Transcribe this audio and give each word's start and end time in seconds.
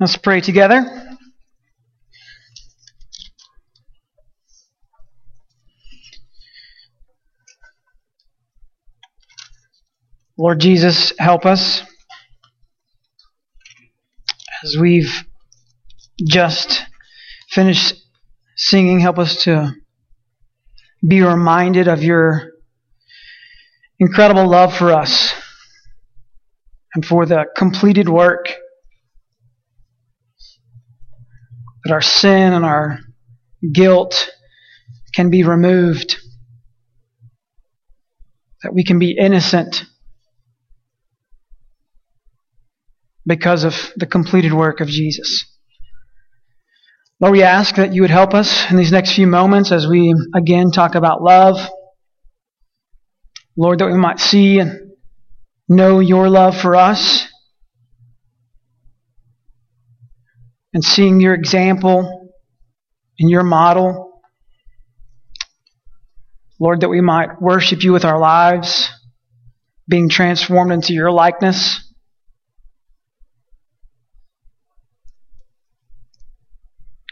Let's 0.00 0.16
pray 0.16 0.40
together. 0.40 0.84
Lord 10.36 10.58
Jesus, 10.58 11.12
help 11.16 11.46
us 11.46 11.82
as 14.64 14.76
we've 14.76 15.22
just 16.26 16.82
finished 17.50 17.94
singing. 18.56 18.98
Help 18.98 19.20
us 19.20 19.44
to 19.44 19.74
be 21.06 21.22
reminded 21.22 21.86
of 21.86 22.02
your 22.02 22.50
incredible 24.00 24.48
love 24.48 24.76
for 24.76 24.92
us 24.92 25.32
and 26.96 27.06
for 27.06 27.26
the 27.26 27.44
completed 27.56 28.08
work 28.08 28.48
that 31.84 31.92
our 31.92 32.02
sin 32.02 32.52
and 32.52 32.64
our 32.64 32.98
guilt 33.72 34.30
can 35.14 35.30
be 35.30 35.42
removed, 35.42 36.16
that 38.62 38.74
we 38.74 38.84
can 38.84 38.98
be 38.98 39.16
innocent 39.18 39.84
because 43.26 43.64
of 43.64 43.74
the 43.96 44.06
completed 44.06 44.52
work 44.52 44.80
of 44.80 44.88
Jesus. 44.88 45.46
Lord, 47.20 47.32
we 47.32 47.42
ask 47.42 47.76
that 47.76 47.94
you 47.94 48.02
would 48.02 48.10
help 48.10 48.34
us 48.34 48.70
in 48.70 48.76
these 48.76 48.92
next 48.92 49.14
few 49.14 49.26
moments 49.26 49.72
as 49.72 49.86
we 49.86 50.14
again 50.34 50.70
talk 50.70 50.94
about 50.94 51.22
love. 51.22 51.56
Lord, 53.56 53.78
that 53.78 53.86
we 53.86 53.96
might 53.96 54.18
see 54.18 54.58
and 54.58 54.90
know 55.68 56.00
your 56.00 56.28
love 56.28 56.60
for 56.60 56.74
us. 56.74 57.28
And 60.74 60.84
seeing 60.84 61.20
your 61.20 61.34
example 61.34 62.32
and 63.18 63.30
your 63.30 63.44
model. 63.44 64.20
Lord, 66.60 66.80
that 66.80 66.88
we 66.88 67.00
might 67.00 67.40
worship 67.40 67.84
you 67.84 67.92
with 67.92 68.04
our 68.04 68.18
lives, 68.18 68.90
being 69.88 70.08
transformed 70.08 70.72
into 70.72 70.92
your 70.92 71.12
likeness. 71.12 71.80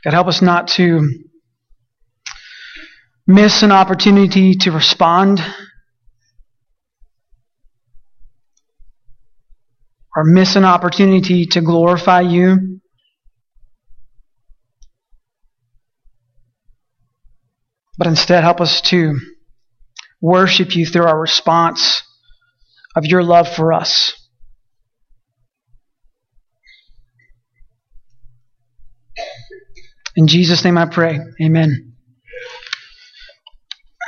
God, 0.04 0.12
help 0.12 0.26
us 0.26 0.42
not 0.42 0.66
to 0.69 1.08
miss 3.26 3.62
an 3.62 3.70
opportunity 3.70 4.54
to 4.54 4.72
respond 4.72 5.41
or 10.16 10.24
miss 10.24 10.56
an 10.56 10.64
opportunity 10.64 11.47
to 11.47 11.60
glorify 11.60 12.20
you. 12.20 12.81
But 17.98 18.06
instead, 18.06 18.42
help 18.42 18.60
us 18.60 18.80
to 18.82 19.18
worship 20.20 20.74
you 20.74 20.86
through 20.86 21.04
our 21.04 21.20
response 21.20 22.02
of 22.96 23.04
your 23.04 23.22
love 23.22 23.48
for 23.54 23.72
us. 23.72 24.12
In 30.16 30.26
Jesus' 30.26 30.64
name 30.64 30.78
I 30.78 30.86
pray. 30.86 31.18
Amen. 31.42 31.92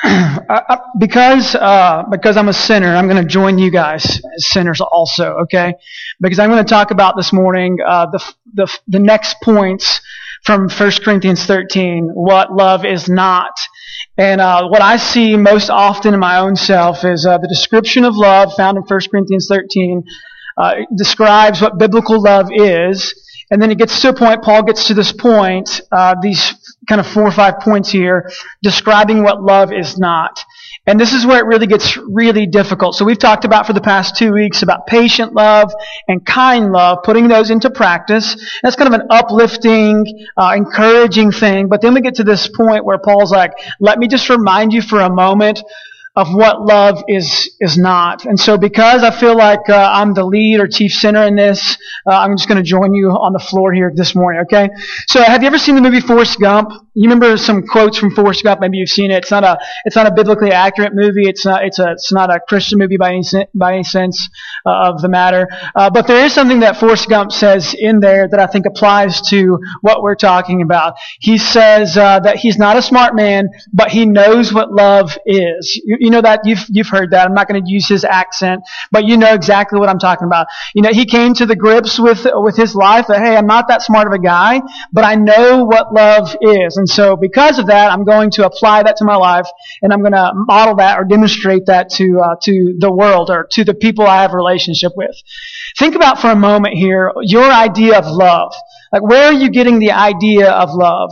I, 0.04 0.78
because 0.98 1.54
uh, 1.54 2.04
because 2.10 2.36
I'm 2.36 2.48
a 2.48 2.52
sinner, 2.52 2.94
I'm 2.94 3.08
going 3.08 3.22
to 3.22 3.28
join 3.28 3.58
you 3.58 3.70
guys 3.70 4.04
as 4.04 4.48
sinners 4.50 4.80
also. 4.80 5.38
Okay, 5.44 5.74
because 6.20 6.38
I'm 6.38 6.50
going 6.50 6.62
to 6.62 6.68
talk 6.68 6.90
about 6.90 7.16
this 7.16 7.32
morning 7.32 7.78
uh, 7.86 8.06
the, 8.10 8.34
the 8.52 8.78
the 8.86 8.98
next 8.98 9.36
points 9.42 10.00
from 10.44 10.68
1 10.68 10.90
Corinthians 11.02 11.46
13, 11.46 12.10
what 12.12 12.52
love 12.52 12.84
is 12.84 13.08
not. 13.08 13.52
And 14.16 14.40
uh, 14.40 14.68
what 14.68 14.80
I 14.80 14.96
see 14.96 15.36
most 15.36 15.70
often 15.70 16.14
in 16.14 16.20
my 16.20 16.38
own 16.38 16.54
self 16.54 17.04
is 17.04 17.26
uh, 17.26 17.38
the 17.38 17.48
description 17.48 18.04
of 18.04 18.14
love 18.14 18.54
found 18.54 18.76
in 18.76 18.84
1 18.84 19.00
Corinthians 19.10 19.48
13 19.48 20.04
uh, 20.56 20.74
describes 20.96 21.60
what 21.60 21.78
biblical 21.78 22.22
love 22.22 22.48
is. 22.54 23.12
And 23.50 23.60
then 23.60 23.70
it 23.70 23.78
gets 23.78 24.00
to 24.02 24.10
a 24.10 24.14
point, 24.14 24.42
Paul 24.42 24.62
gets 24.62 24.86
to 24.86 24.94
this 24.94 25.12
point, 25.12 25.80
uh, 25.90 26.14
these 26.22 26.54
kind 26.88 27.00
of 27.00 27.06
four 27.06 27.24
or 27.24 27.32
five 27.32 27.58
points 27.60 27.90
here, 27.90 28.30
describing 28.62 29.22
what 29.22 29.42
love 29.42 29.72
is 29.72 29.98
not. 29.98 30.44
And 30.86 31.00
this 31.00 31.14
is 31.14 31.24
where 31.24 31.38
it 31.38 31.46
really 31.46 31.66
gets 31.66 31.96
really 31.96 32.46
difficult. 32.46 32.94
So 32.94 33.06
we've 33.06 33.18
talked 33.18 33.46
about 33.46 33.66
for 33.66 33.72
the 33.72 33.80
past 33.80 34.16
two 34.16 34.32
weeks 34.32 34.62
about 34.62 34.86
patient 34.86 35.32
love 35.32 35.72
and 36.08 36.24
kind 36.24 36.72
love, 36.72 36.98
putting 37.04 37.28
those 37.28 37.50
into 37.50 37.70
practice. 37.70 38.36
That's 38.62 38.76
kind 38.76 38.92
of 38.92 39.00
an 39.00 39.06
uplifting, 39.08 40.04
uh, 40.36 40.52
encouraging 40.54 41.32
thing. 41.32 41.68
But 41.68 41.80
then 41.80 41.94
we 41.94 42.02
get 42.02 42.16
to 42.16 42.24
this 42.24 42.48
point 42.48 42.84
where 42.84 42.98
Paul's 42.98 43.32
like, 43.32 43.52
let 43.80 43.98
me 43.98 44.08
just 44.08 44.28
remind 44.28 44.74
you 44.74 44.82
for 44.82 45.00
a 45.00 45.08
moment 45.08 45.62
of 46.16 46.32
what 46.32 46.64
love 46.64 47.02
is 47.08 47.56
is 47.60 47.76
not. 47.76 48.24
And 48.24 48.38
so, 48.38 48.56
because 48.56 49.02
I 49.02 49.10
feel 49.10 49.36
like 49.36 49.68
uh, 49.68 49.90
I'm 49.92 50.14
the 50.14 50.24
lead 50.24 50.60
or 50.60 50.68
chief 50.68 50.92
sinner 50.92 51.24
in 51.24 51.34
this, 51.34 51.76
uh, 52.08 52.14
I'm 52.14 52.36
just 52.36 52.48
going 52.48 52.62
to 52.62 52.68
join 52.68 52.94
you 52.94 53.10
on 53.10 53.32
the 53.32 53.40
floor 53.40 53.72
here 53.72 53.92
this 53.94 54.14
morning. 54.14 54.42
Okay? 54.42 54.68
So, 55.08 55.22
have 55.22 55.42
you 55.42 55.48
ever 55.48 55.58
seen 55.58 55.74
the 55.74 55.80
movie 55.80 56.00
Forrest 56.00 56.38
Gump? 56.40 56.70
You 56.94 57.08
remember 57.08 57.36
some 57.36 57.66
quotes 57.66 57.98
from 57.98 58.14
Forrest 58.14 58.44
Gump? 58.44 58.60
Maybe 58.60 58.78
you've 58.78 58.88
seen 58.88 59.10
it. 59.10 59.16
It's 59.16 59.30
not 59.32 59.42
a 59.42 59.58
it's 59.84 59.96
not 59.96 60.06
a 60.06 60.12
biblically 60.12 60.52
accurate 60.52 60.92
movie. 60.94 61.28
It's 61.28 61.44
not 61.44 61.64
it's 61.64 61.80
a 61.80 61.92
it's 61.92 62.12
not 62.12 62.30
a 62.30 62.38
Christian 62.38 62.78
movie 62.78 62.96
by 62.96 63.14
any 63.14 63.24
by 63.52 63.74
any 63.74 63.84
sense 63.84 64.28
uh, 64.64 64.90
of 64.90 65.02
the 65.02 65.08
matter. 65.08 65.48
Uh, 65.74 65.90
but 65.90 66.06
there 66.06 66.24
is 66.24 66.32
something 66.32 66.60
that 66.60 66.76
Forrest 66.76 67.08
Gump 67.08 67.32
says 67.32 67.74
in 67.76 67.98
there 67.98 68.28
that 68.28 68.38
I 68.38 68.46
think 68.46 68.66
applies 68.66 69.20
to 69.30 69.58
what 69.80 70.02
we're 70.02 70.14
talking 70.14 70.62
about. 70.62 70.94
He 71.18 71.38
says 71.38 71.96
uh, 71.96 72.20
that 72.20 72.36
he's 72.36 72.56
not 72.56 72.76
a 72.76 72.82
smart 72.82 73.16
man, 73.16 73.48
but 73.72 73.90
he 73.90 74.06
knows 74.06 74.52
what 74.52 74.70
love 74.70 75.18
is. 75.26 75.80
You, 75.84 76.03
you 76.04 76.10
know 76.10 76.20
that 76.20 76.40
you've 76.44 76.64
you've 76.68 76.88
heard 76.88 77.10
that. 77.10 77.26
I'm 77.26 77.34
not 77.34 77.48
going 77.48 77.64
to 77.64 77.70
use 77.70 77.88
his 77.88 78.04
accent, 78.04 78.62
but 78.92 79.04
you 79.04 79.16
know 79.16 79.34
exactly 79.34 79.80
what 79.80 79.88
I'm 79.88 79.98
talking 79.98 80.26
about. 80.26 80.46
You 80.74 80.82
know, 80.82 80.90
he 80.92 81.06
came 81.06 81.34
to 81.34 81.46
the 81.46 81.56
grips 81.56 81.98
with 81.98 82.26
with 82.34 82.56
his 82.56 82.74
life 82.74 83.06
that 83.08 83.20
hey, 83.20 83.36
I'm 83.36 83.46
not 83.46 83.68
that 83.68 83.82
smart 83.82 84.06
of 84.06 84.12
a 84.12 84.18
guy, 84.18 84.60
but 84.92 85.04
I 85.04 85.14
know 85.14 85.64
what 85.64 85.92
love 85.92 86.36
is, 86.40 86.76
and 86.76 86.88
so 86.88 87.16
because 87.16 87.58
of 87.58 87.66
that, 87.66 87.90
I'm 87.90 88.04
going 88.04 88.30
to 88.32 88.46
apply 88.46 88.82
that 88.84 88.96
to 88.98 89.04
my 89.04 89.16
life, 89.16 89.48
and 89.82 89.92
I'm 89.92 90.00
going 90.00 90.12
to 90.12 90.32
model 90.34 90.76
that 90.76 90.98
or 90.98 91.04
demonstrate 91.04 91.66
that 91.66 91.90
to 91.90 92.20
uh, 92.20 92.36
to 92.42 92.76
the 92.78 92.92
world 92.92 93.30
or 93.30 93.46
to 93.52 93.64
the 93.64 93.74
people 93.74 94.06
I 94.06 94.22
have 94.22 94.32
a 94.32 94.36
relationship 94.36 94.92
with. 94.96 95.16
Think 95.78 95.94
about 95.94 96.20
for 96.20 96.30
a 96.30 96.36
moment 96.36 96.74
here 96.74 97.12
your 97.22 97.50
idea 97.50 97.98
of 97.98 98.06
love. 98.06 98.54
Like, 98.94 99.02
where 99.02 99.24
are 99.24 99.32
you 99.32 99.50
getting 99.50 99.80
the 99.80 99.90
idea 99.90 100.52
of 100.52 100.72
love? 100.72 101.10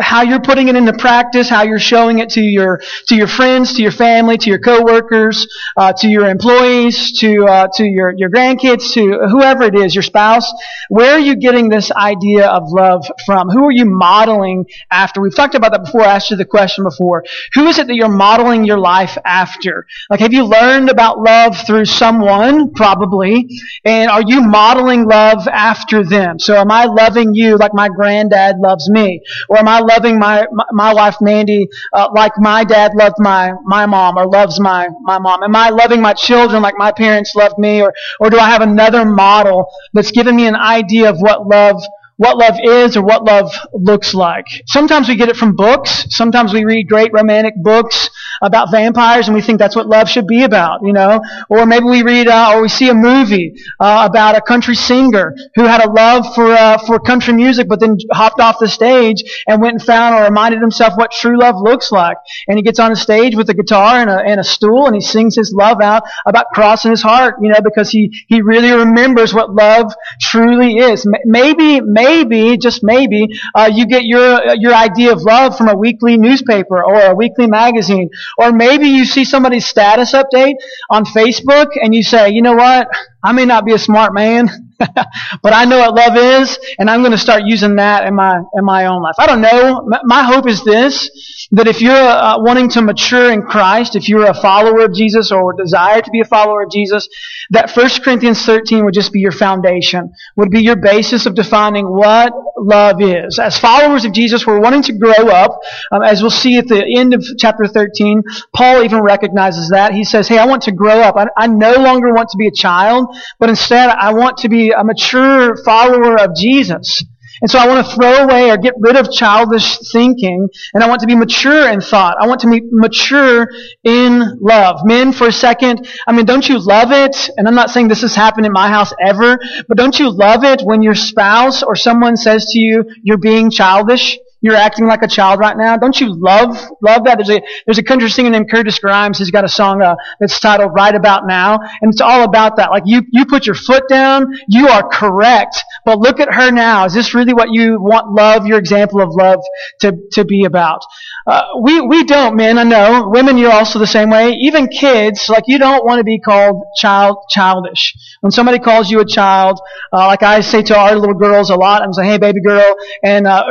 How 0.00 0.22
you're 0.22 0.40
putting 0.40 0.68
it 0.68 0.76
into 0.76 0.92
practice, 0.92 1.48
how 1.48 1.64
you're 1.64 1.80
showing 1.80 2.20
it 2.20 2.30
to 2.30 2.40
your, 2.40 2.80
to 3.08 3.16
your 3.16 3.26
friends, 3.26 3.74
to 3.74 3.82
your 3.82 3.90
family, 3.90 4.38
to 4.38 4.50
your 4.50 4.60
coworkers, 4.60 5.48
uh, 5.76 5.92
to 5.98 6.06
your 6.06 6.26
employees, 6.26 7.18
to, 7.18 7.44
uh, 7.44 7.66
to 7.74 7.84
your, 7.84 8.14
your 8.16 8.30
grandkids, 8.30 8.92
to 8.92 9.26
whoever 9.28 9.64
it 9.64 9.74
is, 9.74 9.96
your 9.96 10.02
spouse. 10.02 10.48
Where 10.90 11.14
are 11.14 11.18
you 11.18 11.34
getting 11.34 11.68
this 11.68 11.90
idea 11.90 12.46
of 12.46 12.70
love 12.70 13.04
from? 13.26 13.48
Who 13.48 13.64
are 13.64 13.72
you 13.72 13.84
modeling 13.84 14.66
after? 14.92 15.20
We've 15.20 15.34
talked 15.34 15.56
about 15.56 15.72
that 15.72 15.84
before. 15.86 16.02
I 16.02 16.14
asked 16.14 16.30
you 16.30 16.36
the 16.36 16.44
question 16.44 16.84
before. 16.84 17.24
Who 17.54 17.66
is 17.66 17.78
it 17.78 17.88
that 17.88 17.96
you're 17.96 18.08
modeling 18.08 18.64
your 18.64 18.78
life 18.78 19.18
after? 19.24 19.86
Like, 20.08 20.20
have 20.20 20.32
you 20.32 20.44
learned 20.44 20.88
about 20.88 21.18
love 21.18 21.56
through 21.66 21.86
someone? 21.86 22.74
Probably. 22.74 23.48
And 23.84 24.08
are 24.08 24.22
you 24.24 24.40
modeling 24.40 25.04
love 25.04 25.48
after 25.48 26.04
them? 26.04 26.38
So 26.38 26.54
am 26.54 26.70
I 26.70 26.84
loving 26.84 27.23
loving 27.24 27.34
you 27.34 27.56
like 27.56 27.72
my 27.74 27.88
granddad 27.88 28.56
loves 28.58 28.88
me? 28.90 29.20
Or 29.48 29.58
am 29.58 29.68
I 29.68 29.80
loving 29.80 30.18
my, 30.18 30.46
my, 30.72 30.94
wife 30.94 31.16
Mandy 31.20 31.68
uh, 31.92 32.08
like 32.14 32.32
my 32.38 32.64
dad 32.64 32.92
loved 32.94 33.16
my, 33.18 33.52
my 33.64 33.86
mom 33.86 34.16
or 34.16 34.26
loves 34.26 34.60
my, 34.60 34.88
my 35.02 35.18
mom? 35.18 35.42
Am 35.42 35.56
I 35.56 35.70
loving 35.70 36.00
my 36.00 36.12
children 36.14 36.62
like 36.62 36.74
my 36.78 36.92
parents 36.92 37.34
loved 37.34 37.58
me? 37.58 37.82
Or, 37.82 37.92
or 38.20 38.30
do 38.30 38.38
I 38.38 38.48
have 38.48 38.62
another 38.62 39.04
model 39.04 39.66
that's 39.92 40.10
given 40.10 40.36
me 40.36 40.46
an 40.46 40.56
idea 40.56 41.10
of 41.10 41.18
what 41.20 41.46
love 41.46 41.82
what 42.16 42.36
love 42.36 42.54
is 42.62 42.96
or 42.96 43.02
what 43.02 43.24
love 43.24 43.52
looks 43.72 44.14
like. 44.14 44.46
Sometimes 44.66 45.08
we 45.08 45.16
get 45.16 45.28
it 45.28 45.34
from 45.34 45.56
books. 45.56 46.06
Sometimes 46.10 46.52
we 46.52 46.64
read 46.64 46.88
great 46.88 47.12
romantic 47.12 47.54
books 47.60 48.08
about 48.44 48.70
vampires 48.70 49.26
and 49.26 49.34
we 49.34 49.40
think 49.42 49.58
that's 49.58 49.74
what 49.74 49.86
love 49.88 50.08
should 50.08 50.26
be 50.26 50.42
about, 50.44 50.80
you 50.82 50.92
know. 50.92 51.20
Or 51.48 51.66
maybe 51.66 51.84
we 51.86 52.02
read 52.02 52.28
uh, 52.28 52.52
or 52.54 52.62
we 52.62 52.68
see 52.68 52.88
a 52.90 52.94
movie 52.94 53.54
uh, 53.80 54.06
about 54.08 54.36
a 54.36 54.40
country 54.40 54.74
singer 54.74 55.34
who 55.54 55.64
had 55.64 55.84
a 55.84 55.90
love 55.90 56.34
for 56.34 56.46
uh, 56.52 56.78
for 56.86 56.98
country 57.00 57.32
music, 57.32 57.68
but 57.68 57.80
then 57.80 57.96
hopped 58.12 58.40
off 58.40 58.56
the 58.60 58.68
stage 58.68 59.22
and 59.48 59.60
went 59.60 59.74
and 59.74 59.82
found 59.82 60.14
or 60.14 60.24
reminded 60.24 60.60
himself 60.60 60.92
what 60.96 61.10
true 61.10 61.38
love 61.40 61.56
looks 61.58 61.90
like. 61.90 62.16
And 62.46 62.58
he 62.58 62.62
gets 62.62 62.78
on 62.78 62.92
a 62.92 62.96
stage 62.96 63.34
with 63.34 63.48
a 63.50 63.54
guitar 63.54 63.96
and 63.96 64.10
a, 64.10 64.18
and 64.20 64.38
a 64.38 64.44
stool 64.44 64.86
and 64.86 64.94
he 64.94 65.00
sings 65.00 65.34
his 65.36 65.52
love 65.52 65.80
out 65.80 66.04
about 66.26 66.46
crossing 66.52 66.90
his 66.90 67.02
heart, 67.02 67.36
you 67.40 67.48
know, 67.48 67.60
because 67.64 67.90
he 67.90 68.10
he 68.28 68.42
really 68.42 68.70
remembers 68.72 69.32
what 69.32 69.54
love 69.54 69.92
truly 70.20 70.76
is. 70.78 71.06
Maybe 71.24 71.80
maybe 71.80 72.58
just 72.58 72.82
maybe 72.82 73.28
uh, 73.54 73.70
you 73.72 73.86
get 73.86 74.04
your 74.04 74.54
your 74.56 74.74
idea 74.74 75.12
of 75.12 75.22
love 75.22 75.56
from 75.56 75.68
a 75.68 75.76
weekly 75.76 76.16
newspaper 76.18 76.82
or 76.84 77.00
a 77.00 77.14
weekly 77.14 77.46
magazine 77.46 78.10
or 78.38 78.52
maybe 78.52 78.88
you 78.88 79.04
see 79.04 79.24
somebody's 79.24 79.66
status 79.66 80.12
update 80.12 80.54
on 80.90 81.04
Facebook 81.04 81.68
and 81.80 81.94
you 81.94 82.02
say, 82.02 82.30
you 82.30 82.42
know 82.42 82.54
what? 82.54 82.88
I 83.24 83.32
may 83.32 83.46
not 83.46 83.64
be 83.64 83.72
a 83.72 83.78
smart 83.78 84.12
man, 84.12 84.48
but 84.78 85.52
I 85.52 85.64
know 85.64 85.78
what 85.78 85.94
love 85.94 86.16
is, 86.16 86.58
and 86.78 86.90
I'm 86.90 87.00
going 87.00 87.12
to 87.12 87.18
start 87.18 87.42
using 87.46 87.76
that 87.76 88.06
in 88.06 88.14
my 88.14 88.36
in 88.36 88.64
my 88.64 88.86
own 88.86 89.02
life. 89.02 89.14
I 89.18 89.26
don't 89.26 89.40
know. 89.40 89.88
My 90.04 90.22
hope 90.22 90.46
is 90.46 90.62
this: 90.62 91.48
that 91.52 91.66
if 91.66 91.80
you're 91.80 91.94
uh, 91.94 92.38
wanting 92.38 92.68
to 92.70 92.82
mature 92.82 93.32
in 93.32 93.42
Christ, 93.42 93.96
if 93.96 94.08
you're 94.08 94.26
a 94.26 94.34
follower 94.34 94.84
of 94.84 94.94
Jesus 94.94 95.32
or 95.32 95.52
desire 95.54 96.02
to 96.02 96.10
be 96.10 96.20
a 96.20 96.24
follower 96.24 96.64
of 96.64 96.70
Jesus, 96.70 97.08
that 97.50 97.74
1 97.74 97.88
Corinthians 98.02 98.44
13 98.44 98.84
would 98.84 98.94
just 98.94 99.12
be 99.12 99.20
your 99.20 99.32
foundation, 99.32 100.12
would 100.36 100.50
be 100.50 100.60
your 100.60 100.76
basis 100.76 101.26
of 101.26 101.34
defining 101.34 101.86
what 101.86 102.32
love 102.56 103.00
is. 103.00 103.38
As 103.38 103.58
followers 103.58 104.04
of 104.04 104.12
Jesus, 104.12 104.46
we're 104.46 104.60
wanting 104.60 104.82
to 104.82 104.92
grow 104.92 105.28
up. 105.28 105.60
Um, 105.92 106.02
as 106.02 106.22
we'll 106.22 106.30
see 106.30 106.58
at 106.58 106.68
the 106.68 106.84
end 106.96 107.14
of 107.14 107.24
chapter 107.38 107.66
13, 107.66 108.22
Paul 108.54 108.82
even 108.82 109.00
recognizes 109.00 109.70
that. 109.70 109.92
He 109.92 110.04
says, 110.04 110.28
Hey, 110.28 110.38
I 110.38 110.46
want 110.46 110.62
to 110.62 110.72
grow 110.72 111.00
up. 111.00 111.16
I, 111.16 111.26
I 111.36 111.46
no 111.46 111.74
longer 111.74 112.12
want 112.12 112.30
to 112.30 112.36
be 112.36 112.46
a 112.46 112.52
child, 112.52 113.13
but 113.38 113.48
instead 113.48 113.90
I 113.90 114.12
want 114.14 114.38
to 114.38 114.48
be 114.48 114.70
a 114.70 114.84
mature 114.84 115.56
follower 115.64 116.18
of 116.18 116.34
Jesus. 116.36 117.02
And 117.42 117.50
so 117.50 117.58
I 117.58 117.66
want 117.66 117.84
to 117.86 117.94
throw 117.94 118.24
away 118.24 118.50
or 118.50 118.56
get 118.56 118.74
rid 118.78 118.96
of 118.96 119.12
childish 119.12 119.78
thinking, 119.92 120.48
and 120.72 120.82
I 120.82 120.88
want 120.88 121.00
to 121.00 121.06
be 121.06 121.16
mature 121.16 121.68
in 121.68 121.80
thought. 121.80 122.16
I 122.20 122.26
want 122.26 122.40
to 122.40 122.50
be 122.50 122.62
mature 122.70 123.48
in 123.82 124.38
love. 124.40 124.80
Men, 124.84 125.12
for 125.12 125.26
a 125.26 125.32
second, 125.32 125.88
I 126.06 126.12
mean, 126.12 126.26
don't 126.26 126.48
you 126.48 126.58
love 126.58 126.92
it? 126.92 127.28
And 127.36 127.48
I'm 127.48 127.54
not 127.54 127.70
saying 127.70 127.88
this 127.88 128.02
has 128.02 128.14
happened 128.14 128.46
in 128.46 128.52
my 128.52 128.68
house 128.68 128.92
ever, 129.04 129.38
but 129.68 129.76
don't 129.76 129.98
you 129.98 130.10
love 130.10 130.44
it 130.44 130.62
when 130.62 130.82
your 130.82 130.94
spouse 130.94 131.62
or 131.62 131.74
someone 131.74 132.16
says 132.16 132.46
to 132.50 132.58
you, 132.58 132.84
you're 133.02 133.18
being 133.18 133.50
childish? 133.50 134.16
You're 134.44 134.56
acting 134.56 134.86
like 134.86 135.00
a 135.00 135.08
child 135.08 135.40
right 135.40 135.56
now. 135.56 135.78
Don't 135.78 135.98
you 135.98 136.14
love 136.14 136.50
love 136.82 137.04
that? 137.04 137.16
There's 137.16 137.30
a 137.30 137.40
there's 137.64 137.78
a 137.78 137.82
country 137.82 138.10
singer 138.10 138.28
named 138.28 138.50
Curtis 138.50 138.78
Grimes. 138.78 139.16
He's 139.16 139.30
got 139.30 139.42
a 139.42 139.48
song 139.48 139.80
uh, 139.80 139.96
that's 140.20 140.38
titled 140.38 140.72
"Right 140.74 140.94
About 140.94 141.26
Now," 141.26 141.58
and 141.80 141.90
it's 141.90 142.02
all 142.02 142.24
about 142.24 142.56
that. 142.58 142.70
Like 142.70 142.82
you 142.84 143.04
you 143.10 143.24
put 143.24 143.46
your 143.46 143.54
foot 143.54 143.88
down, 143.88 144.26
you 144.46 144.68
are 144.68 144.86
correct. 144.86 145.64
But 145.86 145.98
look 145.98 146.20
at 146.20 146.30
her 146.30 146.50
now. 146.50 146.84
Is 146.84 146.92
this 146.92 147.14
really 147.14 147.32
what 147.32 147.52
you 147.52 147.80
want 147.80 148.12
love, 148.12 148.46
your 148.46 148.58
example 148.58 149.00
of 149.00 149.14
love, 149.14 149.40
to 149.80 149.96
to 150.12 150.26
be 150.26 150.44
about? 150.44 150.82
Uh, 151.26 151.42
we 151.62 151.80
we 151.80 152.04
don't, 152.04 152.36
men. 152.36 152.58
I 152.58 152.64
know 152.64 153.08
women. 153.08 153.38
You're 153.38 153.50
also 153.52 153.78
the 153.78 153.86
same 153.86 154.10
way. 154.10 154.32
Even 154.40 154.68
kids, 154.68 155.30
like 155.30 155.44
you 155.46 155.58
don't 155.58 155.82
want 155.84 155.98
to 155.98 156.04
be 156.04 156.18
called 156.20 156.64
child 156.76 157.16
childish. 157.30 157.94
When 158.20 158.30
somebody 158.30 158.58
calls 158.58 158.90
you 158.90 159.00
a 159.00 159.06
child, 159.06 159.58
uh, 159.90 160.06
like 160.06 160.22
I 160.22 160.40
say 160.42 160.62
to 160.64 160.76
our 160.78 160.94
little 160.94 161.14
girls 161.14 161.48
a 161.48 161.54
lot, 161.54 161.80
I'm 161.82 161.94
saying, 161.94 162.10
"Hey, 162.10 162.18
baby 162.18 162.42
girl," 162.42 162.74
and 163.02 163.26
uh, 163.26 163.42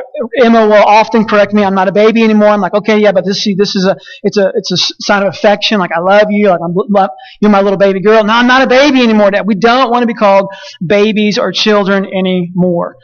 Emma 0.43 0.67
will 0.67 0.73
often 0.83 1.25
correct 1.25 1.51
me. 1.53 1.63
I'm 1.63 1.73
not 1.73 1.87
a 1.87 1.91
baby 1.91 2.23
anymore. 2.23 2.49
I'm 2.49 2.61
like, 2.61 2.75
okay, 2.75 2.99
yeah, 2.99 3.11
but 3.11 3.25
this, 3.25 3.41
see, 3.43 3.55
this 3.55 3.75
is 3.75 3.85
a, 3.85 3.95
it's 4.21 4.37
a, 4.37 4.51
it's 4.55 4.71
a 4.71 4.77
sign 5.01 5.23
of 5.23 5.29
affection. 5.29 5.79
Like, 5.79 5.91
I 5.91 5.99
love 5.99 6.27
you. 6.29 6.49
Like, 6.49 6.59
I'm, 6.63 6.75
you're 7.41 7.51
my 7.51 7.61
little 7.61 7.77
baby 7.77 7.99
girl. 8.01 8.23
No, 8.23 8.33
I'm 8.33 8.47
not 8.47 8.61
a 8.61 8.67
baby 8.67 9.01
anymore, 9.01 9.31
Dad. 9.31 9.47
We 9.47 9.55
don't 9.55 9.89
want 9.89 10.03
to 10.03 10.07
be 10.07 10.13
called 10.13 10.47
babies 10.85 11.37
or 11.37 11.51
children 11.51 12.05
anymore. 12.05 12.97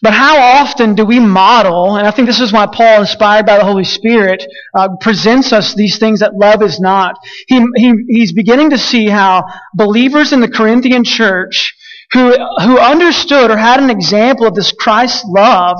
But 0.00 0.14
how 0.14 0.38
often 0.38 0.94
do 0.94 1.04
we 1.04 1.18
model, 1.18 1.96
and 1.96 2.06
I 2.06 2.10
think 2.10 2.26
this 2.26 2.40
is 2.40 2.52
why 2.52 2.66
Paul, 2.66 3.00
inspired 3.00 3.46
by 3.46 3.58
the 3.58 3.64
Holy 3.64 3.84
Spirit, 3.84 4.44
uh, 4.74 4.96
presents 5.00 5.52
us 5.52 5.74
these 5.74 5.98
things 5.98 6.20
that 6.20 6.34
love 6.34 6.62
is 6.62 6.78
not. 6.78 7.16
He, 7.46 7.64
he, 7.76 7.94
he's 8.08 8.32
beginning 8.32 8.70
to 8.70 8.78
see 8.78 9.08
how 9.08 9.44
believers 9.74 10.32
in 10.32 10.40
the 10.40 10.50
Corinthian 10.50 11.04
church 11.04 11.74
who, 12.12 12.32
who 12.62 12.78
understood 12.78 13.50
or 13.50 13.56
had 13.56 13.82
an 13.82 13.90
example 13.90 14.46
of 14.46 14.54
this 14.54 14.72
Christ 14.72 15.24
love 15.26 15.78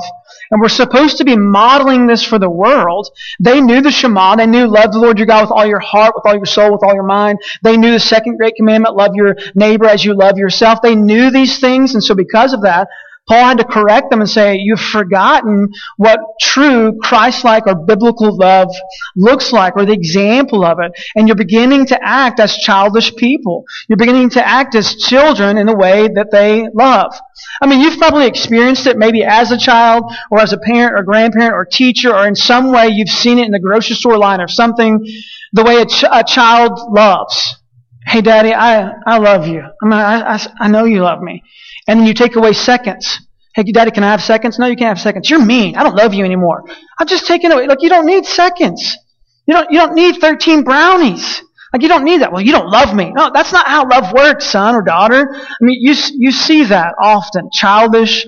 and 0.51 0.61
we're 0.61 0.69
supposed 0.69 1.17
to 1.17 1.25
be 1.25 1.35
modeling 1.35 2.07
this 2.07 2.23
for 2.23 2.39
the 2.39 2.49
world. 2.49 3.07
They 3.39 3.61
knew 3.61 3.81
the 3.81 3.91
Shema. 3.91 4.35
They 4.35 4.47
knew 4.47 4.67
love 4.67 4.91
the 4.91 4.99
Lord 4.99 5.19
your 5.19 5.27
God 5.27 5.43
with 5.43 5.51
all 5.51 5.65
your 5.65 5.79
heart, 5.79 6.13
with 6.15 6.25
all 6.25 6.35
your 6.35 6.45
soul, 6.45 6.71
with 6.71 6.83
all 6.83 6.93
your 6.93 7.03
mind. 7.03 7.39
They 7.61 7.77
knew 7.77 7.91
the 7.91 7.99
second 7.99 8.37
great 8.37 8.55
commandment, 8.55 8.95
love 8.95 9.11
your 9.13 9.35
neighbor 9.53 9.85
as 9.85 10.03
you 10.03 10.15
love 10.15 10.37
yourself. 10.37 10.81
They 10.81 10.95
knew 10.95 11.29
these 11.29 11.59
things. 11.59 11.93
And 11.93 12.03
so 12.03 12.15
because 12.15 12.53
of 12.53 12.61
that, 12.63 12.87
Paul 13.29 13.45
had 13.45 13.57
to 13.59 13.63
correct 13.63 14.09
them 14.09 14.21
and 14.21 14.29
say, 14.29 14.57
you've 14.57 14.81
forgotten 14.81 15.69
what 15.97 16.19
true 16.41 16.97
Christ-like 16.99 17.67
or 17.67 17.75
biblical 17.75 18.35
love 18.35 18.69
looks 19.15 19.53
like 19.53 19.75
or 19.75 19.85
the 19.85 19.93
example 19.93 20.65
of 20.65 20.79
it. 20.79 20.91
And 21.15 21.27
you're 21.27 21.35
beginning 21.35 21.85
to 21.87 21.99
act 22.03 22.39
as 22.39 22.57
childish 22.57 23.15
people. 23.15 23.65
You're 23.87 23.97
beginning 23.97 24.31
to 24.31 24.45
act 24.45 24.73
as 24.73 24.95
children 24.95 25.59
in 25.59 25.67
the 25.67 25.75
way 25.75 26.07
that 26.07 26.31
they 26.31 26.67
love. 26.73 27.13
I 27.61 27.67
mean, 27.67 27.81
you've 27.81 27.99
probably 27.99 28.25
experienced 28.25 28.87
it 28.87 28.97
maybe 28.97 29.23
as 29.23 29.51
a 29.51 29.57
child 29.57 30.05
or 30.31 30.39
as 30.39 30.51
a 30.51 30.57
parent 30.57 30.99
or 30.99 31.03
grandparent 31.03 31.53
or 31.53 31.65
teacher 31.65 32.11
or 32.11 32.27
in 32.27 32.35
some 32.35 32.71
way 32.71 32.87
you've 32.87 33.09
seen 33.09 33.37
it 33.37 33.45
in 33.45 33.51
the 33.51 33.59
grocery 33.59 33.95
store 33.95 34.17
line 34.17 34.41
or 34.41 34.47
something, 34.47 35.05
the 35.53 35.63
way 35.63 35.81
a, 35.81 35.85
ch- 35.85 36.03
a 36.09 36.23
child 36.23 36.71
loves. 36.89 37.58
Hey, 38.05 38.21
daddy, 38.21 38.53
I, 38.53 38.93
I 39.05 39.17
love 39.17 39.47
you. 39.47 39.61
I 39.61 39.85
mean, 39.85 39.93
I, 39.93 40.35
I, 40.35 40.47
I 40.61 40.67
know 40.67 40.85
you 40.85 41.03
love 41.03 41.21
me. 41.21 41.43
And 41.87 41.99
then 41.99 42.07
you 42.07 42.13
take 42.13 42.35
away 42.35 42.53
seconds. 42.53 43.19
Hey, 43.55 43.63
daddy, 43.63 43.91
can 43.91 44.03
I 44.03 44.11
have 44.11 44.21
seconds? 44.21 44.57
No, 44.57 44.67
you 44.67 44.75
can't 44.75 44.97
have 44.97 45.01
seconds. 45.01 45.29
You're 45.29 45.43
mean. 45.43 45.75
I 45.75 45.83
don't 45.83 45.95
love 45.95 46.13
you 46.13 46.23
anymore. 46.23 46.63
I'm 46.99 47.07
just 47.07 47.27
taking 47.27 47.51
away. 47.51 47.67
Like, 47.67 47.81
you 47.81 47.89
don't 47.89 48.05
need 48.05 48.25
seconds. 48.25 48.97
You 49.47 49.53
don't, 49.53 49.71
you 49.71 49.79
don't 49.79 49.95
need 49.95 50.21
13 50.21 50.63
brownies. 50.63 51.41
Like, 51.73 51.81
you 51.81 51.87
don't 51.87 52.03
need 52.03 52.21
that. 52.21 52.31
Well, 52.31 52.41
you 52.41 52.51
don't 52.51 52.69
love 52.69 52.95
me. 52.95 53.11
No, 53.11 53.31
that's 53.33 53.51
not 53.51 53.67
how 53.67 53.87
love 53.87 54.13
works, 54.13 54.45
son 54.45 54.75
or 54.75 54.81
daughter. 54.81 55.27
I 55.31 55.55
mean, 55.61 55.79
you, 55.81 55.93
you 56.15 56.31
see 56.31 56.63
that 56.65 56.95
often. 57.01 57.49
Childish, 57.51 58.25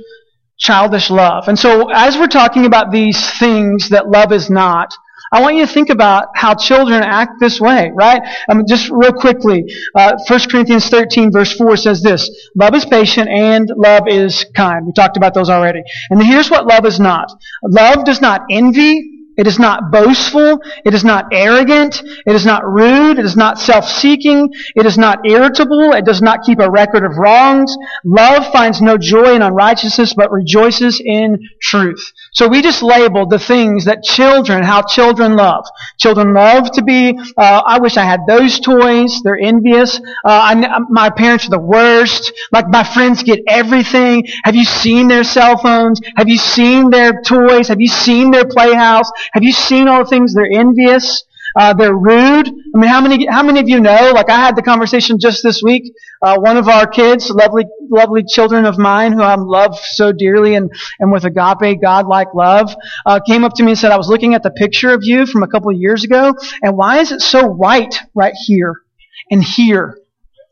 childish 0.59 1.09
love. 1.09 1.47
And 1.47 1.57
so, 1.57 1.89
as 1.91 2.17
we're 2.17 2.27
talking 2.27 2.65
about 2.65 2.91
these 2.91 3.39
things 3.39 3.89
that 3.89 4.09
love 4.09 4.31
is 4.31 4.49
not, 4.49 4.93
I 5.33 5.41
want 5.41 5.55
you 5.55 5.65
to 5.65 5.71
think 5.71 5.89
about 5.89 6.27
how 6.35 6.55
children 6.55 7.01
act 7.03 7.39
this 7.39 7.59
way, 7.59 7.89
right? 7.95 8.21
Um, 8.49 8.65
just 8.67 8.89
real 8.89 9.13
quickly, 9.13 9.63
uh, 9.95 10.17
1 10.27 10.39
Corinthians 10.49 10.89
13 10.89 11.31
verse 11.31 11.53
4 11.53 11.77
says 11.77 12.01
this, 12.01 12.29
love 12.53 12.75
is 12.75 12.85
patient 12.85 13.29
and 13.29 13.71
love 13.77 14.03
is 14.07 14.45
kind. 14.53 14.85
We 14.85 14.91
talked 14.91 15.15
about 15.15 15.33
those 15.33 15.49
already. 15.49 15.83
And 16.09 16.21
here's 16.21 16.51
what 16.51 16.67
love 16.67 16.85
is 16.85 16.99
not. 16.99 17.31
Love 17.63 18.03
does 18.03 18.19
not 18.19 18.41
envy, 18.51 19.21
it 19.37 19.47
is 19.47 19.57
not 19.57 19.91
boastful. 19.91 20.59
It 20.85 20.93
is 20.93 21.03
not 21.03 21.29
arrogant. 21.31 22.03
It 22.27 22.35
is 22.35 22.45
not 22.45 22.67
rude. 22.67 23.17
It 23.17 23.25
is 23.25 23.37
not 23.37 23.57
self-seeking. 23.57 24.49
It 24.75 24.85
is 24.85 24.97
not 24.97 25.19
irritable. 25.25 25.93
It 25.93 26.05
does 26.05 26.21
not 26.21 26.43
keep 26.43 26.59
a 26.59 26.69
record 26.69 27.03
of 27.05 27.17
wrongs. 27.17 27.75
Love 28.03 28.51
finds 28.51 28.81
no 28.81 28.97
joy 28.97 29.33
in 29.33 29.41
unrighteousness, 29.41 30.13
but 30.13 30.31
rejoices 30.31 31.01
in 31.03 31.39
truth. 31.61 32.11
So 32.33 32.47
we 32.47 32.61
just 32.61 32.81
labeled 32.81 33.29
the 33.29 33.39
things 33.39 33.85
that 33.85 34.03
children, 34.03 34.63
how 34.63 34.83
children 34.83 35.35
love. 35.35 35.65
Children 35.97 36.33
love 36.33 36.71
to 36.71 36.83
be, 36.83 37.17
uh, 37.37 37.61
I 37.65 37.79
wish 37.79 37.97
I 37.97 38.03
had 38.05 38.21
those 38.25 38.59
toys. 38.59 39.21
They're 39.23 39.37
envious. 39.37 39.97
Uh, 39.97 40.01
I, 40.23 40.79
my 40.89 41.09
parents 41.09 41.47
are 41.47 41.49
the 41.49 41.59
worst. 41.59 42.31
Like 42.53 42.67
my 42.69 42.85
friends 42.85 43.23
get 43.23 43.39
everything. 43.47 44.25
Have 44.45 44.55
you 44.55 44.63
seen 44.63 45.09
their 45.09 45.25
cell 45.25 45.57
phones? 45.57 45.99
Have 46.15 46.29
you 46.29 46.37
seen 46.37 46.89
their 46.89 47.21
toys? 47.21 47.67
Have 47.67 47.81
you 47.81 47.89
seen 47.89 48.31
their 48.31 48.45
playhouse? 48.45 49.11
Have 49.33 49.43
you 49.43 49.51
seen 49.51 49.89
all 49.89 50.05
the 50.05 50.09
things 50.09 50.33
they're 50.33 50.49
envious? 50.51 51.25
Uh, 51.55 51.73
they're 51.73 51.95
rude. 51.95 52.47
I 52.47 52.77
mean, 52.77 52.89
how 52.89 53.01
many, 53.01 53.25
how 53.25 53.43
many 53.43 53.59
of 53.59 53.67
you 53.67 53.79
know, 53.79 54.11
like 54.13 54.29
I 54.29 54.37
had 54.37 54.55
the 54.55 54.61
conversation 54.61 55.19
just 55.19 55.43
this 55.43 55.61
week, 55.61 55.93
uh, 56.21 56.37
one 56.37 56.57
of 56.57 56.67
our 56.67 56.87
kids, 56.87 57.29
lovely, 57.29 57.65
lovely 57.89 58.23
children 58.23 58.65
of 58.65 58.77
mine 58.77 59.13
who 59.13 59.21
I 59.21 59.35
love 59.35 59.77
so 59.77 60.11
dearly 60.11 60.55
and, 60.55 60.71
and 60.99 61.11
with 61.11 61.25
agape, 61.25 61.81
God-like 61.81 62.33
love, 62.33 62.73
uh, 63.05 63.19
came 63.19 63.43
up 63.43 63.53
to 63.55 63.63
me 63.63 63.71
and 63.71 63.79
said, 63.79 63.91
I 63.91 63.97
was 63.97 64.07
looking 64.07 64.33
at 64.33 64.43
the 64.43 64.51
picture 64.51 64.93
of 64.93 65.01
you 65.03 65.25
from 65.25 65.43
a 65.43 65.47
couple 65.47 65.69
of 65.71 65.77
years 65.77 66.03
ago, 66.03 66.33
and 66.61 66.77
why 66.77 66.99
is 66.99 67.11
it 67.11 67.21
so 67.21 67.47
white 67.47 67.99
right 68.15 68.33
here 68.45 68.81
and 69.29 69.43
here? 69.43 69.97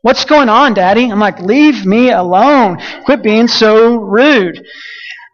What's 0.02 0.24
going 0.24 0.48
on, 0.48 0.72
Daddy? 0.72 1.10
I'm 1.10 1.20
like, 1.20 1.40
leave 1.40 1.84
me 1.84 2.10
alone. 2.10 2.78
Quit 3.04 3.22
being 3.22 3.48
so 3.48 3.96
rude. 3.96 4.64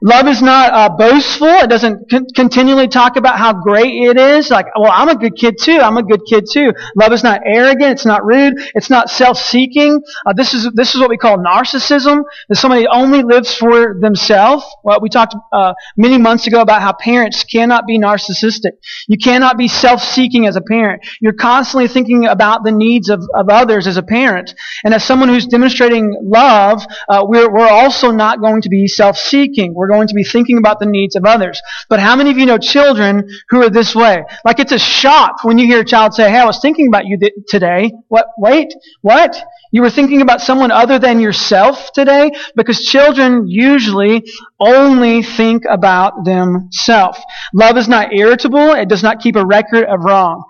Love 0.03 0.29
is 0.29 0.43
not 0.43 0.73
uh, 0.75 0.89
boastful. 0.95 1.49
It 1.49 1.71
doesn't 1.71 2.11
con- 2.11 2.27
continually 2.35 2.87
talk 2.87 3.17
about 3.17 3.39
how 3.39 3.55
great 3.55 3.95
it 3.95 4.19
is. 4.19 4.51
Like, 4.51 4.67
well, 4.79 4.93
I'm 4.93 5.09
a 5.09 5.17
good 5.17 5.35
kid 5.37 5.57
too. 5.59 5.79
I'm 5.79 5.97
a 5.97 6.03
good 6.03 6.21
kid 6.29 6.45
too. 6.53 6.75
Love 6.97 7.13
is 7.15 7.25
not 7.25 7.41
arrogant. 7.47 7.93
It's 7.93 8.05
not 8.05 8.23
rude. 8.23 8.55
It's 8.75 8.91
not 8.91 9.09
self-seeking. 9.09 10.03
Uh, 10.27 10.35
this 10.35 10.53
is 10.53 10.71
this 10.75 10.95
is 10.95 11.01
what 11.01 11.09
we 11.09 11.17
call 11.17 11.39
narcissism. 11.39 12.25
That 12.51 12.57
somebody 12.57 12.87
only 12.87 13.23
lives 13.23 13.55
for 13.55 13.99
themselves. 13.99 14.67
Well, 14.85 14.99
we 15.01 15.09
talked 15.09 15.35
uh, 15.51 15.73
many 15.97 16.19
months 16.19 16.47
ago 16.47 16.61
about 16.61 16.83
how 16.83 16.93
parents 16.93 17.45
cannot 17.45 17.87
be 17.87 17.99
narcissistic. 17.99 18.73
You 19.09 19.17
cannot 19.17 19.57
be 19.57 19.67
self-seeking 19.67 20.47
as 20.47 20.57
a 20.57 20.61
parent. 20.61 21.07
You're 21.23 21.33
constantly 21.33 21.89
thinking 21.89 22.27
about 22.27 22.65
the 22.65 22.73
needs 22.73 23.09
of, 23.09 23.23
of 23.35 23.49
others 23.49 23.87
as 23.87 23.97
a 23.97 24.03
parent. 24.03 24.55
And 24.85 24.93
as 24.93 25.05
someone 25.05 25.31
who's 25.31 25.47
demonstrating 25.47 26.15
love, 26.23 26.85
uh, 27.09 27.25
we're 27.27 27.51
we're 27.51 27.67
also 27.67 28.11
not 28.11 28.43
going 28.43 28.61
to 28.61 28.69
be 28.69 28.87
self-seeking. 28.89 29.73
We're 29.73 29.86
we're 29.87 29.95
going 29.95 30.09
to 30.09 30.15
be 30.15 30.25
thinking 30.25 30.59
about 30.59 30.81
the 30.81 30.87
needs 30.87 31.17
of 31.17 31.25
others. 31.25 31.61
But 31.89 32.01
how 32.01 32.17
many 32.17 32.31
of 32.31 32.39
you 32.39 32.47
know 32.47 32.59
children 32.59 33.29
who 33.49 33.63
are 33.63 33.71
this 33.71 33.95
way? 33.95 34.25
Like 34.45 34.59
it's 34.59 34.73
a 34.73 34.79
shock 34.79 35.45
when 35.45 35.59
you 35.59 35.67
hear 35.67 35.81
a 35.81 35.85
child 35.85 36.15
say, 36.15 36.29
Hey, 36.31 36.39
I 36.39 36.45
was 36.45 36.61
thinking 36.61 36.89
about 36.89 37.07
you 37.07 37.19
th- 37.19 37.33
today. 37.49 37.93
What? 38.09 38.27
Wait, 38.39 38.75
what? 39.03 39.37
You 39.73 39.83
were 39.83 39.91
thinking 39.91 40.23
about 40.23 40.41
someone 40.41 40.71
other 40.71 40.99
than 40.99 41.21
yourself 41.21 41.93
today? 41.93 42.31
Because 42.55 42.81
children 42.81 43.47
usually 43.47 44.25
only 44.59 45.23
think 45.23 45.65
about 45.69 46.25
themselves. 46.25 47.19
Love 47.53 47.77
is 47.77 47.89
not 47.89 48.13
irritable. 48.13 48.73
It 48.73 48.89
does 48.89 49.03
not 49.03 49.21
keep 49.21 49.37
a 49.37 49.45
record 49.45 49.85
of 49.85 50.01
wrong. 50.01 50.45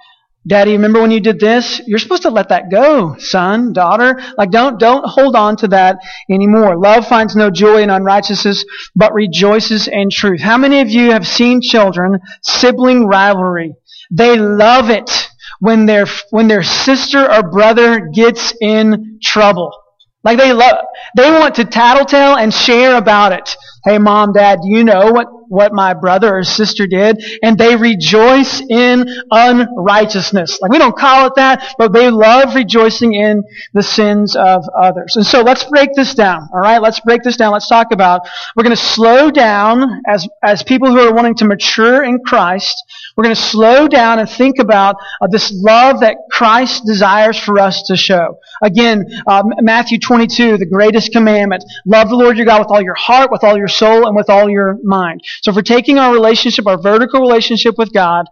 Daddy, 0.46 0.72
remember 0.72 1.00
when 1.00 1.10
you 1.10 1.18
did 1.18 1.40
this? 1.40 1.80
You're 1.86 1.98
supposed 1.98 2.22
to 2.22 2.30
let 2.30 2.50
that 2.50 2.70
go, 2.70 3.16
son, 3.18 3.72
daughter. 3.72 4.22
Like 4.38 4.52
don't, 4.52 4.78
don't 4.78 5.04
hold 5.04 5.34
on 5.34 5.56
to 5.56 5.68
that 5.68 5.98
anymore. 6.30 6.78
Love 6.78 7.08
finds 7.08 7.34
no 7.34 7.50
joy 7.50 7.82
in 7.82 7.90
unrighteousness, 7.90 8.64
but 8.94 9.12
rejoices 9.12 9.88
in 9.88 10.08
truth. 10.08 10.40
How 10.40 10.56
many 10.56 10.80
of 10.80 10.88
you 10.88 11.10
have 11.10 11.26
seen 11.26 11.60
children, 11.60 12.20
sibling 12.42 13.06
rivalry? 13.06 13.74
They 14.12 14.38
love 14.38 14.88
it 14.88 15.28
when 15.58 15.86
their, 15.86 16.06
when 16.30 16.46
their 16.46 16.62
sister 16.62 17.28
or 17.28 17.50
brother 17.50 18.08
gets 18.14 18.54
in 18.60 19.18
trouble. 19.20 19.72
Like 20.22 20.38
they 20.38 20.52
love, 20.52 20.76
they 21.16 21.30
want 21.30 21.56
to 21.56 21.64
tattletale 21.64 22.36
and 22.36 22.54
share 22.54 22.96
about 22.96 23.32
it. 23.32 23.56
Hey 23.84 23.98
mom, 23.98 24.32
dad, 24.32 24.60
do 24.62 24.68
you 24.68 24.84
know 24.84 25.10
what, 25.10 25.28
what 25.48 25.72
my 25.72 25.94
brother 25.94 26.36
or 26.36 26.44
sister 26.44 26.86
did? 26.86 27.22
And 27.42 27.58
they 27.58 27.76
rejoice 27.76 28.60
in 28.60 29.08
unrighteousness. 29.30 30.60
Like 30.60 30.70
we 30.70 30.78
don't 30.78 30.96
call 30.96 31.26
it 31.26 31.34
that, 31.36 31.74
but 31.78 31.92
they 31.92 32.10
love 32.10 32.54
rejoicing 32.54 33.14
in 33.14 33.42
the 33.72 33.82
sins 33.82 34.36
of 34.36 34.64
others. 34.76 35.16
And 35.16 35.26
so 35.26 35.42
let's 35.42 35.64
break 35.64 35.90
this 35.94 36.14
down. 36.14 36.48
Alright, 36.52 36.82
let's 36.82 37.00
break 37.00 37.22
this 37.22 37.36
down. 37.36 37.52
Let's 37.52 37.68
talk 37.68 37.92
about, 37.92 38.22
we're 38.54 38.62
gonna 38.62 38.76
slow 38.76 39.30
down 39.30 40.02
as, 40.06 40.28
as 40.42 40.62
people 40.62 40.90
who 40.90 41.00
are 41.00 41.14
wanting 41.14 41.34
to 41.36 41.44
mature 41.44 42.04
in 42.04 42.20
Christ. 42.24 42.84
We're 43.16 43.24
going 43.24 43.34
to 43.34 43.40
slow 43.40 43.88
down 43.88 44.18
and 44.18 44.28
think 44.28 44.58
about 44.58 44.96
uh, 45.20 45.26
this 45.28 45.50
love 45.54 46.00
that 46.00 46.16
Christ 46.30 46.84
desires 46.84 47.38
for 47.38 47.58
us 47.58 47.82
to 47.84 47.96
show. 47.96 48.38
Again, 48.62 49.06
uh, 49.26 49.42
Matthew 49.60 49.98
22, 49.98 50.58
the 50.58 50.66
greatest 50.66 51.12
commandment. 51.12 51.64
Love 51.86 52.10
the 52.10 52.16
Lord 52.16 52.36
your 52.36 52.44
God 52.44 52.60
with 52.60 52.68
all 52.70 52.82
your 52.82 52.94
heart, 52.94 53.30
with 53.30 53.42
all 53.42 53.56
your 53.56 53.68
soul, 53.68 54.06
and 54.06 54.14
with 54.14 54.28
all 54.28 54.50
your 54.50 54.78
mind. 54.84 55.22
So 55.42 55.50
if 55.50 55.56
we're 55.56 55.62
taking 55.62 55.98
our 55.98 56.12
relationship, 56.12 56.66
our 56.66 56.80
vertical 56.80 57.20
relationship 57.20 57.76
with 57.78 57.92
God, 57.92 58.26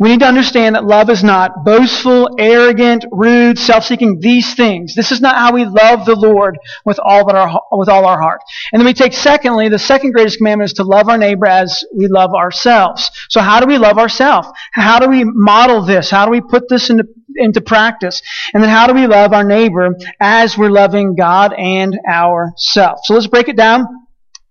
we 0.00 0.10
need 0.10 0.20
to 0.20 0.26
understand 0.26 0.76
that 0.76 0.84
love 0.84 1.10
is 1.10 1.24
not 1.24 1.64
boastful, 1.64 2.28
arrogant, 2.38 3.04
rude, 3.10 3.58
self-seeking, 3.58 4.20
these 4.20 4.54
things. 4.54 4.94
This 4.94 5.10
is 5.10 5.20
not 5.20 5.34
how 5.34 5.52
we 5.52 5.64
love 5.64 6.06
the 6.06 6.14
Lord 6.14 6.56
with 6.84 7.00
all, 7.00 7.28
our, 7.28 7.60
with 7.72 7.88
all 7.88 8.06
our 8.06 8.20
heart. 8.20 8.40
And 8.72 8.78
then 8.78 8.86
we 8.86 8.92
take 8.92 9.12
secondly, 9.12 9.68
the 9.68 9.78
second 9.78 10.12
greatest 10.12 10.38
commandment 10.38 10.70
is 10.70 10.74
to 10.74 10.84
love 10.84 11.08
our 11.08 11.18
neighbor 11.18 11.46
as 11.46 11.84
we 11.92 12.06
love 12.06 12.32
ourselves. 12.32 13.10
So 13.28 13.40
how 13.40 13.58
do 13.58 13.66
we 13.66 13.76
love 13.76 13.98
ourselves? 13.98 14.48
How 14.72 15.00
do 15.00 15.08
we 15.08 15.24
model 15.24 15.82
this? 15.84 16.10
How 16.10 16.26
do 16.26 16.30
we 16.30 16.42
put 16.42 16.68
this 16.68 16.90
into, 16.90 17.02
into 17.34 17.60
practice? 17.60 18.22
And 18.54 18.62
then 18.62 18.70
how 18.70 18.86
do 18.86 18.94
we 18.94 19.08
love 19.08 19.32
our 19.32 19.42
neighbor 19.42 19.96
as 20.20 20.56
we're 20.56 20.70
loving 20.70 21.16
God 21.16 21.54
and 21.54 21.98
ourselves? 22.08 23.00
So 23.06 23.14
let's 23.14 23.26
break 23.26 23.48
it 23.48 23.56
down. 23.56 23.84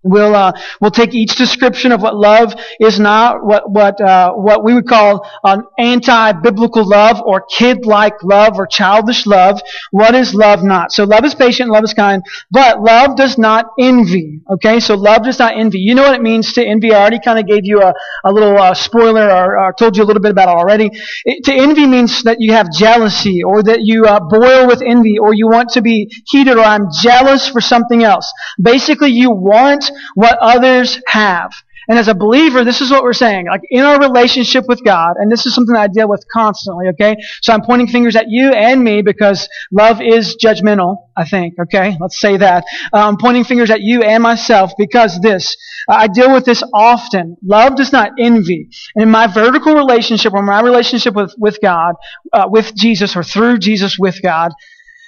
We'll 0.07 0.35
uh, 0.35 0.53
we'll 0.81 0.91
take 0.91 1.13
each 1.13 1.35
description 1.35 1.91
of 1.91 2.01
what 2.01 2.15
love 2.15 2.53
is 2.79 2.99
not, 2.99 3.43
what 3.43 3.69
what 3.69 3.99
uh, 4.01 4.33
what 4.33 4.63
we 4.63 4.73
would 4.73 4.87
call 4.87 5.29
an 5.43 5.63
anti-biblical 5.77 6.87
love 6.87 7.21
or 7.21 7.41
kid-like 7.41 8.23
love 8.23 8.57
or 8.57 8.67
childish 8.67 9.25
love. 9.25 9.61
What 9.91 10.15
is 10.15 10.33
love 10.33 10.63
not? 10.63 10.91
So 10.91 11.03
love 11.03 11.25
is 11.25 11.35
patient, 11.35 11.69
love 11.69 11.83
is 11.83 11.93
kind, 11.93 12.23
but 12.51 12.81
love 12.81 13.15
does 13.15 13.37
not 13.37 13.67
envy. 13.79 14.41
Okay, 14.49 14.79
so 14.79 14.95
love 14.95 15.23
does 15.23 15.39
not 15.39 15.57
envy. 15.57 15.79
You 15.79 15.95
know 15.95 16.03
what 16.03 16.15
it 16.15 16.21
means 16.21 16.53
to 16.53 16.65
envy? 16.65 16.93
I 16.93 17.01
already 17.01 17.19
kind 17.19 17.39
of 17.39 17.47
gave 17.47 17.65
you 17.65 17.81
a, 17.81 17.93
a 18.23 18.31
little 18.31 18.57
uh, 18.57 18.73
spoiler 18.73 19.29
or, 19.29 19.59
or, 19.59 19.73
told 19.73 19.97
you 19.97 20.03
a 20.03 20.05
little 20.05 20.21
bit 20.21 20.31
about 20.31 20.49
it 20.49 20.55
already. 20.57 20.89
It, 21.25 21.43
to 21.45 21.53
envy 21.53 21.85
means 21.85 22.23
that 22.23 22.37
you 22.39 22.53
have 22.53 22.71
jealousy 22.71 23.43
or 23.43 23.63
that 23.63 23.79
you 23.81 24.05
uh, 24.05 24.19
boil 24.19 24.67
with 24.67 24.81
envy 24.81 25.17
or 25.17 25.33
you 25.33 25.47
want 25.47 25.69
to 25.69 25.81
be 25.81 26.11
heated 26.25 26.57
or 26.57 26.63
I'm 26.63 26.87
jealous 27.01 27.47
for 27.47 27.61
something 27.61 28.03
else. 28.03 28.31
Basically, 28.61 29.09
you 29.09 29.31
want 29.31 29.91
what 30.15 30.37
others 30.39 31.01
have. 31.07 31.51
And 31.89 31.97
as 31.97 32.09
a 32.09 32.13
believer, 32.13 32.65
this 32.65 32.81
is 32.81 32.91
what 32.91 33.03
we're 33.03 33.13
saying. 33.13 33.45
Like 33.47 33.61
in 33.69 33.83
our 33.83 33.99
relationship 33.99 34.65
with 34.67 34.83
God, 34.83 35.15
and 35.17 35.31
this 35.31 35.45
is 35.45 35.55
something 35.55 35.75
I 35.75 35.87
deal 35.87 36.09
with 36.09 36.25
constantly, 36.31 36.87
okay? 36.89 37.15
So 37.41 37.53
I'm 37.53 37.61
pointing 37.61 37.87
fingers 37.87 38.17
at 38.17 38.25
you 38.27 38.51
and 38.51 38.83
me 38.83 39.01
because 39.01 39.47
love 39.71 40.01
is 40.01 40.35
judgmental, 40.35 40.97
I 41.15 41.25
think, 41.25 41.53
okay? 41.57 41.95
Let's 41.99 42.19
say 42.19 42.35
that. 42.37 42.65
Uh, 42.91 43.07
I'm 43.07 43.17
pointing 43.17 43.45
fingers 43.45 43.69
at 43.69 43.81
you 43.81 44.03
and 44.03 44.21
myself 44.21 44.73
because 44.77 45.19
this. 45.21 45.55
I 45.89 46.07
deal 46.07 46.33
with 46.33 46.43
this 46.43 46.61
often. 46.73 47.37
Love 47.41 47.77
does 47.77 47.93
not 47.93 48.11
envy. 48.19 48.69
And 48.95 49.03
in 49.03 49.09
my 49.09 49.27
vertical 49.27 49.73
relationship 49.73 50.33
or 50.33 50.41
my 50.41 50.61
relationship 50.61 51.15
with, 51.15 51.33
with 51.37 51.59
God, 51.61 51.95
uh, 52.33 52.47
with 52.49 52.75
Jesus 52.75 53.15
or 53.15 53.23
through 53.23 53.59
Jesus 53.59 53.97
with 53.97 54.21
God, 54.21 54.51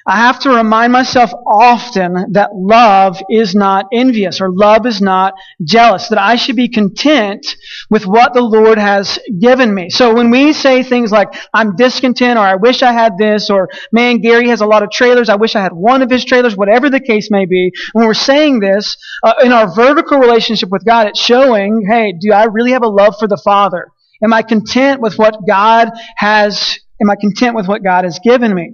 I 0.09 0.17
have 0.17 0.39
to 0.39 0.49
remind 0.49 0.91
myself 0.91 1.31
often 1.45 2.33
that 2.33 2.49
love 2.55 3.21
is 3.29 3.53
not 3.53 3.85
envious 3.93 4.41
or 4.41 4.49
love 4.51 4.87
is 4.87 5.01
not 5.01 5.35
jealous, 5.63 6.07
that 6.07 6.17
I 6.17 6.35
should 6.35 6.55
be 6.55 6.67
content 6.67 7.45
with 7.91 8.07
what 8.07 8.33
the 8.33 8.41
Lord 8.41 8.79
has 8.79 9.19
given 9.39 9.71
me. 9.71 9.91
So 9.91 10.15
when 10.15 10.31
we 10.31 10.51
say 10.51 10.81
things 10.81 11.11
like, 11.11 11.27
I'm 11.53 11.75
discontent 11.75 12.39
or 12.39 12.41
I 12.41 12.55
wish 12.55 12.81
I 12.81 12.91
had 12.91 13.19
this 13.19 13.51
or 13.51 13.69
man, 13.91 14.17
Gary 14.17 14.49
has 14.49 14.61
a 14.61 14.65
lot 14.65 14.81
of 14.81 14.89
trailers, 14.89 15.29
I 15.29 15.35
wish 15.35 15.55
I 15.55 15.61
had 15.61 15.73
one 15.73 16.01
of 16.01 16.09
his 16.09 16.25
trailers, 16.25 16.57
whatever 16.57 16.89
the 16.89 16.99
case 16.99 17.29
may 17.29 17.45
be, 17.45 17.71
when 17.93 18.07
we're 18.07 18.15
saying 18.15 18.61
this, 18.61 18.97
uh, 19.21 19.33
in 19.43 19.51
our 19.51 19.71
vertical 19.75 20.17
relationship 20.17 20.69
with 20.69 20.83
God, 20.85 21.05
it's 21.05 21.21
showing, 21.21 21.85
hey, 21.87 22.15
do 22.19 22.33
I 22.33 22.45
really 22.45 22.71
have 22.71 22.83
a 22.83 22.89
love 22.89 23.13
for 23.19 23.27
the 23.27 23.37
Father? 23.37 23.91
Am 24.23 24.33
I 24.33 24.41
content 24.41 25.01
with 25.01 25.19
what 25.19 25.37
God 25.47 25.91
has 26.15 26.79
Am 27.01 27.09
I 27.09 27.15
content 27.15 27.55
with 27.55 27.67
what 27.67 27.83
God 27.83 28.03
has 28.03 28.19
given 28.19 28.53
me? 28.53 28.73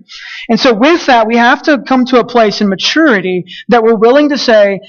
And 0.49 0.59
so 0.59 0.73
with 0.73 1.05
that, 1.05 1.27
we 1.27 1.37
have 1.37 1.61
to 1.63 1.83
come 1.87 2.05
to 2.05 2.19
a 2.19 2.25
place 2.25 2.61
in 2.61 2.69
maturity 2.69 3.45
that 3.69 3.83
we're 3.83 3.95
willing 3.95 4.29
to 4.29 4.37
say, 4.37 4.79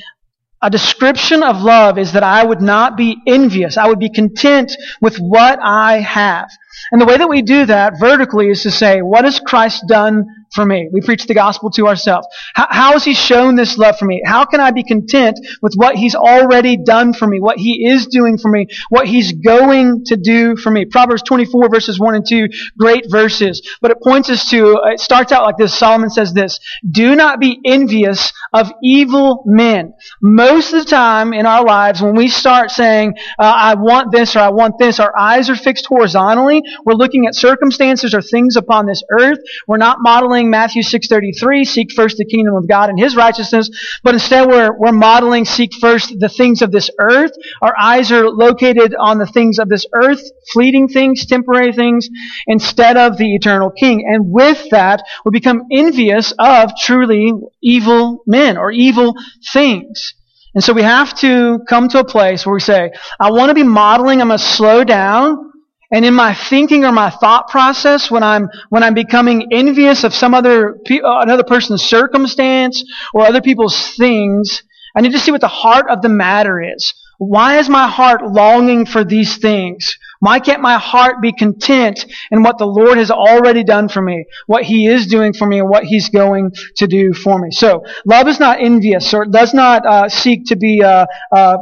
a 0.63 0.71
description 0.71 1.43
of 1.43 1.61
love 1.61 1.99
is 1.99 2.13
that 2.13 2.23
I 2.23 2.45
would 2.45 2.63
not 2.63 2.97
be 2.97 3.19
envious. 3.27 3.77
I 3.77 3.89
would 3.89 3.99
be 3.99 4.11
content 4.11 4.73
with 5.03 5.19
what 5.19 5.59
I 5.63 6.01
have. 6.01 6.49
And 6.91 7.01
the 7.01 7.05
way 7.05 7.19
that 7.19 7.29
we 7.29 7.43
do 7.43 7.67
that 7.67 8.01
vertically 8.01 8.49
is 8.49 8.63
to 8.63 8.71
say, 8.71 9.03
what 9.03 9.25
has 9.25 9.39
Christ 9.39 9.85
done 9.87 10.25
for 10.57 10.67
me? 10.67 10.89
We 10.93 11.01
preach 11.01 11.27
the 11.27 11.35
gospel 11.35 11.71
to 11.73 11.87
ourselves. 11.87 12.27
How, 12.55 12.67
how, 12.69 12.93
has 12.95 13.05
He 13.05 13.15
shown 13.15 13.55
this 13.55 13.79
love 13.79 13.97
for 13.99 14.07
me? 14.07 14.23
How 14.25 14.45
can 14.45 14.61
I 14.61 14.73
be 14.73 14.83
content 14.83 15.39
with 15.63 15.75
what 15.77 15.95
He's 15.95 16.17
already 16.17 16.77
done 16.77 17.13
for 17.13 17.29
me, 17.29 17.39
what 17.39 17.59
He 17.59 17.87
is 17.87 18.07
doing 18.07 18.39
for 18.39 18.51
me, 18.51 18.67
what 18.89 19.07
He's 19.07 19.33
going 19.33 20.05
to 20.07 20.17
do 20.17 20.57
for 20.57 20.71
me? 20.71 20.85
Proverbs 20.87 21.23
24 21.23 21.69
verses 21.69 22.01
1 22.01 22.15
and 22.17 22.27
2, 22.29 22.49
great 22.77 23.05
verses. 23.09 23.63
But 23.81 23.93
it 23.93 23.99
points 24.03 24.29
us 24.31 24.51
to, 24.51 24.81
it 24.87 24.99
starts 24.99 25.31
out 25.31 25.45
like 25.45 25.59
this. 25.59 25.79
Solomon 25.79 26.11
says 26.11 26.33
this, 26.33 26.59
do 26.91 27.15
not 27.15 27.39
be 27.39 27.61
envious 27.65 28.33
of 28.53 28.73
evil 28.83 29.45
men. 29.47 29.95
Most 30.21 30.73
of 30.73 30.85
the 30.85 30.91
time 30.91 31.33
in 31.33 31.47
our 31.47 31.65
lives, 31.65 32.03
when 32.03 32.17
we 32.17 32.29
start 32.29 32.73
saying, 32.73 33.15
uh, 33.39 33.55
I 33.55 33.75
want 33.75 34.11
this 34.11 34.35
or 34.35 34.41
I 34.41 34.49
want 34.49 34.79
this, 34.79 34.99
our 34.99 35.17
eyes 35.17 35.49
are 35.49 35.57
fixed 35.57 35.87
horizontally 35.87 36.63
we're 36.85 36.95
looking 36.95 37.27
at 37.27 37.35
circumstances 37.35 38.15
or 38.15 38.23
things 38.23 38.57
upon 38.57 38.87
this 38.87 39.03
earth. 39.11 39.39
We're 39.67 39.77
not 39.77 39.99
modeling 40.01 40.46
Matthew 40.51 40.83
6.33, 40.83 41.67
seek 41.67 41.93
first 41.93 42.17
the 42.17 42.25
kingdom 42.25 42.55
of 42.55 42.69
God 42.69 42.91
and 42.91 42.99
His 42.99 43.17
righteousness, 43.17 43.71
but 44.03 44.15
instead 44.15 44.49
we're, 44.49 44.77
we're 44.79 44.93
modeling 44.93 45.45
seek 45.45 45.75
first 45.75 46.15
the 46.19 46.29
things 46.29 46.63
of 46.63 46.73
this 46.73 46.91
earth. 46.99 47.33
Our 47.63 47.75
eyes 47.79 48.13
are 48.13 48.29
located 48.29 48.95
on 48.99 49.19
the 49.19 49.27
things 49.27 49.59
of 49.59 49.69
this 49.69 49.87
earth, 49.95 50.23
fleeting 50.53 50.89
things, 50.89 51.27
temporary 51.27 51.73
things, 51.73 52.09
instead 52.47 52.97
of 52.97 53.17
the 53.17 53.35
eternal 53.35 53.71
King. 53.71 54.05
And 54.07 54.31
with 54.31 54.71
that, 54.71 55.03
we 55.25 55.31
become 55.31 55.63
envious 55.73 56.33
of 56.39 56.73
truly 56.79 57.33
evil 57.63 58.23
men 58.27 58.57
or 58.57 58.71
evil 58.71 59.15
things. 59.53 60.15
And 60.55 60.65
so 60.65 60.73
we 60.73 60.83
have 60.83 61.15
to 61.19 61.61
come 61.69 61.89
to 61.91 61.99
a 61.99 62.05
place 62.05 62.47
where 62.47 62.55
we 62.55 62.61
say, 62.61 62.91
I 63.21 63.31
want 63.31 63.51
to 63.51 63.55
be 63.55 63.63
modeling, 63.63 64.23
I'm 64.23 64.29
going 64.29 64.39
to 64.39 64.45
slow 64.45 64.85
down, 64.85 65.53
and 65.93 66.05
in 66.05 66.15
my 66.15 66.35
thinking 66.35 66.85
or 66.85 66.93
my 66.93 67.11
thought 67.11 67.49
process, 67.49 68.11
when 68.11 68.23
I'm, 68.23 68.49
when 68.71 68.83
I'm 68.83 68.95
becoming 68.95 69.49
envious 69.53 70.05
of 70.05 70.15
some 70.15 70.35
other, 70.35 70.79
uh, 70.91 71.21
another 71.21 71.45
person's 71.45 71.83
circumstance 71.83 72.85
or 73.15 73.27
other 73.27 73.41
people's 73.41 73.95
things, 73.97 74.63
I 74.97 75.01
need 75.01 75.13
to 75.13 75.19
see 75.19 75.31
what 75.31 75.41
the 75.41 75.49
heart 75.49 75.87
of 75.91 76.03
the 76.03 76.09
matter 76.09 76.61
is. 76.61 76.95
Why 77.19 77.59
is 77.59 77.69
my 77.69 77.89
heart 77.89 78.27
longing 78.27 78.85
for 78.85 79.03
these 79.03 79.39
things? 79.39 79.97
Why 80.21 80.39
can't 80.41 80.61
my 80.61 80.79
heart 80.79 81.21
be 81.21 81.33
content 81.33 82.05
in 82.31 82.43
what 82.43 82.59
the 82.59 82.67
Lord 82.67 82.99
has 82.99 83.11
already 83.11 83.65
done 83.65 83.89
for 83.89 84.03
me, 84.03 84.25
what 84.47 84.65
He 84.65 84.87
is 84.87 85.07
doing 85.07 85.33
for 85.33 85.47
me, 85.47 85.61
and 85.61 85.69
what 85.69 85.85
He's 85.85 86.09
going 86.09 86.53
to 86.77 86.87
do 86.87 87.13
for 87.13 87.39
me? 87.39 87.51
So, 87.51 87.85
love 88.05 88.29
is 88.29 88.41
not 88.41 88.61
envious, 88.61 89.15
or 89.15 89.25
does 89.27 89.55
not 89.55 89.87
uh, 89.87 90.09
seek 90.09 90.47
to 90.47 90.57
be 90.57 90.83
uh, 90.83 91.07
uh, 91.33 91.59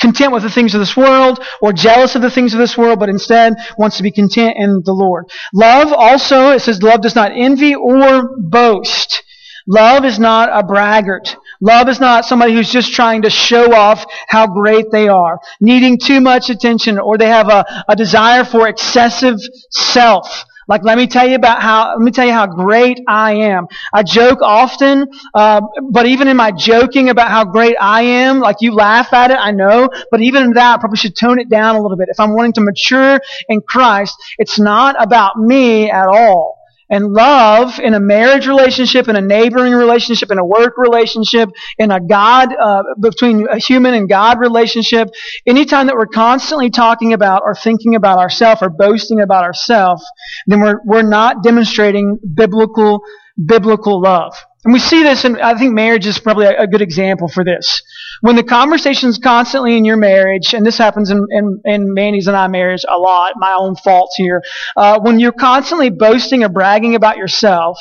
content 0.00 0.32
with 0.32 0.42
the 0.42 0.50
things 0.50 0.74
of 0.74 0.80
this 0.80 0.96
world 0.96 1.38
or 1.60 1.72
jealous 1.72 2.14
of 2.14 2.22
the 2.22 2.30
things 2.30 2.52
of 2.54 2.58
this 2.58 2.76
world, 2.76 2.98
but 2.98 3.08
instead 3.08 3.54
wants 3.78 3.98
to 3.98 4.02
be 4.02 4.10
content 4.10 4.56
in 4.58 4.82
the 4.84 4.92
Lord. 4.92 5.26
Love 5.54 5.92
also, 5.92 6.50
it 6.50 6.60
says 6.60 6.82
love 6.82 7.02
does 7.02 7.14
not 7.14 7.32
envy 7.34 7.74
or 7.74 8.36
boast. 8.38 9.22
Love 9.66 10.04
is 10.04 10.18
not 10.18 10.48
a 10.52 10.66
braggart. 10.66 11.36
Love 11.60 11.88
is 11.88 12.00
not 12.00 12.24
somebody 12.24 12.54
who's 12.54 12.72
just 12.72 12.92
trying 12.92 13.22
to 13.22 13.30
show 13.30 13.74
off 13.74 14.04
how 14.28 14.46
great 14.46 14.86
they 14.90 15.08
are, 15.08 15.38
needing 15.60 15.98
too 15.98 16.20
much 16.20 16.48
attention, 16.48 16.98
or 16.98 17.18
they 17.18 17.28
have 17.28 17.48
a, 17.48 17.84
a 17.86 17.94
desire 17.94 18.44
for 18.44 18.66
excessive 18.66 19.36
self. 19.70 20.44
Like, 20.70 20.84
let 20.84 20.96
me 20.96 21.08
tell 21.08 21.28
you 21.28 21.34
about 21.34 21.60
how, 21.60 21.94
let 21.96 22.00
me 22.00 22.12
tell 22.12 22.24
you 22.24 22.32
how 22.32 22.46
great 22.46 23.00
I 23.08 23.32
am. 23.32 23.66
I 23.92 24.04
joke 24.04 24.38
often, 24.40 25.08
uh, 25.34 25.60
but 25.90 26.06
even 26.06 26.28
in 26.28 26.36
my 26.36 26.52
joking 26.52 27.08
about 27.08 27.28
how 27.28 27.44
great 27.44 27.74
I 27.80 28.02
am, 28.02 28.38
like 28.38 28.58
you 28.60 28.72
laugh 28.72 29.12
at 29.12 29.32
it, 29.32 29.36
I 29.36 29.50
know, 29.50 29.90
but 30.12 30.20
even 30.20 30.44
in 30.44 30.52
that, 30.52 30.76
I 30.76 30.78
probably 30.78 30.98
should 30.98 31.16
tone 31.16 31.40
it 31.40 31.48
down 31.48 31.74
a 31.74 31.82
little 31.82 31.96
bit. 31.96 32.08
If 32.08 32.20
I'm 32.20 32.34
wanting 32.34 32.52
to 32.52 32.60
mature 32.60 33.20
in 33.48 33.62
Christ, 33.62 34.14
it's 34.38 34.60
not 34.60 34.94
about 35.02 35.36
me 35.36 35.90
at 35.90 36.06
all. 36.06 36.59
And 36.90 37.12
love 37.12 37.78
in 37.78 37.94
a 37.94 38.00
marriage 38.00 38.46
relationship, 38.46 39.08
in 39.08 39.16
a 39.16 39.20
neighboring 39.20 39.72
relationship, 39.72 40.30
in 40.30 40.38
a 40.38 40.44
work 40.44 40.74
relationship, 40.76 41.50
in 41.78 41.90
a 41.90 42.00
God, 42.00 42.54
uh, 42.54 42.82
between 43.00 43.46
a 43.48 43.58
human 43.58 43.94
and 43.94 44.08
God 44.08 44.40
relationship, 44.40 45.08
anytime 45.46 45.86
that 45.86 45.94
we're 45.94 46.06
constantly 46.06 46.70
talking 46.70 47.12
about 47.12 47.42
or 47.44 47.54
thinking 47.54 47.94
about 47.94 48.18
ourselves 48.18 48.60
or 48.62 48.70
boasting 48.70 49.20
about 49.20 49.44
ourselves, 49.44 50.04
then 50.46 50.60
we're, 50.60 50.80
we're 50.84 51.02
not 51.02 51.42
demonstrating 51.42 52.18
biblical, 52.34 53.02
biblical 53.44 54.00
love. 54.00 54.34
And 54.64 54.74
we 54.74 54.78
see 54.78 55.02
this, 55.02 55.24
and 55.24 55.40
I 55.40 55.56
think 55.58 55.72
marriage 55.72 56.06
is 56.06 56.18
probably 56.18 56.46
a, 56.46 56.62
a 56.62 56.66
good 56.66 56.82
example 56.82 57.28
for 57.28 57.44
this. 57.44 57.82
When 58.20 58.36
the 58.36 58.42
conversation's 58.42 59.16
constantly 59.16 59.78
in 59.78 59.86
your 59.86 59.96
marriage, 59.96 60.52
and 60.52 60.66
this 60.66 60.76
happens 60.76 61.10
in, 61.10 61.26
in, 61.30 61.60
in 61.64 61.94
Mandy's 61.94 62.26
and 62.26 62.36
I 62.36 62.46
marriage 62.48 62.84
a 62.86 62.98
lot, 62.98 63.32
my 63.36 63.56
own 63.58 63.74
faults 63.76 64.16
here, 64.16 64.42
uh, 64.76 65.00
when 65.00 65.18
you're 65.18 65.32
constantly 65.32 65.88
boasting 65.88 66.44
or 66.44 66.50
bragging 66.50 66.94
about 66.94 67.16
yourself, 67.16 67.78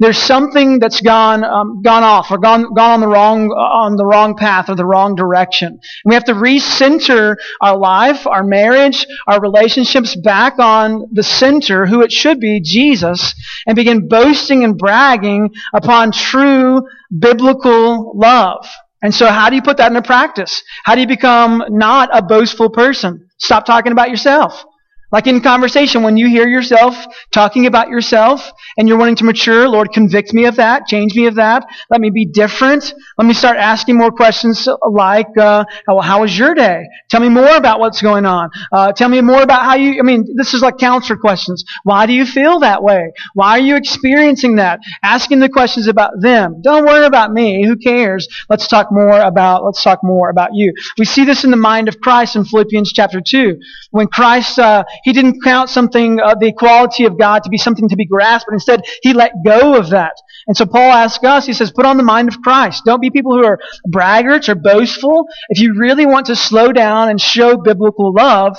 there's 0.00 0.18
something 0.18 0.78
that's 0.78 1.00
gone 1.02 1.44
um, 1.44 1.82
gone 1.82 2.02
off 2.02 2.30
or 2.30 2.38
gone 2.38 2.74
gone 2.74 2.90
on 2.90 3.00
the 3.00 3.06
wrong 3.06 3.50
on 3.50 3.96
the 3.96 4.04
wrong 4.04 4.34
path 4.34 4.68
or 4.68 4.74
the 4.74 4.84
wrong 4.84 5.14
direction. 5.14 5.68
And 5.68 5.80
we 6.04 6.14
have 6.14 6.24
to 6.24 6.32
recenter 6.32 7.36
our 7.60 7.76
life, 7.76 8.26
our 8.26 8.42
marriage, 8.42 9.06
our 9.26 9.40
relationships 9.40 10.16
back 10.16 10.58
on 10.58 11.04
the 11.12 11.22
center, 11.22 11.86
who 11.86 12.00
it 12.00 12.10
should 12.10 12.40
be, 12.40 12.60
Jesus, 12.64 13.34
and 13.66 13.76
begin 13.76 14.08
boasting 14.08 14.64
and 14.64 14.76
bragging 14.76 15.50
upon 15.74 16.12
true 16.12 16.82
biblical 17.16 18.12
love. 18.16 18.66
And 19.02 19.14
so 19.14 19.26
how 19.26 19.48
do 19.50 19.56
you 19.56 19.62
put 19.62 19.78
that 19.78 19.88
into 19.88 20.02
practice? 20.02 20.62
How 20.84 20.94
do 20.94 21.00
you 21.00 21.06
become 21.06 21.62
not 21.68 22.10
a 22.12 22.22
boastful 22.22 22.70
person? 22.70 23.28
Stop 23.38 23.64
talking 23.64 23.92
about 23.92 24.10
yourself. 24.10 24.64
Like 25.12 25.26
in 25.26 25.40
conversation, 25.40 26.02
when 26.02 26.16
you 26.16 26.28
hear 26.28 26.46
yourself 26.48 26.96
talking 27.32 27.66
about 27.66 27.88
yourself 27.88 28.52
and 28.78 28.88
you're 28.88 28.98
wanting 28.98 29.16
to 29.16 29.24
mature, 29.24 29.68
Lord, 29.68 29.92
convict 29.92 30.32
me 30.32 30.44
of 30.46 30.56
that, 30.56 30.86
change 30.86 31.14
me 31.14 31.26
of 31.26 31.34
that, 31.36 31.66
let 31.90 32.00
me 32.00 32.10
be 32.10 32.26
different. 32.26 32.94
Let 33.18 33.26
me 33.26 33.34
start 33.34 33.56
asking 33.56 33.96
more 33.96 34.10
questions 34.10 34.68
like, 34.88 35.36
uh, 35.36 35.64
how, 35.86 36.00
how 36.00 36.20
was 36.20 36.38
your 36.38 36.54
day? 36.54 36.84
Tell 37.08 37.20
me 37.20 37.28
more 37.28 37.56
about 37.56 37.80
what's 37.80 38.00
going 38.00 38.24
on. 38.24 38.50
Uh, 38.72 38.92
tell 38.92 39.08
me 39.08 39.20
more 39.20 39.42
about 39.42 39.62
how 39.62 39.74
you, 39.74 39.98
I 39.98 40.02
mean, 40.02 40.26
this 40.36 40.54
is 40.54 40.62
like 40.62 40.78
counselor 40.78 41.18
questions. 41.18 41.64
Why 41.82 42.06
do 42.06 42.12
you 42.12 42.24
feel 42.24 42.60
that 42.60 42.82
way? 42.82 43.12
Why 43.34 43.50
are 43.50 43.60
you 43.60 43.76
experiencing 43.76 44.56
that? 44.56 44.80
Asking 45.02 45.40
the 45.40 45.48
questions 45.48 45.88
about 45.88 46.12
them. 46.20 46.60
Don't 46.62 46.84
worry 46.84 47.04
about 47.04 47.32
me. 47.32 47.66
Who 47.66 47.76
cares? 47.76 48.28
Let's 48.48 48.68
talk 48.68 48.88
more 48.92 49.20
about, 49.20 49.64
let's 49.64 49.82
talk 49.82 50.00
more 50.04 50.30
about 50.30 50.50
you. 50.54 50.72
We 50.98 51.04
see 51.04 51.24
this 51.24 51.44
in 51.44 51.50
the 51.50 51.56
mind 51.56 51.88
of 51.88 52.00
Christ 52.00 52.36
in 52.36 52.44
Philippians 52.44 52.92
chapter 52.92 53.20
2. 53.20 53.56
When 53.90 54.06
Christ, 54.06 54.58
uh, 54.58 54.84
he 55.02 55.12
didn't 55.12 55.42
count 55.42 55.70
something, 55.70 56.20
uh, 56.20 56.34
the 56.34 56.48
equality 56.48 57.04
of 57.04 57.18
God 57.18 57.42
to 57.44 57.50
be 57.50 57.58
something 57.58 57.88
to 57.88 57.96
be 57.96 58.06
grasped, 58.06 58.46
but 58.48 58.54
instead 58.54 58.82
he 59.02 59.12
let 59.12 59.32
go 59.44 59.76
of 59.76 59.90
that. 59.90 60.14
And 60.46 60.56
so 60.56 60.66
Paul 60.66 60.92
asks 60.92 61.24
us, 61.24 61.46
he 61.46 61.52
says, 61.52 61.70
put 61.70 61.86
on 61.86 61.96
the 61.96 62.02
mind 62.02 62.28
of 62.28 62.40
Christ. 62.42 62.82
Don't 62.84 63.00
be 63.00 63.10
people 63.10 63.32
who 63.32 63.44
are 63.44 63.58
braggarts 63.88 64.48
or 64.48 64.54
boastful. 64.54 65.26
If 65.48 65.60
you 65.60 65.74
really 65.78 66.06
want 66.06 66.26
to 66.26 66.36
slow 66.36 66.72
down 66.72 67.08
and 67.08 67.20
show 67.20 67.56
biblical 67.56 68.12
love, 68.12 68.56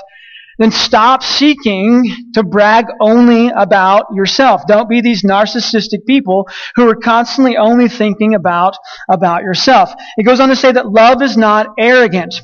then 0.57 0.71
stop 0.71 1.23
seeking 1.23 2.31
to 2.35 2.43
brag 2.43 2.85
only 2.99 3.49
about 3.49 4.05
yourself. 4.13 4.61
Don't 4.67 4.87
be 4.87 5.01
these 5.01 5.23
narcissistic 5.23 6.05
people 6.05 6.47
who 6.75 6.87
are 6.87 6.95
constantly 6.95 7.57
only 7.57 7.89
thinking 7.89 8.35
about, 8.35 8.75
about 9.09 9.41
yourself. 9.41 9.91
It 10.17 10.23
goes 10.23 10.39
on 10.39 10.49
to 10.49 10.55
say 10.55 10.71
that 10.71 10.87
love 10.87 11.23
is 11.23 11.35
not 11.35 11.67
arrogant. 11.79 12.41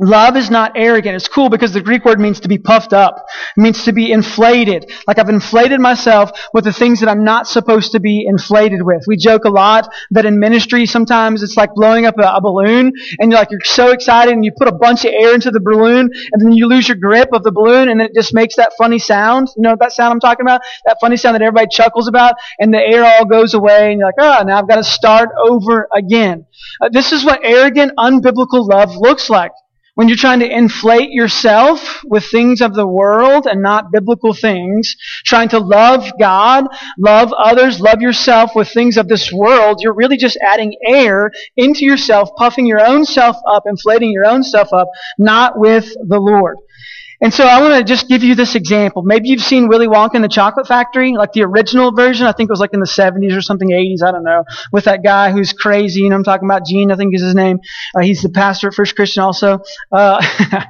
Love 0.00 0.36
is 0.36 0.50
not 0.50 0.72
arrogant. 0.76 1.14
It's 1.14 1.28
cool 1.28 1.50
because 1.50 1.72
the 1.74 1.82
Greek 1.82 2.06
word 2.06 2.18
means 2.18 2.40
to 2.40 2.48
be 2.48 2.56
puffed 2.56 2.94
up. 2.94 3.26
It 3.56 3.60
means 3.60 3.84
to 3.84 3.92
be 3.92 4.10
inflated. 4.10 4.90
Like 5.06 5.18
I've 5.18 5.28
inflated 5.28 5.78
myself 5.78 6.30
with 6.54 6.64
the 6.64 6.72
things 6.72 7.00
that 7.00 7.10
I'm 7.10 7.22
not 7.22 7.46
supposed 7.46 7.92
to 7.92 8.00
be 8.00 8.24
inflated 8.26 8.80
with. 8.82 9.04
We 9.06 9.18
joke 9.18 9.44
a 9.44 9.50
lot 9.50 9.92
that 10.12 10.24
in 10.24 10.40
ministry 10.40 10.86
sometimes 10.86 11.42
it's 11.42 11.54
like 11.56 11.74
blowing 11.74 12.06
up 12.06 12.18
a, 12.18 12.22
a 12.22 12.40
balloon 12.40 12.92
and 13.18 13.30
you're 13.30 13.38
like, 13.38 13.50
you're 13.50 13.60
so 13.62 13.90
excited 13.90 14.32
and 14.32 14.42
you 14.42 14.52
put 14.56 14.68
a 14.68 14.72
bunch 14.72 15.04
of 15.04 15.12
air 15.12 15.34
into 15.34 15.50
the 15.50 15.60
balloon 15.60 16.10
and 16.32 16.42
then 16.42 16.52
you 16.52 16.66
lose 16.66 16.88
your 16.88 16.96
grip 16.96 17.28
of 17.34 17.42
the 17.42 17.52
balloon 17.52 17.90
and 17.90 18.00
it 18.00 18.14
just 18.14 18.32
makes 18.32 18.56
that 18.56 18.72
funny 18.78 18.98
sound. 18.98 19.48
You 19.54 19.62
know 19.62 19.76
that 19.78 19.92
sound 19.92 20.12
I'm 20.12 20.20
talking 20.20 20.46
about? 20.46 20.62
That 20.86 20.96
funny 20.98 21.18
sound 21.18 21.34
that 21.34 21.42
everybody 21.42 21.68
chuckles 21.70 22.08
about 22.08 22.36
and 22.58 22.72
the 22.72 22.80
air 22.80 23.04
all 23.04 23.26
goes 23.26 23.52
away 23.52 23.90
and 23.90 23.98
you're 23.98 24.08
like, 24.08 24.14
oh, 24.18 24.44
now 24.46 24.58
I've 24.58 24.68
got 24.68 24.76
to 24.76 24.84
start 24.84 25.28
over 25.46 25.88
again. 25.94 26.46
Uh, 26.80 26.88
this 26.90 27.12
is 27.12 27.22
what 27.22 27.40
arrogant, 27.44 27.92
unbiblical 27.98 28.66
love 28.66 28.96
looks 28.96 29.28
like. 29.28 29.52
When 29.94 30.08
you're 30.08 30.16
trying 30.16 30.40
to 30.40 30.50
inflate 30.50 31.10
yourself 31.10 32.02
with 32.04 32.24
things 32.24 32.60
of 32.60 32.74
the 32.74 32.86
world 32.86 33.46
and 33.46 33.60
not 33.62 33.90
biblical 33.92 34.32
things, 34.32 34.94
trying 35.24 35.48
to 35.50 35.58
love 35.58 36.10
God, 36.18 36.66
love 36.98 37.32
others, 37.32 37.80
love 37.80 38.00
yourself 38.00 38.52
with 38.54 38.68
things 38.68 38.96
of 38.96 39.08
this 39.08 39.32
world, 39.32 39.80
you're 39.82 39.94
really 39.94 40.16
just 40.16 40.38
adding 40.42 40.76
air 40.86 41.30
into 41.56 41.84
yourself, 41.84 42.30
puffing 42.36 42.66
your 42.66 42.80
own 42.80 43.04
self 43.04 43.36
up, 43.48 43.64
inflating 43.66 44.12
your 44.12 44.26
own 44.26 44.42
self 44.42 44.72
up, 44.72 44.88
not 45.18 45.58
with 45.58 45.92
the 46.08 46.20
Lord. 46.20 46.56
And 47.22 47.34
so 47.34 47.44
I 47.44 47.60
want 47.60 47.74
to 47.74 47.84
just 47.84 48.08
give 48.08 48.22
you 48.22 48.34
this 48.34 48.54
example. 48.54 49.02
Maybe 49.02 49.28
you've 49.28 49.42
seen 49.42 49.68
Willy 49.68 49.86
Wonka 49.86 50.14
in 50.14 50.22
the 50.22 50.28
Chocolate 50.28 50.66
Factory, 50.66 51.12
like 51.12 51.32
the 51.32 51.42
original 51.42 51.92
version. 51.92 52.26
I 52.26 52.32
think 52.32 52.48
it 52.48 52.52
was 52.52 52.60
like 52.60 52.72
in 52.72 52.80
the 52.80 52.86
70s 52.86 53.36
or 53.36 53.42
something, 53.42 53.68
80s, 53.68 54.02
I 54.02 54.10
don't 54.10 54.24
know, 54.24 54.44
with 54.72 54.84
that 54.84 55.04
guy 55.04 55.30
who's 55.30 55.52
crazy. 55.52 56.00
You 56.00 56.08
know, 56.08 56.16
I'm 56.16 56.24
talking 56.24 56.48
about 56.48 56.64
Gene, 56.64 56.90
I 56.90 56.96
think 56.96 57.14
is 57.14 57.22
his 57.22 57.34
name. 57.34 57.60
Uh, 57.94 58.00
he's 58.00 58.22
the 58.22 58.30
pastor 58.30 58.68
at 58.68 58.74
First 58.74 58.96
Christian 58.96 59.22
also. 59.22 59.60
Uh, 59.92 60.24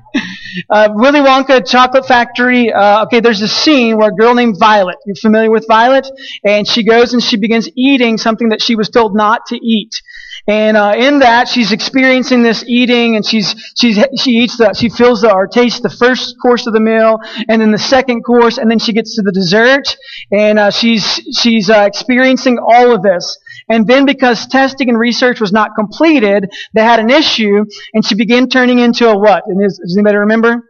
uh, 0.70 0.88
Willy 0.92 1.20
Wonka, 1.20 1.64
Chocolate 1.68 2.06
Factory. 2.06 2.72
Uh, 2.72 3.04
okay, 3.04 3.20
there's 3.20 3.42
a 3.42 3.48
scene 3.48 3.96
where 3.96 4.08
a 4.08 4.14
girl 4.14 4.34
named 4.34 4.56
Violet, 4.58 4.96
you're 5.06 5.14
familiar 5.14 5.50
with 5.52 5.66
Violet? 5.68 6.08
And 6.44 6.66
she 6.66 6.84
goes 6.84 7.12
and 7.12 7.22
she 7.22 7.36
begins 7.36 7.68
eating 7.76 8.18
something 8.18 8.48
that 8.48 8.60
she 8.60 8.74
was 8.74 8.88
told 8.88 9.14
not 9.14 9.46
to 9.46 9.56
eat. 9.56 10.02
And 10.46 10.76
uh, 10.76 10.94
in 10.96 11.20
that, 11.20 11.48
she's 11.48 11.72
experiencing 11.72 12.42
this 12.42 12.64
eating, 12.66 13.16
and 13.16 13.26
she's 13.26 13.54
she's 13.78 14.02
she 14.18 14.30
eats 14.32 14.56
the 14.56 14.72
she 14.74 14.88
feels 14.88 15.20
the 15.20 15.32
or 15.32 15.46
tastes 15.46 15.80
the 15.80 15.90
first 15.90 16.36
course 16.40 16.66
of 16.66 16.72
the 16.72 16.80
meal, 16.80 17.18
and 17.48 17.60
then 17.60 17.70
the 17.70 17.78
second 17.78 18.22
course, 18.22 18.58
and 18.58 18.70
then 18.70 18.78
she 18.78 18.92
gets 18.92 19.16
to 19.16 19.22
the 19.22 19.32
dessert, 19.32 19.96
and 20.32 20.58
uh, 20.58 20.70
she's 20.70 21.20
she's 21.38 21.70
uh, 21.70 21.84
experiencing 21.86 22.58
all 22.58 22.94
of 22.94 23.02
this. 23.02 23.38
And 23.68 23.86
then 23.86 24.04
because 24.04 24.46
testing 24.46 24.88
and 24.88 24.98
research 24.98 25.40
was 25.40 25.52
not 25.52 25.76
completed, 25.76 26.50
they 26.74 26.82
had 26.82 26.98
an 26.98 27.10
issue, 27.10 27.64
and 27.94 28.04
she 28.04 28.14
began 28.16 28.48
turning 28.48 28.80
into 28.80 29.08
a 29.08 29.16
what? 29.16 29.44
And 29.46 29.64
is, 29.64 29.78
does 29.78 29.96
anybody 29.96 30.16
remember? 30.16 30.69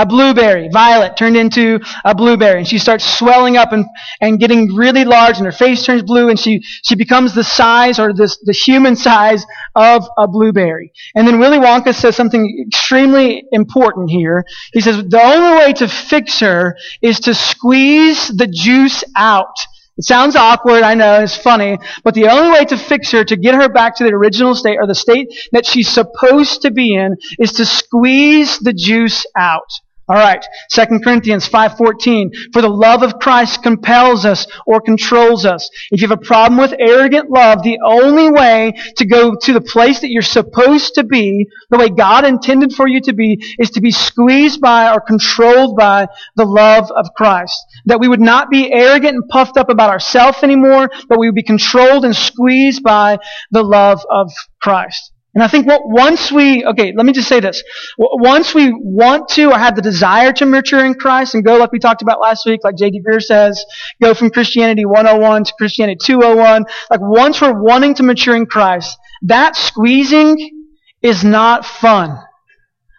A 0.00 0.06
blueberry. 0.06 0.70
Violet 0.72 1.14
turned 1.16 1.36
into 1.36 1.78
a 2.04 2.14
blueberry. 2.14 2.60
And 2.60 2.68
she 2.68 2.78
starts 2.78 3.04
swelling 3.04 3.58
up 3.58 3.72
and, 3.72 3.84
and 4.20 4.40
getting 4.40 4.74
really 4.74 5.04
large 5.04 5.36
and 5.36 5.44
her 5.44 5.52
face 5.52 5.84
turns 5.84 6.02
blue 6.02 6.30
and 6.30 6.38
she, 6.38 6.62
she 6.82 6.94
becomes 6.94 7.34
the 7.34 7.44
size 7.44 7.98
or 7.98 8.14
this, 8.14 8.38
the 8.42 8.54
human 8.54 8.96
size 8.96 9.44
of 9.74 10.04
a 10.16 10.26
blueberry. 10.26 10.92
And 11.14 11.28
then 11.28 11.38
Willy 11.38 11.58
Wonka 11.58 11.94
says 11.94 12.16
something 12.16 12.64
extremely 12.66 13.44
important 13.52 14.10
here. 14.10 14.44
He 14.72 14.80
says, 14.80 15.04
the 15.06 15.22
only 15.22 15.58
way 15.58 15.72
to 15.74 15.86
fix 15.86 16.40
her 16.40 16.76
is 17.02 17.20
to 17.20 17.34
squeeze 17.34 18.28
the 18.28 18.46
juice 18.46 19.04
out. 19.14 19.54
It 20.00 20.04
sounds 20.04 20.34
awkward, 20.34 20.82
I 20.82 20.94
know, 20.94 21.20
it's 21.20 21.36
funny, 21.36 21.76
but 22.02 22.14
the 22.14 22.28
only 22.28 22.52
way 22.52 22.64
to 22.64 22.78
fix 22.78 23.10
her, 23.10 23.22
to 23.22 23.36
get 23.36 23.54
her 23.54 23.68
back 23.68 23.96
to 23.96 24.04
the 24.04 24.12
original 24.12 24.54
state, 24.54 24.78
or 24.80 24.86
the 24.86 24.94
state 24.94 25.28
that 25.52 25.66
she's 25.66 25.90
supposed 25.90 26.62
to 26.62 26.70
be 26.70 26.94
in, 26.94 27.18
is 27.38 27.52
to 27.52 27.66
squeeze 27.66 28.58
the 28.60 28.72
juice 28.72 29.26
out. 29.36 29.68
All 30.10 30.16
right, 30.16 30.44
2 30.70 31.04
Corinthians 31.04 31.48
5:14. 31.48 32.32
For 32.52 32.60
the 32.60 32.68
love 32.68 33.04
of 33.04 33.20
Christ 33.20 33.62
compels 33.62 34.26
us 34.26 34.44
or 34.66 34.80
controls 34.80 35.46
us. 35.46 35.70
If 35.92 36.02
you 36.02 36.08
have 36.08 36.18
a 36.18 36.26
problem 36.26 36.58
with 36.58 36.74
arrogant 36.80 37.30
love, 37.30 37.62
the 37.62 37.78
only 37.86 38.28
way 38.28 38.72
to 38.96 39.06
go 39.06 39.36
to 39.40 39.52
the 39.52 39.60
place 39.60 40.00
that 40.00 40.10
you're 40.10 40.22
supposed 40.22 40.94
to 40.94 41.04
be, 41.04 41.46
the 41.70 41.78
way 41.78 41.90
God 41.90 42.24
intended 42.24 42.72
for 42.72 42.88
you 42.88 43.00
to 43.02 43.12
be, 43.12 43.38
is 43.60 43.70
to 43.70 43.80
be 43.80 43.92
squeezed 43.92 44.60
by 44.60 44.92
or 44.92 45.00
controlled 45.00 45.76
by 45.76 46.08
the 46.34 46.44
love 46.44 46.90
of 46.90 47.14
Christ. 47.16 47.54
That 47.86 48.00
we 48.00 48.08
would 48.08 48.20
not 48.20 48.50
be 48.50 48.72
arrogant 48.72 49.14
and 49.14 49.28
puffed 49.28 49.56
up 49.56 49.70
about 49.70 49.90
ourselves 49.90 50.42
anymore, 50.42 50.90
but 51.08 51.20
we 51.20 51.28
would 51.28 51.36
be 51.36 51.44
controlled 51.44 52.04
and 52.04 52.16
squeezed 52.16 52.82
by 52.82 53.18
the 53.52 53.62
love 53.62 54.04
of 54.10 54.32
Christ. 54.60 55.12
And 55.34 55.44
I 55.44 55.48
think 55.48 55.66
what, 55.66 55.82
once 55.84 56.32
we, 56.32 56.64
okay, 56.64 56.92
let 56.96 57.06
me 57.06 57.12
just 57.12 57.28
say 57.28 57.38
this. 57.38 57.62
Once 57.98 58.52
we 58.52 58.72
want 58.72 59.28
to 59.30 59.52
or 59.52 59.58
have 59.58 59.76
the 59.76 59.82
desire 59.82 60.32
to 60.32 60.46
mature 60.46 60.84
in 60.84 60.94
Christ 60.94 61.34
and 61.34 61.44
go 61.44 61.56
like 61.56 61.70
we 61.70 61.78
talked 61.78 62.02
about 62.02 62.20
last 62.20 62.46
week, 62.46 62.60
like 62.64 62.76
J.D. 62.76 63.02
Greear 63.08 63.22
says, 63.22 63.64
go 64.02 64.12
from 64.12 64.30
Christianity 64.30 64.84
101 64.84 65.44
to 65.44 65.52
Christianity 65.56 65.98
201, 66.04 66.64
like 66.90 67.00
once 67.00 67.40
we're 67.40 67.60
wanting 67.60 67.94
to 67.94 68.02
mature 68.02 68.34
in 68.34 68.46
Christ, 68.46 68.98
that 69.22 69.54
squeezing 69.54 70.66
is 71.00 71.22
not 71.22 71.64
fun. 71.64 72.18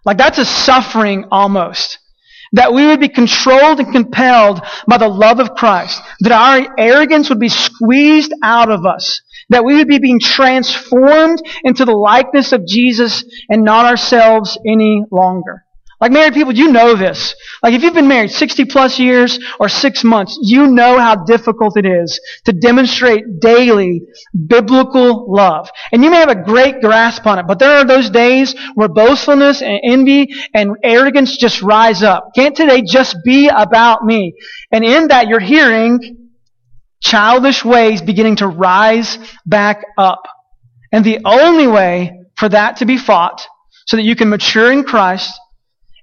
Like 0.06 0.17
that's 0.17 0.38
a 0.38 0.46
suffering 0.46 1.26
almost. 1.32 2.00
That 2.54 2.74
we 2.74 2.86
would 2.86 3.00
be 3.00 3.08
controlled 3.08 3.80
and 3.80 3.94
compelled 3.94 4.62
by 4.88 4.98
the 4.98 5.08
love 5.08 5.39
of 5.39 5.56
Christ. 5.56 6.02
That 6.22 6.34
our 6.34 6.76
arrogance 6.78 7.30
would 7.30 7.39
be 7.39 7.50
squeezed 7.50 8.34
out 8.44 8.70
of 8.70 8.86
us. 8.86 9.22
That 9.52 9.64
we 9.64 9.76
would 9.76 9.88
be 9.88 10.00
being 10.00 10.20
transformed 10.20 11.42
into 11.64 11.86
the 11.86 11.94
likeness 11.94 12.52
of 12.52 12.66
Jesus 12.66 13.24
and 13.50 13.64
not 13.64 13.86
ourselves 13.86 14.58
any 14.66 15.04
longer. 15.12 15.64
Like 16.02 16.12
married 16.12 16.34
people, 16.34 16.54
you 16.54 16.72
know 16.72 16.96
this. 16.96 17.36
Like 17.62 17.76
if 17.76 17.84
you've 17.84 17.94
been 17.94 18.08
married 18.08 18.32
60 18.32 18.66
plus 18.66 18.98
years 18.98 19.38
or 19.60 19.70
six 19.70 20.04
months, 20.04 20.36
you 20.42 20.66
know 20.66 20.98
how 20.98 21.24
difficult 21.26 21.78
it 21.78 21.86
is 21.86 22.20
to 22.46 22.54
demonstrate 22.54 23.40
daily 23.40 24.02
biblical 24.48 25.32
love. 25.32 25.70
And 25.92 26.04
you 26.04 26.10
may 26.10 26.18
have 26.18 26.30
a 26.30 26.44
great 26.44 26.82
grasp 26.82 27.28
on 27.28 27.38
it, 27.38 27.46
but 27.46 27.60
there 27.60 27.78
are 27.78 27.86
those 27.86 28.10
days 28.10 28.56
where 28.74 28.90
boastfulness 28.90 29.62
and 29.62 29.80
envy 29.84 30.30
and 30.56 30.72
arrogance 30.84 31.38
just 31.38 31.62
rise 31.62 32.02
up. 32.02 32.30
Can't 32.34 32.58
today 32.58 32.82
just 32.82 33.18
be 33.24 33.48
about 33.48 34.04
me? 34.04 34.34
And 34.72 34.84
in 34.84 35.10
that 35.10 35.28
you're 35.28 35.40
hearing 35.40 36.31
childish 37.02 37.66
ways 37.66 38.02
beginning 38.02 38.38
to 38.38 38.48
rise 38.48 39.18
back 39.46 39.84
up. 39.98 40.24
And 40.92 41.04
the 41.04 41.20
only 41.26 41.68
way 41.68 42.22
for 42.36 42.50
that 42.50 42.78
to 42.78 42.86
be 42.86 42.98
fought 42.98 43.46
so 43.86 43.98
that 43.98 44.04
you 44.04 44.16
can 44.16 44.30
mature 44.30 44.72
in 44.72 44.84
Christ 44.84 45.40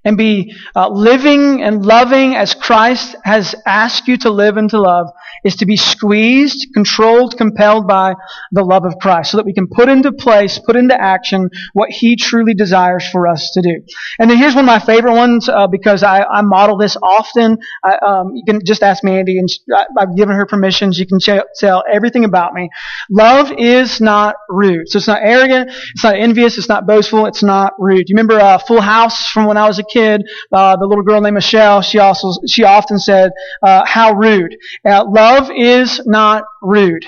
and 0.08 0.16
be 0.16 0.54
uh, 0.74 0.88
living 0.88 1.62
and 1.62 1.84
loving 1.84 2.34
as 2.34 2.54
Christ 2.54 3.14
has 3.24 3.54
asked 3.66 4.08
you 4.08 4.16
to 4.18 4.30
live 4.30 4.56
and 4.56 4.70
to 4.70 4.80
love 4.80 5.08
is 5.44 5.56
to 5.56 5.66
be 5.66 5.76
squeezed, 5.76 6.66
controlled, 6.74 7.36
compelled 7.36 7.86
by 7.86 8.14
the 8.52 8.64
love 8.64 8.84
of 8.84 8.94
Christ 9.00 9.30
so 9.30 9.36
that 9.36 9.46
we 9.46 9.52
can 9.52 9.68
put 9.68 9.88
into 9.88 10.10
place, 10.12 10.58
put 10.58 10.76
into 10.76 10.98
action 10.98 11.50
what 11.74 11.90
He 11.90 12.16
truly 12.16 12.54
desires 12.54 13.06
for 13.08 13.28
us 13.28 13.50
to 13.52 13.62
do. 13.62 13.82
And 14.18 14.30
then 14.30 14.38
here's 14.38 14.54
one 14.54 14.64
of 14.64 14.66
my 14.66 14.78
favorite 14.78 15.14
ones 15.14 15.48
uh, 15.48 15.66
because 15.66 16.02
I, 16.02 16.22
I, 16.22 16.42
model 16.42 16.78
this 16.78 16.96
often. 17.02 17.58
I, 17.84 17.98
um, 17.98 18.34
you 18.34 18.42
can 18.46 18.64
just 18.64 18.82
ask 18.82 19.04
Mandy 19.04 19.38
and 19.38 19.48
I, 19.74 19.84
have 19.98 20.16
given 20.16 20.34
her 20.34 20.46
permissions. 20.46 20.98
You 20.98 21.06
can 21.06 21.20
ch- 21.20 21.44
tell 21.58 21.84
everything 21.90 22.24
about 22.24 22.54
me. 22.54 22.70
Love 23.10 23.52
is 23.58 24.00
not 24.00 24.36
rude. 24.48 24.88
So 24.88 24.96
it's 24.96 25.06
not 25.06 25.20
arrogant. 25.22 25.70
It's 25.94 26.04
not 26.04 26.16
envious. 26.16 26.56
It's 26.56 26.68
not 26.68 26.86
boastful. 26.86 27.26
It's 27.26 27.42
not 27.42 27.74
rude. 27.78 28.08
You 28.08 28.14
remember 28.14 28.40
uh, 28.40 28.58
Full 28.58 28.80
House 28.80 29.28
from 29.28 29.44
when 29.44 29.58
I 29.58 29.66
was 29.66 29.78
a 29.78 29.84
kid? 29.84 29.97
Kid, 29.98 30.22
uh, 30.52 30.76
the 30.76 30.86
little 30.86 31.04
girl 31.04 31.20
named 31.20 31.34
Michelle, 31.34 31.82
she 31.82 31.98
also 31.98 32.32
she 32.46 32.64
often 32.64 32.98
said, 32.98 33.32
uh, 33.62 33.84
"How 33.84 34.12
rude." 34.12 34.56
Uh, 34.84 35.04
love 35.08 35.50
is 35.50 36.00
not 36.06 36.44
rude. 36.62 37.04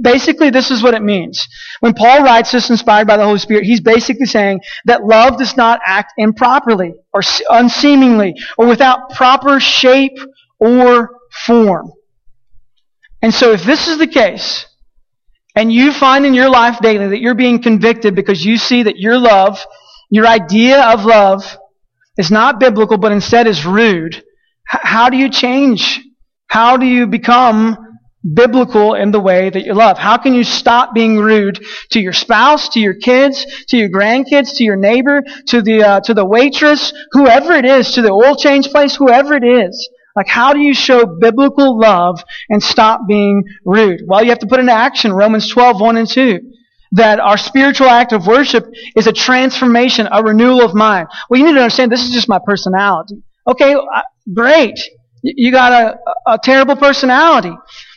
Basically, 0.00 0.48
this 0.48 0.70
is 0.70 0.82
what 0.82 0.94
it 0.94 1.02
means. 1.02 1.46
When 1.80 1.92
Paul 1.92 2.22
writes 2.22 2.50
this 2.50 2.70
inspired 2.70 3.06
by 3.06 3.18
the 3.18 3.24
Holy 3.24 3.38
Spirit, 3.38 3.64
he's 3.64 3.80
basically 3.82 4.24
saying 4.24 4.60
that 4.86 5.04
love 5.04 5.36
does 5.36 5.54
not 5.56 5.80
act 5.86 6.14
improperly 6.16 6.94
or 7.12 7.20
unseemingly 7.50 8.34
or 8.56 8.66
without 8.66 9.10
proper 9.10 9.60
shape 9.60 10.18
or 10.58 11.10
form. 11.44 11.92
And 13.20 13.34
so 13.34 13.52
if 13.52 13.64
this 13.64 13.86
is 13.86 13.98
the 13.98 14.06
case, 14.06 14.66
and 15.56 15.72
you 15.72 15.92
find 15.92 16.24
in 16.24 16.34
your 16.34 16.50
life 16.50 16.78
daily 16.80 17.08
that 17.08 17.20
you're 17.20 17.34
being 17.34 17.62
convicted 17.62 18.14
because 18.14 18.44
you 18.44 18.56
see 18.56 18.82
that 18.84 18.98
your 18.98 19.18
love, 19.18 19.64
your 20.10 20.26
idea 20.26 20.82
of 20.82 21.04
love, 21.04 21.58
is 22.16 22.30
not 22.30 22.60
biblical, 22.60 22.98
but 22.98 23.12
instead 23.12 23.46
is 23.46 23.64
rude, 23.66 24.22
how 24.66 25.08
do 25.10 25.16
you 25.16 25.30
change? 25.30 26.00
How 26.48 26.76
do 26.76 26.86
you 26.86 27.06
become 27.06 27.76
biblical 28.34 28.94
in 28.94 29.12
the 29.12 29.20
way 29.20 29.50
that 29.50 29.64
you 29.64 29.74
love? 29.74 29.98
How 29.98 30.16
can 30.16 30.34
you 30.34 30.42
stop 30.42 30.94
being 30.94 31.18
rude 31.18 31.64
to 31.90 32.00
your 32.00 32.12
spouse, 32.12 32.70
to 32.70 32.80
your 32.80 32.94
kids, 32.94 33.46
to 33.68 33.76
your 33.76 33.88
grandkids, 33.88 34.56
to 34.56 34.64
your 34.64 34.76
neighbor, 34.76 35.22
to 35.48 35.62
the 35.62 35.82
uh, 35.82 36.00
to 36.00 36.14
the 36.14 36.24
waitress, 36.24 36.92
whoever 37.12 37.52
it 37.52 37.64
is, 37.64 37.92
to 37.92 38.02
the 38.02 38.10
oil 38.10 38.34
change 38.34 38.68
place, 38.68 38.96
whoever 38.96 39.34
it 39.34 39.44
is? 39.44 39.88
Like, 40.16 40.28
how 40.28 40.54
do 40.54 40.60
you 40.60 40.72
show 40.72 41.04
biblical 41.04 41.78
love 41.78 42.24
and 42.48 42.62
stop 42.62 43.02
being 43.06 43.44
rude? 43.66 44.00
Well, 44.06 44.22
you 44.22 44.30
have 44.30 44.38
to 44.38 44.46
put 44.46 44.60
into 44.60 44.72
action 44.72 45.12
Romans 45.12 45.48
12, 45.48 45.80
1 45.80 45.96
and 45.98 46.08
2 46.08 46.40
that 46.92 47.20
our 47.20 47.36
spiritual 47.36 47.88
act 47.88 48.12
of 48.12 48.26
worship 48.26 48.66
is 48.94 49.06
a 49.06 49.12
transformation, 49.12 50.08
a 50.10 50.22
renewal 50.22 50.62
of 50.62 50.74
mind. 50.74 51.08
Well, 51.28 51.38
you 51.38 51.46
need 51.46 51.54
to 51.54 51.60
understand 51.60 51.90
this 51.90 52.04
is 52.04 52.12
just 52.12 52.28
my 52.28 52.38
personality. 52.44 53.22
Okay, 53.46 53.76
great. 54.32 54.78
You 55.22 55.50
got 55.50 55.72
a, 55.72 55.98
a 56.32 56.38
terrible 56.38 56.76
personality, 56.76 57.52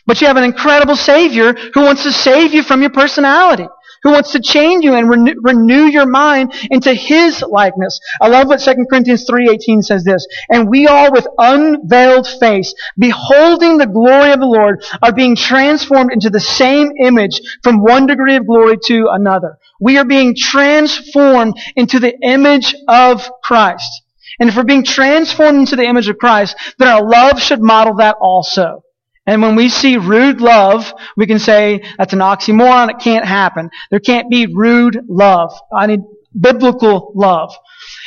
but 0.06 0.20
you 0.20 0.26
have 0.26 0.36
an 0.36 0.44
incredible 0.44 0.96
Savior 0.96 1.52
who 1.52 1.82
wants 1.82 2.02
to 2.02 2.12
save 2.12 2.52
you 2.52 2.62
from 2.62 2.80
your 2.80 2.90
personality 2.90 3.66
who 4.02 4.12
wants 4.12 4.32
to 4.32 4.40
change 4.40 4.84
you 4.84 4.94
and 4.94 5.08
renew, 5.08 5.34
renew 5.40 5.84
your 5.84 6.06
mind 6.06 6.52
into 6.70 6.94
His 6.94 7.42
likeness. 7.42 8.00
I 8.20 8.28
love 8.28 8.48
what 8.48 8.60
2 8.60 8.86
Corinthians 8.88 9.26
3.18 9.28 9.82
says 9.82 10.04
this. 10.04 10.26
And 10.48 10.68
we 10.68 10.86
all 10.86 11.12
with 11.12 11.26
unveiled 11.38 12.26
face, 12.26 12.74
beholding 12.98 13.78
the 13.78 13.86
glory 13.86 14.32
of 14.32 14.40
the 14.40 14.46
Lord, 14.46 14.84
are 15.02 15.12
being 15.12 15.36
transformed 15.36 16.12
into 16.12 16.30
the 16.30 16.40
same 16.40 16.92
image 17.02 17.40
from 17.62 17.82
one 17.82 18.06
degree 18.06 18.36
of 18.36 18.46
glory 18.46 18.76
to 18.86 19.08
another. 19.10 19.58
We 19.80 19.98
are 19.98 20.04
being 20.04 20.34
transformed 20.36 21.58
into 21.76 22.00
the 22.00 22.18
image 22.22 22.74
of 22.88 23.28
Christ. 23.42 23.90
And 24.38 24.48
if 24.48 24.56
we're 24.56 24.64
being 24.64 24.84
transformed 24.84 25.58
into 25.58 25.76
the 25.76 25.84
image 25.84 26.08
of 26.08 26.18
Christ, 26.18 26.56
then 26.78 26.88
our 26.88 27.06
love 27.06 27.40
should 27.40 27.60
model 27.60 27.96
that 27.96 28.16
also. 28.20 28.82
And 29.30 29.42
when 29.42 29.54
we 29.54 29.68
see 29.68 29.96
rude 29.96 30.40
love, 30.40 30.92
we 31.16 31.24
can 31.24 31.38
say 31.38 31.84
that's 31.96 32.12
an 32.12 32.18
oxymoron. 32.18 32.90
It 32.90 32.98
can't 32.98 33.24
happen. 33.24 33.70
There 33.88 34.00
can't 34.00 34.28
be 34.28 34.46
rude 34.46 34.98
love. 35.08 35.52
I 35.72 35.86
need 35.86 36.00
biblical 36.38 37.12
love. 37.14 37.54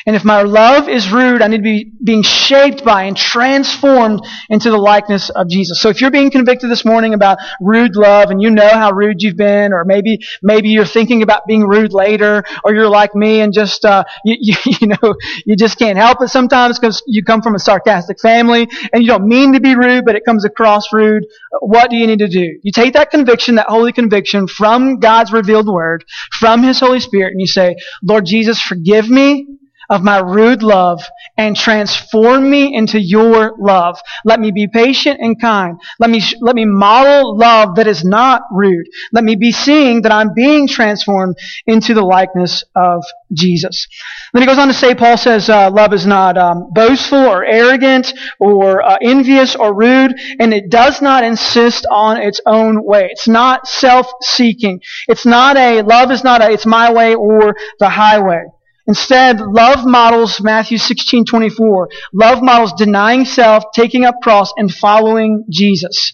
And 0.05 0.15
if 0.15 0.25
my 0.25 0.41
love 0.41 0.89
is 0.89 1.11
rude, 1.11 1.41
I 1.41 1.47
need 1.47 1.57
to 1.57 1.63
be 1.63 1.91
being 2.03 2.23
shaped 2.23 2.83
by 2.83 3.03
and 3.03 3.15
transformed 3.15 4.21
into 4.49 4.69
the 4.69 4.77
likeness 4.77 5.29
of 5.29 5.47
Jesus. 5.47 5.81
So 5.81 5.89
if 5.89 6.01
you're 6.01 6.11
being 6.11 6.29
convicted 6.29 6.69
this 6.69 6.83
morning 6.83 7.13
about 7.13 7.37
rude 7.61 7.95
love 7.95 8.29
and 8.29 8.41
you 8.41 8.49
know 8.49 8.67
how 8.67 8.91
rude 8.91 9.23
you've 9.23 9.37
been, 9.37 9.71
or 9.71 9.85
maybe, 9.85 10.19
maybe 10.41 10.69
you're 10.69 10.85
thinking 10.85 11.21
about 11.21 11.45
being 11.47 11.63
rude 11.63 11.93
later, 11.93 12.43
or 12.65 12.73
you're 12.73 12.89
like 12.89 13.15
me 13.15 13.39
and 13.39 13.53
just, 13.53 13.85
uh, 13.85 14.03
you, 14.25 14.35
you, 14.39 14.55
you 14.81 14.87
know, 14.87 15.15
you 15.45 15.55
just 15.55 15.79
can't 15.79 15.97
help 15.97 16.21
it 16.21 16.29
sometimes 16.29 16.77
because 16.77 17.01
you 17.07 17.23
come 17.23 17.41
from 17.41 17.55
a 17.55 17.59
sarcastic 17.59 18.19
family 18.19 18.67
and 18.91 19.03
you 19.03 19.07
don't 19.07 19.27
mean 19.27 19.53
to 19.53 19.61
be 19.61 19.75
rude, 19.75 20.03
but 20.03 20.15
it 20.15 20.25
comes 20.25 20.43
across 20.43 20.91
rude. 20.91 21.25
What 21.61 21.89
do 21.89 21.95
you 21.95 22.07
need 22.07 22.19
to 22.19 22.27
do? 22.27 22.59
You 22.61 22.71
take 22.73 22.93
that 22.93 23.09
conviction, 23.09 23.55
that 23.55 23.67
holy 23.67 23.93
conviction 23.93 24.47
from 24.47 24.99
God's 24.99 25.31
revealed 25.31 25.67
word, 25.67 26.03
from 26.39 26.61
His 26.61 26.79
Holy 26.79 26.99
Spirit, 26.99 27.31
and 27.31 27.39
you 27.39 27.47
say, 27.47 27.75
Lord 28.01 28.25
Jesus, 28.25 28.61
forgive 28.61 29.09
me 29.09 29.47
of 29.89 30.03
my 30.03 30.19
rude 30.19 30.63
love 30.63 31.03
and 31.37 31.55
transform 31.55 32.49
me 32.49 32.75
into 32.75 32.99
your 32.99 33.55
love. 33.59 33.99
Let 34.25 34.39
me 34.39 34.51
be 34.51 34.67
patient 34.67 35.19
and 35.21 35.39
kind. 35.39 35.79
Let 35.99 36.09
me, 36.09 36.21
let 36.41 36.55
me 36.55 36.65
model 36.65 37.37
love 37.37 37.75
that 37.75 37.87
is 37.87 38.03
not 38.03 38.43
rude. 38.51 38.85
Let 39.11 39.23
me 39.23 39.35
be 39.35 39.51
seeing 39.51 40.01
that 40.03 40.11
I'm 40.11 40.33
being 40.33 40.67
transformed 40.67 41.35
into 41.65 41.93
the 41.93 42.01
likeness 42.01 42.63
of 42.75 43.03
Jesus. 43.33 43.87
Then 44.33 44.41
he 44.41 44.47
goes 44.47 44.57
on 44.57 44.67
to 44.67 44.73
say, 44.73 44.95
Paul 44.95 45.17
says, 45.17 45.49
uh, 45.49 45.69
love 45.71 45.93
is 45.93 46.05
not 46.05 46.37
um, 46.37 46.69
boastful 46.73 47.19
or 47.19 47.43
arrogant 47.43 48.13
or 48.39 48.81
uh, 48.81 48.97
envious 49.01 49.55
or 49.55 49.73
rude, 49.73 50.13
and 50.39 50.53
it 50.53 50.69
does 50.69 51.01
not 51.01 51.23
insist 51.23 51.85
on 51.91 52.17
its 52.17 52.41
own 52.45 52.83
way. 52.83 53.07
It's 53.11 53.27
not 53.27 53.67
self-seeking. 53.67 54.81
It's 55.07 55.25
not 55.25 55.57
a, 55.57 55.81
love 55.81 56.11
is 56.11 56.23
not 56.23 56.41
a, 56.41 56.51
it's 56.51 56.65
my 56.65 56.91
way 56.91 57.15
or 57.15 57.55
the 57.79 57.89
highway. 57.89 58.43
Instead, 58.85 59.39
love 59.39 59.85
models 59.85 60.41
Matthew 60.41 60.77
16:24. 60.77 61.87
Love 62.13 62.43
models 62.43 62.73
denying 62.73 63.25
self, 63.25 63.63
taking 63.73 64.03
up 64.03 64.15
cross, 64.21 64.51
and 64.57 64.73
following 64.73 65.45
Jesus. 65.49 66.13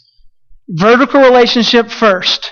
Vertical 0.68 1.22
relationship 1.22 1.90
first. 1.90 2.52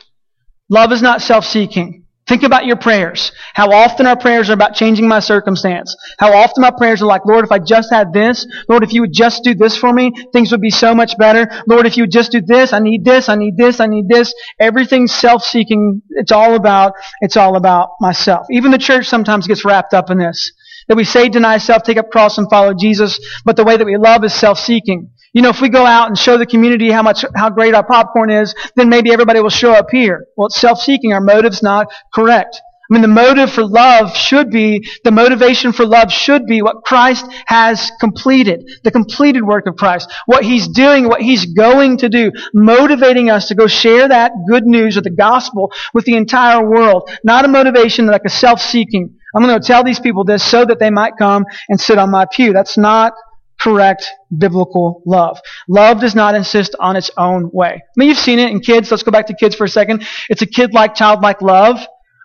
Love 0.69 0.91
is 0.91 1.01
not 1.03 1.21
self-seeking. 1.21 2.06
Think 2.27 2.43
about 2.43 2.65
your 2.65 2.75
prayers. 2.75 3.31
How 3.53 3.71
often 3.71 4.05
our 4.05 4.17
prayers 4.17 4.49
are 4.49 4.53
about 4.53 4.75
changing 4.75 5.07
my 5.07 5.19
circumstance. 5.19 5.95
How 6.19 6.33
often 6.33 6.61
my 6.61 6.71
prayers 6.71 7.01
are 7.01 7.05
like, 7.05 7.25
Lord, 7.25 7.45
if 7.45 7.53
I 7.53 7.59
just 7.59 7.89
had 7.89 8.11
this, 8.11 8.45
Lord, 8.67 8.83
if 8.83 8.91
you 8.91 9.01
would 9.01 9.13
just 9.13 9.43
do 9.45 9.55
this 9.55 9.77
for 9.77 9.93
me, 9.93 10.11
things 10.33 10.51
would 10.51 10.59
be 10.59 10.69
so 10.69 10.93
much 10.93 11.17
better. 11.17 11.49
Lord, 11.67 11.85
if 11.85 11.95
you 11.95 12.03
would 12.03 12.11
just 12.11 12.33
do 12.33 12.41
this, 12.41 12.73
I 12.73 12.79
need 12.79 13.05
this, 13.05 13.29
I 13.29 13.35
need 13.35 13.55
this, 13.55 13.79
I 13.79 13.87
need 13.87 14.09
this. 14.09 14.33
Everything's 14.59 15.13
self-seeking. 15.13 16.01
It's 16.09 16.33
all 16.33 16.55
about, 16.55 16.93
it's 17.21 17.37
all 17.37 17.55
about 17.55 17.91
myself. 18.01 18.47
Even 18.51 18.71
the 18.71 18.77
church 18.77 19.07
sometimes 19.07 19.47
gets 19.47 19.63
wrapped 19.63 19.93
up 19.93 20.09
in 20.09 20.17
this. 20.17 20.51
That 20.89 20.97
we 20.97 21.05
say 21.05 21.29
deny 21.29 21.57
self, 21.57 21.83
take 21.83 21.97
up 21.97 22.09
cross 22.09 22.37
and 22.37 22.49
follow 22.49 22.73
Jesus, 22.73 23.19
but 23.45 23.55
the 23.55 23.63
way 23.63 23.77
that 23.77 23.85
we 23.85 23.97
love 23.97 24.23
is 24.23 24.33
self-seeking. 24.33 25.11
You 25.33 25.41
know, 25.41 25.49
if 25.49 25.61
we 25.61 25.69
go 25.69 25.85
out 25.85 26.07
and 26.07 26.17
show 26.17 26.37
the 26.37 26.45
community 26.45 26.89
how 26.89 27.03
much, 27.03 27.23
how 27.35 27.49
great 27.49 27.73
our 27.73 27.85
popcorn 27.85 28.29
is, 28.29 28.55
then 28.75 28.89
maybe 28.89 29.11
everybody 29.11 29.39
will 29.39 29.49
show 29.49 29.73
up 29.73 29.87
here. 29.91 30.25
Well, 30.35 30.47
it's 30.47 30.59
self-seeking. 30.59 31.13
Our 31.13 31.21
motive's 31.21 31.61
not 31.61 31.87
correct. 32.13 32.61
I 32.89 32.93
mean, 32.93 33.01
the 33.01 33.09
motive 33.09 33.51
for 33.51 33.65
love 33.65 34.15
should 34.15 34.49
be, 34.49 34.87
the 35.03 35.11
motivation 35.11 35.73
for 35.73 35.85
love 35.85 36.09
should 36.09 36.45
be 36.45 36.61
what 36.61 36.85
Christ 36.85 37.25
has 37.45 37.91
completed. 37.99 38.63
The 38.85 38.91
completed 38.91 39.43
work 39.43 39.67
of 39.67 39.75
Christ. 39.75 40.09
What 40.25 40.45
He's 40.45 40.69
doing, 40.69 41.09
what 41.09 41.21
He's 41.21 41.53
going 41.53 41.97
to 41.97 42.07
do. 42.07 42.31
Motivating 42.53 43.29
us 43.29 43.49
to 43.49 43.55
go 43.55 43.67
share 43.67 44.07
that 44.07 44.31
good 44.49 44.65
news 44.65 44.95
of 44.95 45.03
the 45.03 45.09
gospel 45.09 45.73
with 45.93 46.05
the 46.05 46.15
entire 46.15 46.65
world. 46.65 47.09
Not 47.25 47.43
a 47.43 47.49
motivation 47.49 48.07
like 48.07 48.23
a 48.25 48.29
self-seeking. 48.29 49.17
I'm 49.35 49.43
going 49.43 49.59
to 49.59 49.67
tell 49.67 49.83
these 49.83 49.99
people 49.99 50.23
this 50.23 50.49
so 50.49 50.63
that 50.63 50.79
they 50.79 50.89
might 50.89 51.17
come 51.19 51.45
and 51.67 51.79
sit 51.79 51.97
on 51.97 52.09
my 52.09 52.25
pew. 52.31 52.53
That's 52.53 52.77
not 52.77 53.11
correct 53.59 54.05
biblical 54.37 55.01
love. 55.05 55.39
Love 55.67 55.99
does 55.99 56.15
not 56.15 56.35
insist 56.35 56.75
on 56.79 56.95
its 56.95 57.11
own 57.17 57.49
way. 57.51 57.73
I 57.75 57.93
mean, 57.95 58.09
you've 58.09 58.17
seen 58.17 58.39
it 58.39 58.51
in 58.51 58.59
kids. 58.59 58.91
Let's 58.91 59.03
go 59.03 59.11
back 59.11 59.27
to 59.27 59.35
kids 59.35 59.55
for 59.55 59.65
a 59.65 59.69
second. 59.69 60.05
It's 60.29 60.41
a 60.41 60.45
kid-like, 60.45 60.95
childlike 60.95 61.41
love. 61.41 61.79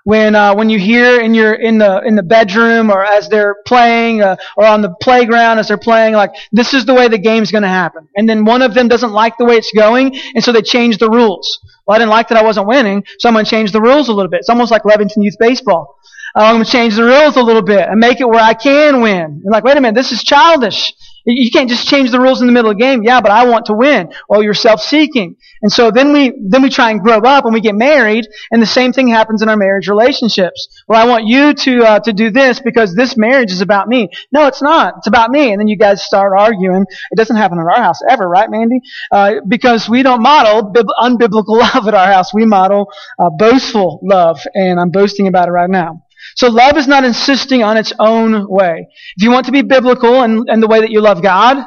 When 0.04 0.34
uh, 0.34 0.56
when 0.56 0.68
you 0.68 0.80
hear 0.80 1.20
in 1.20 1.32
your 1.32 1.54
in 1.54 1.78
the 1.78 2.02
in 2.04 2.16
the 2.16 2.24
bedroom 2.24 2.90
or 2.90 3.04
as 3.04 3.28
they're 3.28 3.54
playing 3.66 4.20
uh, 4.20 4.34
or 4.56 4.66
on 4.66 4.82
the 4.82 4.92
playground 5.00 5.60
as 5.60 5.68
they're 5.68 5.78
playing, 5.78 6.14
like 6.14 6.32
this 6.50 6.74
is 6.74 6.84
the 6.84 6.92
way 6.92 7.06
the 7.06 7.18
game's 7.18 7.52
going 7.52 7.62
to 7.62 7.68
happen, 7.68 8.08
and 8.16 8.28
then 8.28 8.44
one 8.44 8.62
of 8.62 8.74
them 8.74 8.88
doesn't 8.88 9.12
like 9.12 9.38
the 9.38 9.44
way 9.44 9.54
it's 9.54 9.70
going, 9.70 10.18
and 10.34 10.42
so 10.42 10.50
they 10.50 10.60
change 10.60 10.98
the 10.98 11.08
rules. 11.08 11.60
Well, 11.86 11.94
I 11.94 11.98
didn't 12.00 12.10
like 12.10 12.28
that 12.28 12.36
I 12.36 12.42
wasn't 12.42 12.66
winning, 12.66 13.04
so 13.20 13.28
I'm 13.28 13.34
going 13.34 13.44
to 13.44 13.50
change 13.50 13.70
the 13.70 13.80
rules 13.80 14.08
a 14.08 14.12
little 14.12 14.28
bit. 14.28 14.40
It's 14.40 14.48
almost 14.48 14.72
like 14.72 14.84
Levington 14.84 15.22
Youth 15.22 15.36
Baseball. 15.38 15.96
I'm 16.34 16.56
going 16.56 16.64
to 16.64 16.70
change 16.70 16.96
the 16.96 17.04
rules 17.04 17.36
a 17.36 17.42
little 17.42 17.62
bit 17.62 17.86
and 17.88 18.00
make 18.00 18.20
it 18.20 18.28
where 18.28 18.42
I 18.42 18.54
can 18.54 19.02
win. 19.02 19.42
You're 19.44 19.52
like, 19.52 19.64
wait 19.64 19.76
a 19.76 19.80
minute, 19.80 19.94
this 19.94 20.12
is 20.12 20.24
childish. 20.24 20.94
You 21.24 21.50
can't 21.50 21.68
just 21.68 21.88
change 21.88 22.10
the 22.10 22.20
rules 22.20 22.40
in 22.40 22.46
the 22.46 22.52
middle 22.52 22.70
of 22.70 22.76
the 22.76 22.82
game. 22.82 23.02
Yeah, 23.02 23.20
but 23.20 23.30
I 23.30 23.46
want 23.46 23.66
to 23.66 23.74
win. 23.74 24.12
Well, 24.28 24.42
you're 24.42 24.54
self-seeking. 24.54 25.36
And 25.62 25.72
so 25.72 25.90
then 25.90 26.12
we, 26.12 26.32
then 26.40 26.62
we 26.62 26.68
try 26.70 26.90
and 26.90 27.00
grow 27.00 27.18
up 27.18 27.44
and 27.44 27.54
we 27.54 27.60
get 27.60 27.74
married 27.74 28.26
and 28.50 28.60
the 28.60 28.66
same 28.66 28.92
thing 28.92 29.08
happens 29.08 29.42
in 29.42 29.48
our 29.48 29.56
marriage 29.56 29.88
relationships. 29.88 30.68
Well, 30.88 31.00
I 31.00 31.08
want 31.08 31.26
you 31.26 31.54
to, 31.54 31.78
uh, 31.84 32.00
to 32.00 32.12
do 32.12 32.30
this 32.30 32.60
because 32.60 32.94
this 32.94 33.16
marriage 33.16 33.52
is 33.52 33.60
about 33.60 33.88
me. 33.88 34.08
No, 34.32 34.46
it's 34.46 34.62
not. 34.62 34.94
It's 34.98 35.06
about 35.06 35.30
me. 35.30 35.52
And 35.52 35.60
then 35.60 35.68
you 35.68 35.76
guys 35.76 36.04
start 36.04 36.32
arguing. 36.36 36.84
It 37.10 37.16
doesn't 37.16 37.36
happen 37.36 37.58
in 37.58 37.64
our 37.64 37.82
house 37.82 38.00
ever, 38.08 38.28
right, 38.28 38.50
Mandy? 38.50 38.80
Uh, 39.10 39.34
because 39.46 39.88
we 39.88 40.02
don't 40.02 40.22
model 40.22 40.70
bib- 40.70 40.86
unbiblical 41.00 41.44
love 41.74 41.86
at 41.86 41.94
our 41.94 42.06
house. 42.06 42.34
We 42.34 42.44
model, 42.46 42.90
uh, 43.18 43.30
boastful 43.30 44.00
love. 44.02 44.40
And 44.54 44.80
I'm 44.80 44.90
boasting 44.90 45.28
about 45.28 45.48
it 45.48 45.52
right 45.52 45.70
now. 45.70 46.01
So 46.36 46.48
love 46.48 46.76
is 46.76 46.86
not 46.86 47.04
insisting 47.04 47.62
on 47.62 47.76
its 47.76 47.92
own 47.98 48.48
way. 48.48 48.88
If 49.16 49.22
you 49.22 49.30
want 49.30 49.46
to 49.46 49.52
be 49.52 49.62
biblical 49.62 50.22
and, 50.22 50.62
the 50.62 50.68
way 50.68 50.80
that 50.80 50.90
you 50.90 51.00
love 51.00 51.22
God, 51.22 51.64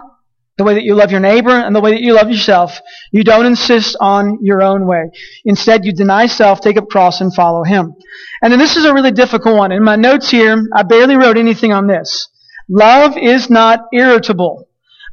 the 0.58 0.64
way 0.64 0.74
that 0.76 0.84
you 0.84 0.96
love 0.96 1.12
your 1.12 1.20
neighbor, 1.20 1.52
and 1.52 1.76
the 1.76 1.82
way 1.82 1.92
that 1.92 2.02
you 2.02 2.14
love 2.14 2.30
yourself, 2.30 2.80
you 3.12 3.24
don't 3.24 3.46
insist 3.46 3.98
on 4.00 4.40
your 4.42 4.62
own 4.62 4.88
way. 4.88 5.12
Instead, 5.44 5.84
you 5.84 5.94
deny 5.94 6.28
self, 6.28 6.62
take 6.62 6.78
up 6.78 6.88
cross, 6.88 7.20
and 7.20 7.34
follow 7.34 7.64
Him. 7.64 7.94
And 8.42 8.52
then 8.52 8.60
this 8.60 8.78
is 8.78 8.86
a 8.86 8.94
really 8.94 9.12
difficult 9.12 9.58
one. 9.58 9.72
In 9.72 9.84
my 9.84 9.98
notes 9.98 10.30
here, 10.30 10.64
I 10.74 10.84
barely 10.84 11.18
wrote 11.18 11.38
anything 11.38 11.74
on 11.74 11.88
this. 11.88 12.30
Love 12.70 13.18
is 13.18 13.50
not 13.50 13.82
irritable. 13.94 14.68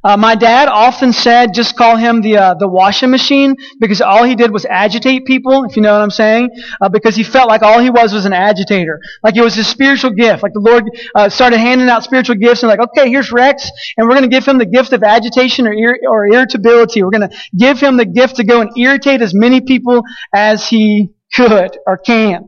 Uh, 0.05 0.17
my 0.17 0.35
dad 0.35 0.69
often 0.69 1.13
said, 1.13 1.55
just 1.55 1.77
call 1.77 1.97
him 1.97 2.23
the 2.23 2.37
uh, 2.37 2.55
the 2.55 2.69
washing 2.69 3.11
machine 3.11 3.55
because 3.79 4.01
all 4.01 4.25
he 4.25 4.35
did 4.35 4.51
was 4.53 4.65
agitate 4.65 5.25
people, 5.25 5.65
if 5.65 5.77
you 5.77 5.83
know 5.83 5.93
what 5.93 6.03
I'm 6.03 6.11
saying. 6.11 6.51
Uh, 6.81 6.89
because 6.89 7.15
he 7.15 7.23
felt 7.23 7.49
like 7.49 7.63
all 7.63 7.79
he 7.81 7.91
was 7.91 8.13
was 8.13 8.25
an 8.25 8.33
agitator, 8.33 9.01
like 9.23 9.37
it 9.37 9.43
was 9.43 9.55
his 9.55 9.67
spiritual 9.67 10.11
gift. 10.11 10.43
Like 10.43 10.53
the 10.53 10.61
Lord 10.61 10.85
uh, 11.15 11.29
started 11.29 11.59
handing 11.59 11.89
out 11.89 12.05
spiritual 12.05 12.37
gifts 12.37 12.63
and 12.63 12.71
like, 12.71 12.81
okay, 12.81 13.09
here's 13.11 13.31
Rex, 13.33 13.71
and 13.97 14.07
we're 14.09 14.15
going 14.15 14.29
to 14.29 14.35
give 14.35 14.47
him 14.47 14.59
the 14.59 14.67
gift 14.67 14.93
of 14.93 15.03
agitation 15.03 15.67
or 15.67 15.73
ir- 15.73 16.01
or 16.09 16.27
irritability. 16.27 17.03
We're 17.03 17.11
going 17.11 17.29
to 17.29 17.37
give 17.57 17.81
him 17.81 17.97
the 17.97 18.07
gift 18.07 18.37
to 18.37 18.45
go 18.45 18.61
and 18.61 18.71
irritate 18.77 19.23
as 19.23 19.35
many 19.35 19.61
people 19.61 20.03
as 20.33 20.69
he 20.69 21.11
could 21.35 21.79
or 21.87 21.97
can. 21.97 22.47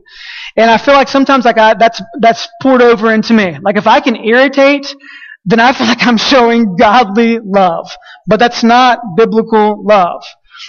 And 0.57 0.69
I 0.69 0.77
feel 0.77 0.93
like 0.93 1.07
sometimes 1.07 1.45
like 1.45 1.57
I, 1.57 1.73
that's 1.73 2.01
that's 2.19 2.47
poured 2.61 2.81
over 2.81 3.13
into 3.13 3.33
me. 3.33 3.57
Like 3.61 3.77
if 3.77 3.87
I 3.87 3.99
can 3.99 4.15
irritate 4.15 4.95
then 5.45 5.59
I 5.59 5.73
feel 5.73 5.87
like 5.87 6.05
I'm 6.05 6.17
showing 6.17 6.75
godly 6.77 7.39
love. 7.39 7.91
But 8.27 8.39
that's 8.39 8.63
not 8.63 8.99
biblical 9.17 9.83
love. 9.85 10.23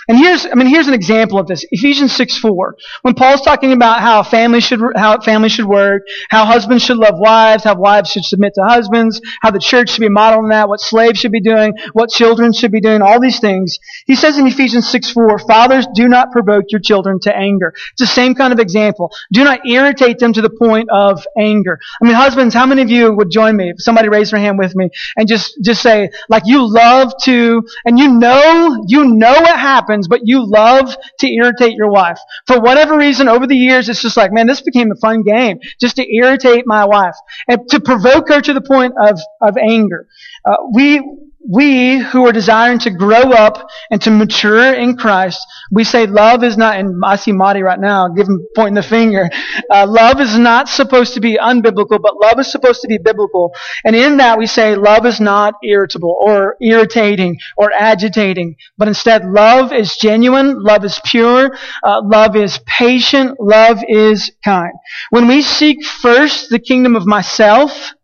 And 0.08 0.18
here's, 0.18 0.46
I 0.46 0.54
mean, 0.54 0.66
here's 0.66 0.88
an 0.88 0.94
example 0.94 1.38
of 1.38 1.46
this. 1.46 1.64
Ephesians 1.70 2.14
6, 2.14 2.38
4. 2.38 2.76
When 3.02 3.14
Paul's 3.14 3.40
talking 3.40 3.72
about 3.72 4.00
how 4.00 4.22
family 4.22 4.60
should, 4.60 4.80
how 4.96 5.20
family 5.20 5.48
should 5.48 5.66
work, 5.66 6.02
how 6.28 6.44
husbands 6.44 6.84
should 6.84 6.96
love 6.96 7.14
wives, 7.16 7.64
how 7.64 7.76
wives 7.76 8.10
should 8.10 8.24
submit 8.24 8.54
to 8.54 8.62
husbands, 8.64 9.20
how 9.42 9.50
the 9.50 9.58
church 9.58 9.90
should 9.90 10.00
be 10.00 10.08
modeling 10.08 10.50
that, 10.50 10.68
what 10.68 10.80
slaves 10.80 11.18
should 11.18 11.32
be 11.32 11.40
doing, 11.40 11.74
what 11.92 12.10
children 12.10 12.52
should 12.52 12.72
be 12.72 12.80
doing, 12.80 13.02
all 13.02 13.20
these 13.20 13.40
things. 13.40 13.78
He 14.06 14.14
says 14.14 14.38
in 14.38 14.46
Ephesians 14.46 14.88
6, 14.88 15.10
4, 15.12 15.38
Fathers, 15.40 15.86
do 15.94 16.08
not 16.08 16.30
provoke 16.30 16.64
your 16.70 16.80
children 16.80 17.18
to 17.20 17.34
anger. 17.34 17.72
It's 17.92 18.00
the 18.00 18.06
same 18.06 18.34
kind 18.34 18.52
of 18.52 18.58
example. 18.58 19.10
Do 19.32 19.44
not 19.44 19.66
irritate 19.66 20.18
them 20.18 20.32
to 20.32 20.42
the 20.42 20.50
point 20.50 20.88
of 20.90 21.24
anger. 21.38 21.78
I 22.00 22.04
mean, 22.04 22.14
husbands, 22.14 22.54
how 22.54 22.66
many 22.66 22.82
of 22.82 22.90
you 22.90 23.14
would 23.14 23.30
join 23.30 23.56
me? 23.56 23.70
If 23.70 23.82
somebody 23.82 24.08
raise 24.08 24.30
their 24.30 24.40
hand 24.40 24.58
with 24.58 24.74
me 24.74 24.90
and 25.16 25.28
just, 25.28 25.58
just 25.62 25.82
say, 25.82 26.10
like, 26.28 26.42
you 26.46 26.66
love 26.68 27.12
to, 27.24 27.62
and 27.84 27.98
you 27.98 28.08
know, 28.08 28.84
you 28.86 29.04
know 29.14 29.32
what 29.32 29.58
happens 29.58 29.75
happens, 29.76 30.08
but 30.08 30.20
you 30.24 30.44
love 30.44 30.96
to 31.20 31.26
irritate 31.28 31.74
your 31.76 31.90
wife. 31.90 32.18
For 32.46 32.60
whatever 32.60 32.96
reason, 32.96 33.28
over 33.28 33.46
the 33.46 33.56
years, 33.56 33.88
it's 33.88 34.02
just 34.02 34.16
like, 34.16 34.32
man, 34.32 34.46
this 34.46 34.62
became 34.62 34.90
a 34.90 34.96
fun 34.96 35.22
game 35.22 35.58
just 35.80 35.96
to 35.96 36.14
irritate 36.16 36.64
my 36.66 36.84
wife 36.84 37.16
and 37.48 37.60
to 37.70 37.80
provoke 37.80 38.28
her 38.28 38.40
to 38.40 38.52
the 38.52 38.60
point 38.60 38.94
of, 39.00 39.18
of 39.40 39.56
anger. 39.56 40.08
Uh, 40.44 40.56
we, 40.74 41.00
we 41.48 41.98
who 41.98 42.26
are 42.26 42.32
desiring 42.32 42.78
to 42.80 42.90
grow 42.90 43.32
up 43.32 43.68
and 43.90 44.00
to 44.02 44.10
mature 44.10 44.74
in 44.74 44.96
Christ, 44.96 45.38
we 45.70 45.84
say 45.84 46.06
love 46.06 46.42
is 46.44 46.56
not, 46.56 46.78
and 46.78 47.02
I 47.04 47.16
see 47.16 47.32
Marty 47.32 47.62
right 47.62 47.78
now, 47.78 48.08
give 48.08 48.28
him 48.28 48.44
pointing 48.54 48.74
the 48.74 48.82
finger. 48.82 49.28
Uh, 49.70 49.86
love 49.86 50.20
is 50.20 50.36
not 50.38 50.68
supposed 50.68 51.14
to 51.14 51.20
be 51.20 51.38
unbiblical, 51.38 52.00
but 52.00 52.16
love 52.20 52.38
is 52.38 52.50
supposed 52.50 52.80
to 52.82 52.88
be 52.88 52.98
biblical. 52.98 53.52
And 53.84 53.94
in 53.94 54.16
that 54.18 54.38
we 54.38 54.46
say 54.46 54.74
love 54.74 55.06
is 55.06 55.20
not 55.20 55.54
irritable 55.62 56.16
or 56.20 56.56
irritating 56.60 57.38
or 57.56 57.72
agitating, 57.72 58.56
but 58.78 58.88
instead 58.88 59.24
love 59.24 59.72
is 59.72 59.96
genuine, 59.96 60.62
love 60.62 60.84
is 60.84 61.00
pure, 61.04 61.56
uh, 61.84 62.02
love 62.04 62.36
is 62.36 62.58
patient, 62.66 63.38
love 63.40 63.78
is 63.88 64.30
kind. 64.44 64.72
When 65.10 65.28
we 65.28 65.42
seek 65.42 65.84
first 65.84 66.50
the 66.50 66.58
kingdom 66.58 66.96
of 66.96 67.06
myself, 67.06 67.94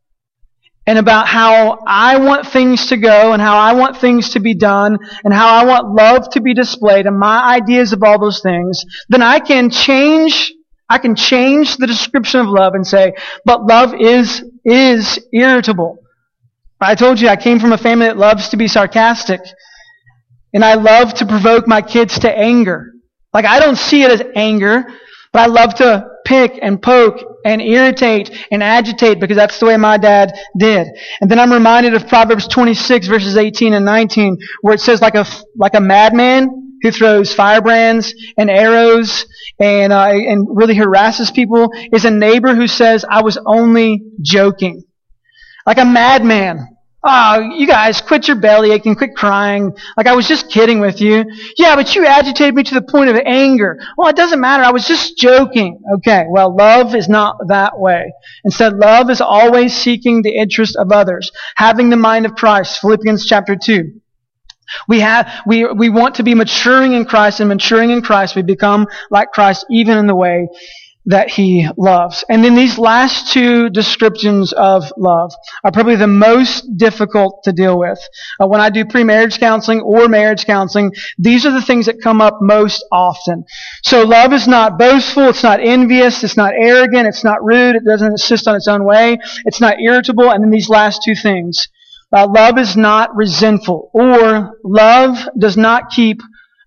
and 0.86 0.98
about 0.98 1.28
how 1.28 1.78
I 1.86 2.18
want 2.18 2.46
things 2.46 2.86
to 2.86 2.96
go 2.96 3.32
and 3.32 3.40
how 3.40 3.56
I 3.56 3.74
want 3.74 3.98
things 3.98 4.30
to 4.30 4.40
be 4.40 4.54
done 4.54 4.98
and 5.24 5.32
how 5.32 5.48
I 5.48 5.64
want 5.64 5.94
love 5.94 6.30
to 6.30 6.40
be 6.40 6.54
displayed 6.54 7.06
and 7.06 7.18
my 7.18 7.54
ideas 7.54 7.92
of 7.92 8.02
all 8.02 8.18
those 8.18 8.40
things, 8.40 8.84
then 9.08 9.22
I 9.22 9.38
can 9.38 9.70
change, 9.70 10.52
I 10.88 10.98
can 10.98 11.14
change 11.14 11.76
the 11.76 11.86
description 11.86 12.40
of 12.40 12.48
love 12.48 12.74
and 12.74 12.86
say, 12.86 13.14
but 13.44 13.64
love 13.64 13.94
is, 13.94 14.44
is 14.64 15.20
irritable. 15.32 15.98
I 16.80 16.96
told 16.96 17.20
you 17.20 17.28
I 17.28 17.36
came 17.36 17.60
from 17.60 17.72
a 17.72 17.78
family 17.78 18.06
that 18.06 18.16
loves 18.16 18.48
to 18.48 18.56
be 18.56 18.66
sarcastic 18.66 19.40
and 20.52 20.64
I 20.64 20.74
love 20.74 21.14
to 21.14 21.26
provoke 21.26 21.68
my 21.68 21.80
kids 21.80 22.18
to 22.20 22.38
anger. 22.38 22.92
Like 23.32 23.44
I 23.44 23.60
don't 23.60 23.78
see 23.78 24.02
it 24.02 24.10
as 24.10 24.22
anger, 24.34 24.84
but 25.32 25.40
I 25.42 25.46
love 25.46 25.74
to 25.76 26.06
pick 26.24 26.58
and 26.60 26.80
poke 26.80 27.18
and 27.44 27.60
irritate 27.60 28.30
and 28.50 28.62
agitate 28.62 29.18
because 29.20 29.36
that's 29.36 29.58
the 29.58 29.66
way 29.66 29.76
my 29.76 29.96
dad 29.96 30.32
did. 30.56 30.86
And 31.20 31.30
then 31.30 31.38
I'm 31.38 31.52
reminded 31.52 31.94
of 31.94 32.06
Proverbs 32.06 32.46
26 32.48 33.06
verses 33.08 33.36
18 33.36 33.74
and 33.74 33.84
19 33.84 34.36
where 34.60 34.74
it 34.74 34.80
says 34.80 35.00
like 35.00 35.14
a, 35.14 35.26
like 35.56 35.74
a 35.74 35.80
madman 35.80 36.78
who 36.82 36.90
throws 36.90 37.34
firebrands 37.34 38.14
and 38.36 38.50
arrows 38.50 39.26
and, 39.58 39.92
uh, 39.92 40.08
and 40.08 40.46
really 40.50 40.74
harasses 40.74 41.30
people 41.30 41.70
is 41.92 42.04
a 42.04 42.10
neighbor 42.10 42.54
who 42.54 42.66
says, 42.66 43.04
I 43.08 43.22
was 43.22 43.38
only 43.46 44.02
joking. 44.20 44.82
Like 45.66 45.78
a 45.78 45.84
madman 45.84 46.76
Oh, 47.04 47.40
you 47.40 47.66
guys, 47.66 48.00
quit 48.00 48.28
your 48.28 48.36
belly 48.36 48.70
aching, 48.70 48.94
quit 48.94 49.16
crying. 49.16 49.74
Like 49.96 50.06
I 50.06 50.14
was 50.14 50.28
just 50.28 50.48
kidding 50.50 50.78
with 50.78 51.00
you. 51.00 51.24
Yeah, 51.56 51.74
but 51.74 51.96
you 51.96 52.06
agitated 52.06 52.54
me 52.54 52.62
to 52.62 52.74
the 52.74 52.82
point 52.82 53.10
of 53.10 53.16
anger. 53.26 53.80
Well, 53.98 54.08
it 54.08 54.14
doesn't 54.14 54.40
matter. 54.40 54.62
I 54.62 54.70
was 54.70 54.86
just 54.86 55.18
joking. 55.18 55.82
Okay, 55.96 56.26
well, 56.30 56.54
love 56.56 56.94
is 56.94 57.08
not 57.08 57.36
that 57.48 57.76
way. 57.76 58.12
Instead, 58.44 58.74
love 58.74 59.10
is 59.10 59.20
always 59.20 59.74
seeking 59.76 60.22
the 60.22 60.36
interest 60.36 60.76
of 60.76 60.92
others, 60.92 61.32
having 61.56 61.90
the 61.90 61.96
mind 61.96 62.24
of 62.24 62.36
Christ. 62.36 62.80
Philippians 62.80 63.26
chapter 63.26 63.56
2. 63.56 64.00
We 64.88 65.00
have, 65.00 65.42
we, 65.44 65.66
we 65.66 65.90
want 65.90 66.14
to 66.14 66.22
be 66.22 66.34
maturing 66.34 66.92
in 66.92 67.04
Christ 67.04 67.40
and 67.40 67.48
maturing 67.48 67.90
in 67.90 68.00
Christ. 68.00 68.36
We 68.36 68.42
become 68.42 68.86
like 69.10 69.32
Christ 69.32 69.66
even 69.70 69.98
in 69.98 70.06
the 70.06 70.14
way 70.14 70.48
that 71.06 71.30
he 71.30 71.68
loves. 71.76 72.24
And 72.28 72.44
then 72.44 72.54
these 72.54 72.78
last 72.78 73.32
two 73.32 73.70
descriptions 73.70 74.52
of 74.52 74.92
love 74.96 75.32
are 75.64 75.72
probably 75.72 75.96
the 75.96 76.06
most 76.06 76.76
difficult 76.76 77.42
to 77.44 77.52
deal 77.52 77.78
with. 77.78 77.98
Uh, 78.40 78.46
when 78.46 78.60
I 78.60 78.70
do 78.70 78.84
pre-marriage 78.84 79.38
counseling 79.40 79.80
or 79.80 80.08
marriage 80.08 80.46
counseling, 80.46 80.92
these 81.18 81.44
are 81.44 81.50
the 81.50 81.62
things 81.62 81.86
that 81.86 82.00
come 82.00 82.20
up 82.20 82.38
most 82.40 82.84
often. 82.92 83.44
So 83.82 84.04
love 84.04 84.32
is 84.32 84.46
not 84.46 84.78
boastful, 84.78 85.28
it's 85.28 85.42
not 85.42 85.60
envious, 85.60 86.22
it's 86.22 86.36
not 86.36 86.54
arrogant, 86.56 87.08
it's 87.08 87.24
not 87.24 87.44
rude, 87.44 87.76
it 87.76 87.84
doesn't 87.84 88.12
insist 88.12 88.46
on 88.46 88.54
its 88.54 88.68
own 88.68 88.84
way, 88.84 89.18
it's 89.44 89.60
not 89.60 89.80
irritable, 89.80 90.30
and 90.30 90.42
then 90.42 90.50
these 90.50 90.68
last 90.68 91.02
two 91.04 91.14
things. 91.14 91.68
Uh, 92.14 92.28
love 92.28 92.58
is 92.58 92.76
not 92.76 93.14
resentful, 93.16 93.90
or 93.94 94.58
love 94.62 95.16
does 95.38 95.56
not 95.56 95.90
keep 95.90 96.20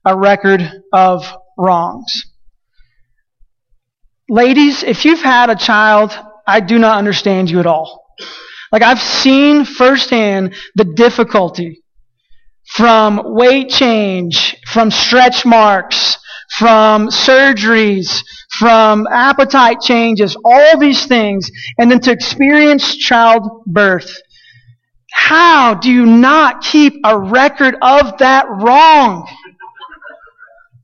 a 0.03 0.17
record 0.17 0.61
of 0.91 1.23
wrongs. 1.57 2.25
Ladies, 4.29 4.81
if 4.81 5.05
you've 5.05 5.21
had 5.21 5.49
a 5.51 5.55
child, 5.55 6.17
I 6.47 6.59
do 6.59 6.79
not 6.79 6.97
understand 6.97 7.49
you 7.49 7.59
at 7.59 7.67
all. 7.67 8.05
Like 8.71 8.81
I've 8.81 9.01
seen 9.01 9.65
firsthand 9.65 10.55
the 10.75 10.85
difficulty 10.85 11.83
from 12.65 13.21
weight 13.23 13.69
change, 13.69 14.57
from 14.67 14.89
stretch 14.89 15.45
marks, 15.45 16.17
from 16.57 17.09
surgeries, 17.09 18.23
from 18.49 19.07
appetite 19.11 19.81
changes, 19.81 20.35
all 20.43 20.77
these 20.79 21.05
things, 21.05 21.51
and 21.77 21.91
then 21.91 21.99
to 22.01 22.11
experience 22.11 22.95
childbirth 22.95 24.21
How 25.11 25.75
do 25.75 25.91
you 25.91 26.05
not 26.05 26.61
keep 26.61 26.93
a 27.03 27.17
record 27.17 27.75
of 27.81 28.17
that 28.17 28.47
wrong? 28.49 29.27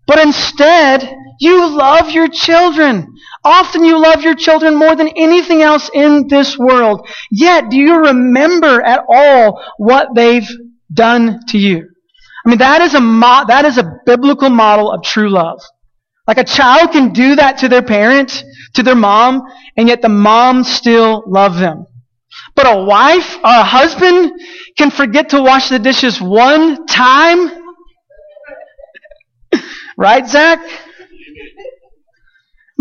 But 0.06 0.20
instead, 0.20 1.16
you 1.40 1.70
love 1.70 2.12
your 2.12 2.28
children. 2.28 3.08
Often 3.44 3.86
you 3.86 4.00
love 4.00 4.22
your 4.22 4.36
children 4.36 4.76
more 4.76 4.96
than 4.96 5.10
anything 5.10 5.62
else 5.62 5.90
in 5.94 6.28
this 6.28 6.58
world. 6.58 7.08
Yet, 7.32 7.70
do 7.70 7.78
you 7.78 7.98
remember 7.98 8.82
at 8.82 9.04
all 9.10 9.64
what 9.78 10.10
they've 10.14 10.48
done 10.94 11.40
to 11.48 11.58
you? 11.58 11.88
I 12.46 12.50
mean, 12.50 12.60
that 12.60 12.82
is 12.82 12.94
a 12.94 13.02
mo- 13.02 13.46
that 13.48 13.66
is 13.66 13.78
a 13.78 14.00
biblical 14.06 14.50
model 14.50 14.92
of 14.92 15.04
true 15.04 15.30
love. 15.30 15.62
Like 16.28 16.38
a 16.38 16.44
child 16.44 16.92
can 16.92 17.14
do 17.14 17.36
that 17.36 17.60
to 17.60 17.68
their 17.68 17.82
parent, 17.82 18.44
to 18.76 18.84
their 18.84 18.96
mom, 18.96 19.42
and 19.76 19.88
yet 19.88 20.02
the 20.02 20.10
mom 20.10 20.64
still 20.64 21.24
love 21.28 21.58
them. 21.58 21.86
But 22.56 22.68
a 22.68 22.84
wife 22.84 23.38
or 23.38 23.42
a 23.44 23.64
husband 23.64 24.32
can 24.78 24.92
forget 24.92 25.30
to 25.30 25.42
wash 25.42 25.70
the 25.70 25.80
dishes 25.80 26.22
one 26.22 26.86
time. 26.86 27.50
right, 29.98 30.28
Zach? 30.28 30.60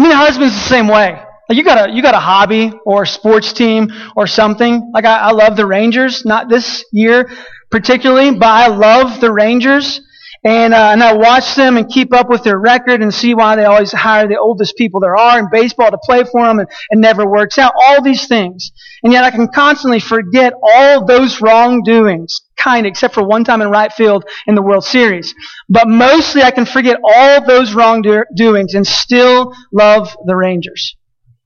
I 0.00 0.02
mean, 0.02 0.12
husband's 0.12 0.54
the 0.54 0.60
same 0.60 0.88
way. 0.88 1.22
Like 1.46 1.58
you 1.58 1.62
got 1.62 1.90
a 1.90 1.92
you 1.92 2.00
got 2.00 2.14
a 2.14 2.20
hobby 2.20 2.72
or 2.86 3.02
a 3.02 3.06
sports 3.06 3.52
team 3.52 3.92
or 4.16 4.26
something. 4.26 4.90
Like 4.94 5.04
I, 5.04 5.18
I 5.18 5.32
love 5.32 5.56
the 5.56 5.66
Rangers, 5.66 6.24
not 6.24 6.48
this 6.48 6.86
year 6.90 7.30
particularly, 7.70 8.30
but 8.30 8.48
I 8.48 8.68
love 8.68 9.20
the 9.20 9.30
Rangers. 9.30 10.00
And, 10.42 10.72
uh, 10.72 10.90
and 10.92 11.03
I 11.03 11.12
watch 11.12 11.55
them 11.55 11.76
and 11.76 11.87
keep 11.87 12.14
up 12.14 12.31
with 12.31 12.44
their 12.44 12.59
record 12.59 13.03
and 13.03 13.12
see 13.12 13.35
why 13.35 13.57
they 13.57 13.66
always 13.66 13.92
hire 13.92 14.26
the 14.26 14.38
oldest 14.38 14.74
people 14.76 14.98
there 14.98 15.16
are 15.16 15.38
in 15.38 15.48
baseball 15.53 15.90
to 15.90 15.98
play 15.98 16.24
for 16.24 16.46
them 16.46 16.61
and 16.61 16.68
it 16.88 16.98
never 16.98 17.29
works 17.29 17.59
out. 17.59 17.74
All 17.87 18.03
these 18.03 18.26
things. 18.26 18.72
And 19.03 19.12
yet 19.12 19.22
I 19.22 19.31
can 19.31 19.48
constantly 19.48 20.00
forget 20.00 20.55
all 20.62 21.05
those 21.05 21.42
wrongdoings, 21.42 22.40
kind 22.57 22.87
except 22.87 23.12
for 23.12 23.22
one 23.22 23.44
time 23.44 23.61
in 23.61 23.68
right 23.68 23.92
field 23.92 24.24
in 24.46 24.55
the 24.55 24.62
World 24.62 24.85
Series. 24.85 25.35
But 25.68 25.88
mostly 25.88 26.42
I 26.42 26.53
can 26.53 26.64
forget 26.64 26.98
all 27.05 27.44
those 27.44 27.74
wrongdoings 27.74 28.74
and 28.74 28.87
still 28.87 29.53
love 29.72 30.16
the 30.24 30.37
Rangers. 30.37 30.96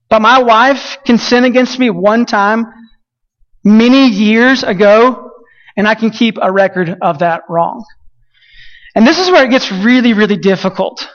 But 0.09 0.21
my 0.21 0.41
wife 0.41 0.99
can 1.05 1.17
sin 1.17 1.43
against 1.43 1.79
me 1.79 1.89
one 1.89 2.25
time 2.25 2.65
many 3.65 4.07
years 4.07 4.63
ago 4.63 5.31
and 5.75 5.85
I 5.85 5.95
can 5.95 6.11
keep 6.11 6.37
a 6.41 6.49
record 6.49 6.97
of 7.01 7.19
that 7.19 7.41
wrong. 7.49 7.83
And 8.95 9.05
this 9.05 9.19
is 9.19 9.29
where 9.29 9.43
it 9.43 9.49
gets 9.49 9.71
really, 9.71 10.13
really 10.13 10.37
difficult. 10.37 11.07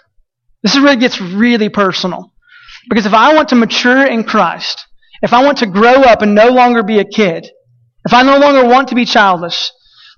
This 0.63 0.75
is 0.75 0.83
where 0.83 0.93
it 0.93 1.01
gets 1.01 1.21
really 1.21 1.71
personal. 1.71 2.33
Because 2.89 3.07
if 3.07 3.15
I 3.15 3.35
want 3.35 3.49
to 3.49 3.57
mature 3.57 4.07
in 4.07 4.25
Christ, 4.25 4.87
if 5.23 5.33
I 5.33 5.45
want 5.45 5.59
to 5.59 5.67
grow 5.67 6.03
up 6.03 6.23
and 6.23 6.35
no 6.35 6.49
longer 6.49 6.83
be 6.83 6.99
a 6.99 7.05
kid, 7.05 7.51
if 8.05 8.15
I 8.15 8.23
no 8.23 8.39
longer 8.39 8.67
want 8.67 8.89
to 8.89 8.95
be 8.95 9.05
childless, 9.05 9.73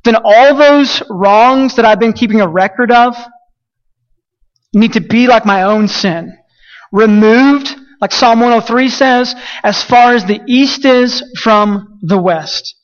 then 0.05 0.17
all 0.17 0.57
those 0.57 1.03
wrongs 1.09 1.77
that 1.77 1.85
I've 1.85 2.01
been 2.01 2.13
keeping 2.13 2.41
a 2.41 2.49
record 2.49 2.91
of 2.91 3.17
need 4.75 4.95
to 4.95 5.01
be 5.01 5.27
like 5.27 5.47
my 5.47 5.63
own 5.63 5.89
sin. 5.89 6.37
Removed, 6.93 7.75
like 8.01 8.13
Psalm 8.13 8.41
103 8.41 8.89
says, 8.89 9.35
as 9.63 9.83
far 9.83 10.15
as 10.15 10.25
the 10.25 10.41
east 10.47 10.85
is 10.85 11.23
from 11.41 11.99
the 12.03 12.21
west. 12.21 12.75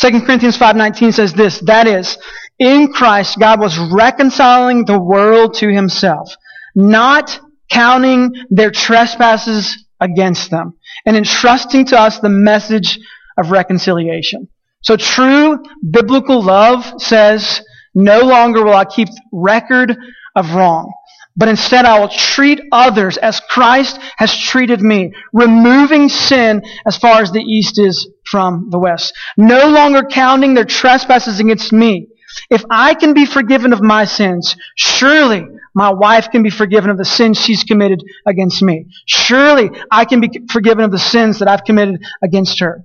2 0.00 0.22
Corinthians 0.22 0.56
5:19 0.56 1.12
says 1.12 1.34
this, 1.34 1.58
that 1.60 1.86
is, 1.86 2.16
in 2.60 2.92
Christ 2.92 3.38
God 3.40 3.58
was 3.58 3.76
reconciling 3.78 4.84
the 4.84 5.00
world 5.00 5.54
to 5.54 5.68
himself, 5.68 6.32
not 6.76 7.40
counting 7.68 8.32
their 8.50 8.70
trespasses 8.70 9.84
against 9.98 10.50
them, 10.50 10.74
and 11.04 11.16
entrusting 11.16 11.86
to 11.86 11.98
us 11.98 12.20
the 12.20 12.28
message 12.28 13.00
of 13.36 13.50
reconciliation. 13.50 14.48
So 14.82 14.96
true 14.96 15.62
biblical 15.90 16.42
love 16.42 16.84
says, 16.98 17.62
no 17.94 18.20
longer 18.20 18.64
will 18.64 18.74
I 18.74 18.84
keep 18.84 19.08
record 19.32 19.96
of 20.36 20.54
wrong 20.54 20.92
but 21.36 21.48
instead 21.48 21.86
I 21.86 21.98
will 22.00 22.08
treat 22.08 22.60
others 22.70 23.16
as 23.16 23.40
Christ 23.40 23.98
has 24.18 24.36
treated 24.36 24.82
me, 24.82 25.12
removing 25.32 26.10
sin 26.10 26.62
as 26.86 26.98
far 26.98 27.22
as 27.22 27.32
the 27.32 27.40
east 27.40 27.78
is 27.78 28.10
from 28.30 28.68
the 28.70 28.78
west. 28.78 29.14
No 29.38 29.70
longer 29.70 30.02
counting 30.02 30.52
their 30.52 30.66
trespasses 30.66 31.40
against 31.40 31.72
me. 31.72 32.08
If 32.50 32.64
I 32.70 32.94
can 32.94 33.14
be 33.14 33.26
forgiven 33.26 33.72
of 33.72 33.80
my 33.80 34.04
sins, 34.04 34.56
surely 34.76 35.46
my 35.74 35.90
wife 35.90 36.30
can 36.30 36.42
be 36.42 36.50
forgiven 36.50 36.90
of 36.90 36.98
the 36.98 37.04
sins 37.04 37.40
she's 37.40 37.64
committed 37.64 38.02
against 38.26 38.62
me. 38.62 38.86
Surely 39.06 39.70
I 39.90 40.04
can 40.04 40.20
be 40.20 40.30
forgiven 40.50 40.84
of 40.84 40.90
the 40.90 40.98
sins 40.98 41.38
that 41.38 41.48
I've 41.48 41.64
committed 41.64 42.02
against 42.22 42.60
her. 42.60 42.84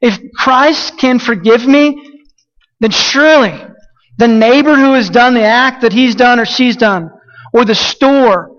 If 0.00 0.18
Christ 0.32 0.98
can 0.98 1.18
forgive 1.18 1.66
me, 1.66 2.24
then 2.80 2.90
surely 2.90 3.54
the 4.18 4.28
neighbor 4.28 4.74
who 4.74 4.92
has 4.94 5.10
done 5.10 5.34
the 5.34 5.42
act 5.42 5.82
that 5.82 5.92
he's 5.92 6.14
done 6.14 6.40
or 6.40 6.44
she's 6.44 6.76
done 6.76 7.10
or 7.52 7.64
the 7.64 7.74
store 7.74 8.50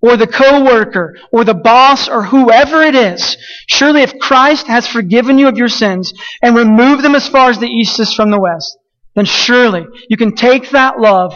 or 0.00 0.16
the 0.16 0.26
coworker 0.26 1.16
or 1.32 1.44
the 1.44 1.54
boss 1.54 2.08
or 2.08 2.24
whoever 2.24 2.82
it 2.82 2.94
is. 2.94 3.36
Surely 3.68 4.02
if 4.02 4.18
Christ 4.18 4.66
has 4.66 4.86
forgiven 4.86 5.38
you 5.38 5.48
of 5.48 5.56
your 5.56 5.68
sins 5.68 6.12
and 6.42 6.54
removed 6.54 7.02
them 7.02 7.14
as 7.14 7.28
far 7.28 7.50
as 7.50 7.58
the 7.58 7.66
east 7.66 7.98
is 7.98 8.12
from 8.12 8.30
the 8.30 8.40
west, 8.40 8.76
then 9.14 9.24
surely 9.24 9.84
you 10.08 10.16
can 10.16 10.34
take 10.34 10.70
that 10.70 10.98
love, 10.98 11.34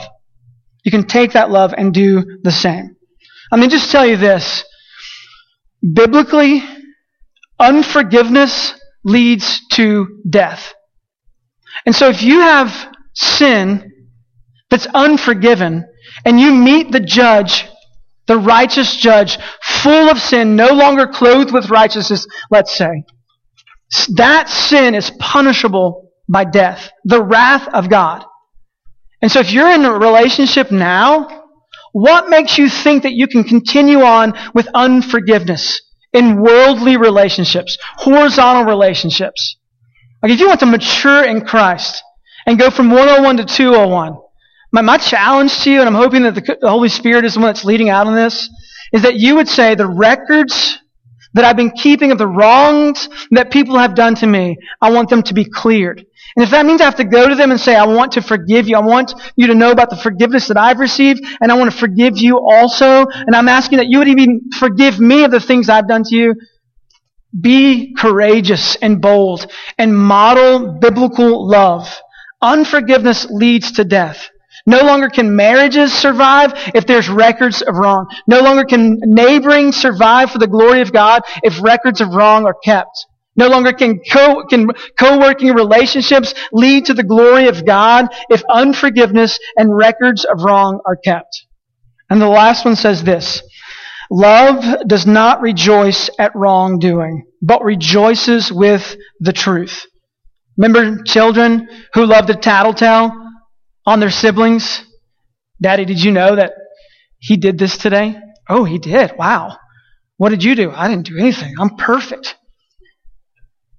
you 0.84 0.90
can 0.90 1.04
take 1.04 1.32
that 1.32 1.50
love 1.50 1.74
and 1.76 1.92
do 1.92 2.24
the 2.42 2.50
same. 2.50 2.96
I 3.52 3.56
mean, 3.56 3.70
just 3.70 3.90
tell 3.90 4.06
you 4.06 4.16
this. 4.16 4.64
Biblically, 5.80 6.62
unforgiveness 7.58 8.74
leads 9.04 9.66
to 9.72 10.20
death. 10.28 10.74
And 11.86 11.94
so 11.94 12.08
if 12.08 12.22
you 12.22 12.40
have 12.40 12.92
sin 13.14 13.92
that's 14.70 14.86
unforgiven, 14.86 15.84
and 16.24 16.38
you 16.40 16.52
meet 16.52 16.92
the 16.92 17.00
judge, 17.00 17.66
the 18.26 18.36
righteous 18.36 18.96
judge, 18.96 19.38
full 19.62 20.10
of 20.10 20.18
sin, 20.18 20.56
no 20.56 20.68
longer 20.72 21.06
clothed 21.06 21.52
with 21.52 21.70
righteousness, 21.70 22.26
let's 22.50 22.76
say, 22.76 23.04
that 24.16 24.48
sin 24.48 24.94
is 24.94 25.10
punishable 25.18 26.07
by 26.28 26.44
death, 26.44 26.90
the 27.04 27.22
wrath 27.22 27.68
of 27.68 27.88
God. 27.88 28.24
And 29.20 29.30
so 29.30 29.40
if 29.40 29.50
you're 29.50 29.70
in 29.70 29.84
a 29.84 29.92
relationship 29.92 30.70
now, 30.70 31.44
what 31.92 32.28
makes 32.28 32.58
you 32.58 32.68
think 32.68 33.02
that 33.02 33.14
you 33.14 33.26
can 33.26 33.44
continue 33.44 34.02
on 34.02 34.34
with 34.54 34.68
unforgiveness 34.74 35.80
in 36.12 36.40
worldly 36.40 36.96
relationships, 36.96 37.78
horizontal 37.96 38.64
relationships? 38.64 39.56
Like 40.22 40.32
if 40.32 40.40
you 40.40 40.48
want 40.48 40.60
to 40.60 40.66
mature 40.66 41.24
in 41.24 41.44
Christ 41.44 42.02
and 42.46 42.58
go 42.58 42.70
from 42.70 42.90
101 42.90 43.38
to 43.38 43.44
201, 43.44 44.18
my, 44.70 44.82
my 44.82 44.98
challenge 44.98 45.58
to 45.60 45.70
you, 45.70 45.80
and 45.80 45.88
I'm 45.88 45.94
hoping 45.94 46.22
that 46.24 46.34
the, 46.34 46.58
the 46.60 46.70
Holy 46.70 46.88
Spirit 46.88 47.24
is 47.24 47.34
the 47.34 47.40
one 47.40 47.48
that's 47.48 47.64
leading 47.64 47.88
out 47.88 48.06
on 48.06 48.14
this, 48.14 48.50
is 48.92 49.02
that 49.02 49.16
you 49.16 49.36
would 49.36 49.48
say 49.48 49.74
the 49.74 49.86
records 49.86 50.78
that 51.34 51.44
I've 51.44 51.56
been 51.56 51.70
keeping 51.70 52.10
of 52.10 52.18
the 52.18 52.26
wrongs 52.26 53.08
that 53.30 53.50
people 53.50 53.78
have 53.78 53.94
done 53.94 54.14
to 54.16 54.26
me, 54.26 54.56
I 54.80 54.90
want 54.90 55.10
them 55.10 55.22
to 55.24 55.34
be 55.34 55.44
cleared. 55.44 56.04
And 56.36 56.44
if 56.44 56.50
that 56.50 56.66
means 56.66 56.80
I 56.80 56.84
have 56.84 56.96
to 56.96 57.04
go 57.04 57.28
to 57.28 57.34
them 57.34 57.50
and 57.50 57.60
say, 57.60 57.74
I 57.74 57.86
want 57.86 58.12
to 58.12 58.22
forgive 58.22 58.68
you, 58.68 58.76
I 58.76 58.80
want 58.80 59.12
you 59.36 59.48
to 59.48 59.54
know 59.54 59.70
about 59.70 59.90
the 59.90 59.96
forgiveness 59.96 60.48
that 60.48 60.56
I've 60.56 60.78
received, 60.78 61.24
and 61.40 61.50
I 61.50 61.56
want 61.56 61.70
to 61.70 61.76
forgive 61.76 62.18
you 62.18 62.38
also, 62.38 63.06
and 63.06 63.34
I'm 63.34 63.48
asking 63.48 63.78
that 63.78 63.88
you 63.88 63.98
would 63.98 64.08
even 64.08 64.50
forgive 64.58 65.00
me 65.00 65.24
of 65.24 65.30
the 65.30 65.40
things 65.40 65.68
I've 65.68 65.88
done 65.88 66.04
to 66.04 66.14
you, 66.14 66.34
be 67.38 67.94
courageous 67.94 68.76
and 68.76 69.00
bold 69.00 69.50
and 69.76 69.96
model 69.96 70.78
biblical 70.80 71.46
love. 71.46 72.00
Unforgiveness 72.40 73.26
leads 73.30 73.72
to 73.72 73.84
death. 73.84 74.30
No 74.68 74.83
longer 74.83 75.09
can 75.09 75.35
marriages 75.35 75.94
survive 75.94 76.52
if 76.74 76.87
there's 76.87 77.09
records 77.09 77.62
of 77.62 77.76
wrong. 77.76 78.07
No 78.26 78.42
longer 78.42 78.64
can 78.64 79.00
neighboring 79.02 79.72
survive 79.72 80.31
for 80.31 80.37
the 80.37 80.46
glory 80.46 80.83
of 80.83 80.92
God 80.92 81.22
if 81.42 81.62
records 81.62 82.02
of 82.02 82.11
wrong 82.11 82.44
are 82.44 82.52
kept. 82.62 83.07
No 83.35 83.48
longer 83.48 83.72
can, 83.72 83.98
co- 84.00 84.44
can 84.44 84.68
co-working 84.98 85.54
relationships 85.54 86.35
lead 86.52 86.85
to 86.85 86.92
the 86.92 87.02
glory 87.02 87.48
of 87.48 87.64
God 87.64 88.09
if 88.28 88.42
unforgiveness 88.50 89.38
and 89.57 89.74
records 89.74 90.26
of 90.26 90.42
wrong 90.42 90.81
are 90.85 90.96
kept. 90.96 91.46
And 92.11 92.20
the 92.20 92.28
last 92.28 92.66
one 92.66 92.76
says 92.76 93.02
this. 93.02 93.42
Love 94.11 94.87
does 94.87 95.07
not 95.07 95.40
rejoice 95.40 96.11
at 96.18 96.37
wrongdoing, 96.37 97.24
but 97.40 97.64
rejoices 97.64 98.52
with 98.52 98.98
the 99.20 99.33
truth. 99.33 99.86
Remember 100.59 101.03
children 101.05 101.68
who 101.95 102.05
love 102.05 102.26
to 102.26 102.34
tattletale? 102.34 103.28
On 103.89 104.01
their 104.01 104.11
siblings. 104.11 104.84
Daddy, 105.62 105.86
did 105.86 105.99
you 106.05 106.12
know 106.12 106.36
that 106.36 106.53
he 107.18 107.39
did 107.39 107.59
this 107.59 107.78
today? 107.78 108.20
Oh, 108.47 108.64
he 108.64 108.78
did. 108.78 109.12
Wow. 109.16 109.57
What 110.18 110.28
did 110.28 110.45
you 110.45 110.55
do? 110.55 110.70
I 110.70 110.89
didn't 110.89 111.07
do 111.07 111.16
anything. 111.16 111.55
I'm 111.59 111.74
perfect. 111.74 112.36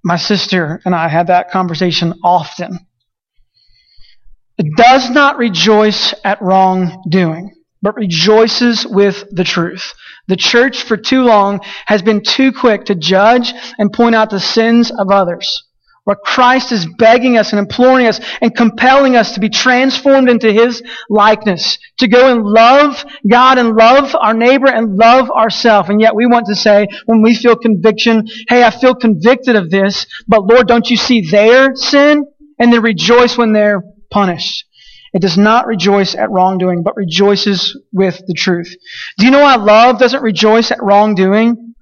My 0.02 0.16
sister 0.16 0.80
and 0.84 0.96
I 0.96 1.06
had 1.06 1.28
that 1.28 1.52
conversation 1.52 2.14
often. 2.24 2.80
It 4.58 4.66
does 4.76 5.10
not 5.10 5.38
rejoice 5.38 6.12
at 6.24 6.42
wrongdoing, 6.42 7.54
but 7.80 7.94
rejoices 7.94 8.84
with 8.84 9.24
the 9.30 9.44
truth. 9.44 9.94
The 10.26 10.36
church 10.36 10.82
for 10.82 10.96
too 10.96 11.22
long 11.22 11.60
has 11.86 12.02
been 12.02 12.22
too 12.22 12.50
quick 12.52 12.86
to 12.86 12.96
judge 12.96 13.52
and 13.78 13.92
point 13.92 14.16
out 14.16 14.30
the 14.30 14.40
sins 14.40 14.90
of 14.90 15.08
others 15.12 15.69
where 16.04 16.16
Christ 16.16 16.72
is 16.72 16.86
begging 16.98 17.36
us 17.36 17.52
and 17.52 17.58
imploring 17.58 18.06
us 18.06 18.20
and 18.40 18.54
compelling 18.54 19.16
us 19.16 19.32
to 19.32 19.40
be 19.40 19.48
transformed 19.48 20.28
into 20.28 20.52
His 20.52 20.82
likeness, 21.08 21.78
to 21.98 22.08
go 22.08 22.32
and 22.32 22.42
love 22.42 23.04
God 23.28 23.58
and 23.58 23.76
love 23.76 24.16
our 24.18 24.34
neighbor 24.34 24.68
and 24.68 24.96
love 24.96 25.30
ourselves. 25.30 25.88
And 25.88 26.00
yet 26.00 26.14
we 26.14 26.26
want 26.26 26.46
to 26.46 26.54
say, 26.54 26.86
when 27.06 27.22
we 27.22 27.34
feel 27.34 27.56
conviction, 27.56 28.26
hey, 28.48 28.62
I 28.64 28.70
feel 28.70 28.94
convicted 28.94 29.56
of 29.56 29.70
this, 29.70 30.06
but 30.26 30.46
Lord, 30.46 30.66
don't 30.66 30.88
you 30.88 30.96
see 30.96 31.28
their 31.30 31.74
sin? 31.74 32.24
And 32.58 32.72
then 32.72 32.82
rejoice 32.82 33.38
when 33.38 33.52
they're 33.52 33.82
punished. 34.10 34.66
It 35.12 35.22
does 35.22 35.36
not 35.36 35.66
rejoice 35.66 36.14
at 36.14 36.30
wrongdoing, 36.30 36.82
but 36.82 36.96
rejoices 36.96 37.76
with 37.92 38.20
the 38.26 38.34
truth. 38.34 38.74
Do 39.18 39.24
you 39.24 39.32
know 39.32 39.40
why 39.40 39.56
love 39.56 39.98
doesn't 39.98 40.22
rejoice 40.22 40.70
at 40.70 40.82
wrongdoing? 40.82 41.74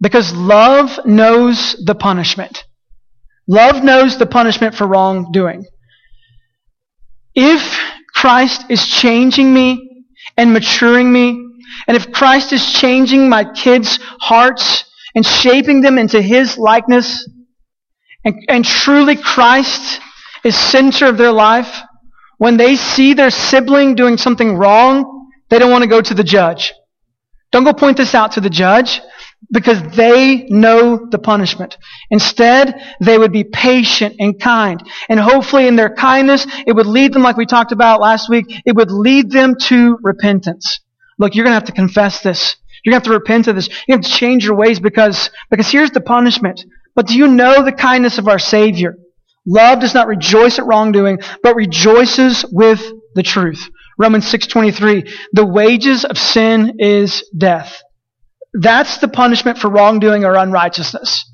Because 0.00 0.34
love 0.34 0.98
knows 1.06 1.76
the 1.84 1.94
punishment. 1.94 2.64
Love 3.46 3.84
knows 3.84 4.18
the 4.18 4.26
punishment 4.26 4.74
for 4.74 4.86
wrongdoing. 4.86 5.64
If 7.34 7.80
Christ 8.14 8.66
is 8.70 8.86
changing 8.86 9.52
me 9.52 10.06
and 10.36 10.52
maturing 10.52 11.12
me, 11.12 11.44
and 11.86 11.96
if 11.96 12.12
Christ 12.12 12.52
is 12.52 12.72
changing 12.72 13.28
my 13.28 13.44
kids' 13.44 13.98
hearts 14.20 14.84
and 15.14 15.24
shaping 15.26 15.80
them 15.80 15.98
into 15.98 16.22
His 16.22 16.56
likeness, 16.56 17.28
and, 18.24 18.44
and 18.48 18.64
truly 18.64 19.16
Christ 19.16 20.00
is 20.44 20.56
center 20.56 21.06
of 21.06 21.18
their 21.18 21.32
life, 21.32 21.82
when 22.38 22.56
they 22.56 22.76
see 22.76 23.14
their 23.14 23.30
sibling 23.30 23.94
doing 23.94 24.16
something 24.16 24.56
wrong, 24.56 25.30
they 25.50 25.58
don't 25.58 25.70
want 25.70 25.82
to 25.82 25.88
go 25.88 26.00
to 26.00 26.14
the 26.14 26.24
judge. 26.24 26.72
Don't 27.52 27.64
go 27.64 27.72
point 27.72 27.96
this 27.96 28.14
out 28.14 28.32
to 28.32 28.40
the 28.40 28.50
judge 28.50 29.00
because 29.52 29.80
they 29.94 30.46
know 30.48 31.06
the 31.10 31.18
punishment. 31.18 31.76
Instead, 32.10 32.80
they 33.00 33.18
would 33.18 33.32
be 33.32 33.44
patient 33.44 34.16
and 34.18 34.40
kind. 34.40 34.82
And 35.08 35.18
hopefully 35.18 35.66
in 35.66 35.76
their 35.76 35.94
kindness, 35.94 36.46
it 36.66 36.74
would 36.74 36.86
lead 36.86 37.12
them, 37.12 37.22
like 37.22 37.36
we 37.36 37.46
talked 37.46 37.72
about 37.72 38.00
last 38.00 38.28
week, 38.28 38.46
it 38.64 38.76
would 38.76 38.90
lead 38.90 39.30
them 39.30 39.56
to 39.68 39.98
repentance. 40.02 40.80
Look, 41.18 41.34
you're 41.34 41.44
going 41.44 41.52
to 41.52 41.60
have 41.60 41.64
to 41.64 41.72
confess 41.72 42.20
this. 42.20 42.56
You're 42.84 42.92
going 42.92 43.02
to 43.02 43.08
have 43.08 43.12
to 43.14 43.18
repent 43.18 43.48
of 43.48 43.56
this. 43.56 43.68
You 43.88 43.94
have 43.94 44.02
to 44.02 44.10
change 44.10 44.44
your 44.44 44.56
ways 44.56 44.80
because, 44.80 45.30
because 45.50 45.70
here's 45.70 45.90
the 45.90 46.00
punishment. 46.00 46.64
But 46.94 47.06
do 47.06 47.16
you 47.16 47.26
know 47.28 47.64
the 47.64 47.72
kindness 47.72 48.18
of 48.18 48.28
our 48.28 48.38
Savior? 48.38 48.96
Love 49.46 49.80
does 49.80 49.94
not 49.94 50.06
rejoice 50.06 50.58
at 50.58 50.66
wrongdoing, 50.66 51.18
but 51.42 51.56
rejoices 51.56 52.44
with 52.50 52.82
the 53.14 53.22
truth. 53.22 53.68
Romans 53.98 54.26
6:23 54.26 55.08
The 55.32 55.46
wages 55.46 56.04
of 56.04 56.18
sin 56.18 56.76
is 56.78 57.24
death. 57.36 57.80
That's 58.54 58.98
the 58.98 59.08
punishment 59.08 59.58
for 59.58 59.68
wrongdoing 59.68 60.24
or 60.24 60.36
unrighteousness. 60.36 61.24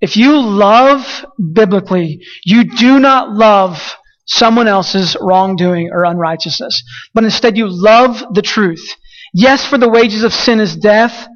If 0.00 0.16
you 0.16 0.38
love 0.40 1.24
biblically, 1.52 2.20
you 2.44 2.64
do 2.64 2.98
not 2.98 3.30
love 3.30 3.96
someone 4.26 4.68
else's 4.68 5.16
wrongdoing 5.20 5.90
or 5.92 6.04
unrighteousness, 6.04 6.82
but 7.14 7.24
instead 7.24 7.56
you 7.56 7.66
love 7.68 8.22
the 8.34 8.42
truth. 8.42 8.94
Yes, 9.32 9.64
for 9.64 9.78
the 9.78 9.88
wages 9.88 10.22
of 10.24 10.34
sin 10.34 10.60
is 10.60 10.76
death, 10.76 11.28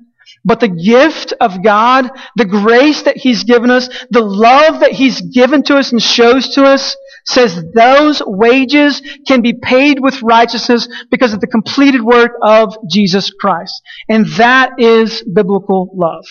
but 0.45 0.61
the 0.61 0.69
gift 0.69 1.33
of 1.41 1.63
God, 1.63 2.11
the 2.37 2.45
grace 2.45 3.03
that 3.03 3.17
He's 3.17 3.45
given 3.45 3.71
us, 3.71 3.89
the 4.11 4.23
love 4.23 4.81
that 4.81 4.93
He's 4.93 5.21
given 5.21 5.63
to 5.65 5.77
us 5.77 5.93
and 5.93 6.03
shows 6.03 6.55
to 6.55 6.65
us, 6.65 6.97
says 7.27 7.63
those 7.75 8.23
wages 8.25 9.03
can 9.27 9.43
be 9.43 9.53
paid 9.53 10.01
with 10.01 10.23
righteousness 10.23 10.89
because 11.11 11.33
of 11.35 11.41
the 11.41 11.47
completed 11.47 12.03
work 12.03 12.33
of 12.43 12.77
Jesus 12.91 13.31
Christ. 13.31 13.81
And 14.09 14.27
that 14.33 14.73
is 14.79 15.23
biblical 15.23 15.91
love. 15.95 16.25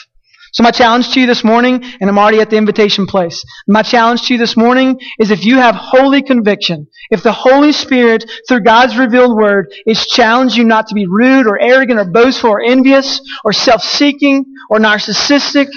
So 0.51 0.63
my 0.63 0.71
challenge 0.71 1.11
to 1.11 1.19
you 1.19 1.27
this 1.27 1.43
morning, 1.43 1.83
and 1.99 2.09
I'm 2.09 2.17
already 2.17 2.41
at 2.41 2.49
the 2.49 2.57
invitation 2.57 3.05
place. 3.05 3.43
My 3.67 3.83
challenge 3.83 4.23
to 4.27 4.33
you 4.33 4.39
this 4.39 4.57
morning 4.57 4.99
is 5.19 5.31
if 5.31 5.45
you 5.45 5.57
have 5.57 5.75
holy 5.75 6.21
conviction, 6.21 6.87
if 7.11 7.23
the 7.23 7.31
Holy 7.31 7.71
Spirit, 7.71 8.29
through 8.47 8.61
God's 8.61 8.97
revealed 8.97 9.35
word, 9.35 9.71
is 9.85 10.05
challenging 10.07 10.59
you 10.59 10.63
not 10.65 10.87
to 10.87 10.95
be 10.95 11.05
rude 11.07 11.47
or 11.47 11.59
arrogant 11.59 11.99
or 11.99 12.05
boastful 12.05 12.49
or 12.49 12.61
envious 12.61 13.21
or 13.43 13.53
self-seeking 13.53 14.45
or 14.69 14.79
narcissistic 14.79 15.67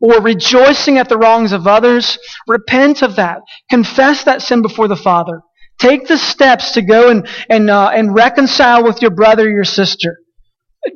or 0.00 0.20
rejoicing 0.20 0.98
at 0.98 1.08
the 1.08 1.18
wrongs 1.18 1.52
of 1.52 1.66
others, 1.66 2.18
repent 2.48 3.02
of 3.02 3.16
that. 3.16 3.40
Confess 3.70 4.24
that 4.24 4.42
sin 4.42 4.62
before 4.62 4.88
the 4.88 4.96
Father. 4.96 5.42
Take 5.78 6.08
the 6.08 6.18
steps 6.18 6.72
to 6.72 6.82
go 6.82 7.10
and, 7.10 7.28
and, 7.48 7.70
uh, 7.70 7.90
and 7.94 8.14
reconcile 8.14 8.84
with 8.84 9.00
your 9.00 9.10
brother 9.10 9.46
or 9.46 9.50
your 9.50 9.64
sister. 9.64 10.18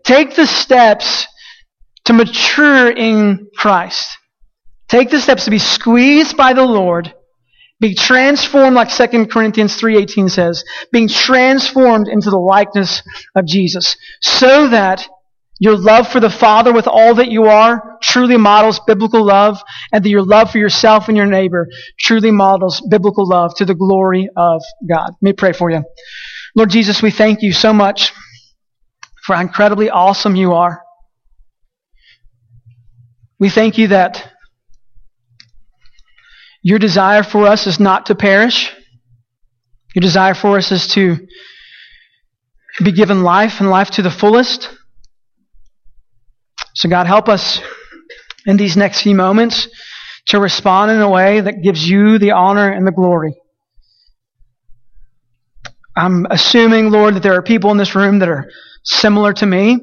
Take 0.04 0.34
the 0.36 0.46
steps 0.46 1.26
to 2.04 2.12
mature 2.12 2.90
in 2.90 3.48
Christ. 3.56 4.06
Take 4.88 5.10
the 5.10 5.20
steps 5.20 5.44
to 5.44 5.50
be 5.50 5.58
squeezed 5.58 6.36
by 6.36 6.52
the 6.52 6.64
Lord, 6.64 7.14
be 7.80 7.94
transformed 7.94 8.76
like 8.76 8.90
2 8.90 9.26
Corinthians 9.26 9.80
3:18 9.80 10.30
says, 10.30 10.62
being 10.92 11.08
transformed 11.08 12.06
into 12.08 12.30
the 12.30 12.38
likeness 12.38 13.02
of 13.34 13.46
Jesus, 13.46 13.96
so 14.20 14.68
that 14.68 15.08
your 15.60 15.76
love 15.76 16.08
for 16.08 16.20
the 16.20 16.30
Father 16.30 16.72
with 16.72 16.86
all 16.86 17.14
that 17.14 17.30
you 17.30 17.44
are 17.44 17.98
truly 18.02 18.36
models 18.36 18.80
biblical 18.86 19.24
love, 19.24 19.62
and 19.92 20.04
that 20.04 20.08
your 20.10 20.24
love 20.24 20.50
for 20.50 20.58
yourself 20.58 21.08
and 21.08 21.16
your 21.16 21.26
neighbor 21.26 21.68
truly 21.98 22.30
models 22.30 22.82
biblical 22.90 23.26
love 23.26 23.54
to 23.56 23.64
the 23.64 23.74
glory 23.74 24.28
of 24.36 24.62
God. 24.88 25.10
Let 25.10 25.22
me 25.22 25.32
pray 25.32 25.52
for 25.52 25.70
you. 25.70 25.84
Lord 26.54 26.70
Jesus, 26.70 27.02
we 27.02 27.10
thank 27.10 27.42
you 27.42 27.52
so 27.52 27.72
much 27.72 28.12
for 29.24 29.34
how 29.34 29.42
incredibly 29.42 29.90
awesome 29.90 30.36
you 30.36 30.52
are. 30.52 30.83
We 33.38 33.50
thank 33.50 33.78
you 33.78 33.88
that 33.88 34.30
your 36.62 36.78
desire 36.78 37.22
for 37.22 37.46
us 37.46 37.66
is 37.66 37.80
not 37.80 38.06
to 38.06 38.14
perish. 38.14 38.72
Your 39.94 40.00
desire 40.00 40.34
for 40.34 40.56
us 40.56 40.72
is 40.72 40.86
to 40.88 41.26
be 42.82 42.92
given 42.92 43.22
life 43.22 43.60
and 43.60 43.70
life 43.70 43.90
to 43.92 44.02
the 44.02 44.10
fullest. 44.10 44.68
So, 46.74 46.88
God, 46.88 47.06
help 47.06 47.28
us 47.28 47.60
in 48.46 48.56
these 48.56 48.76
next 48.76 49.02
few 49.02 49.14
moments 49.14 49.68
to 50.28 50.40
respond 50.40 50.90
in 50.90 51.00
a 51.00 51.10
way 51.10 51.40
that 51.40 51.62
gives 51.62 51.88
you 51.88 52.18
the 52.18 52.32
honor 52.32 52.70
and 52.70 52.86
the 52.86 52.92
glory. 52.92 53.34
I'm 55.96 56.26
assuming, 56.30 56.90
Lord, 56.90 57.14
that 57.14 57.22
there 57.22 57.34
are 57.34 57.42
people 57.42 57.70
in 57.70 57.76
this 57.78 57.94
room 57.94 58.20
that 58.20 58.28
are 58.28 58.48
similar 58.84 59.32
to 59.34 59.46
me 59.46 59.78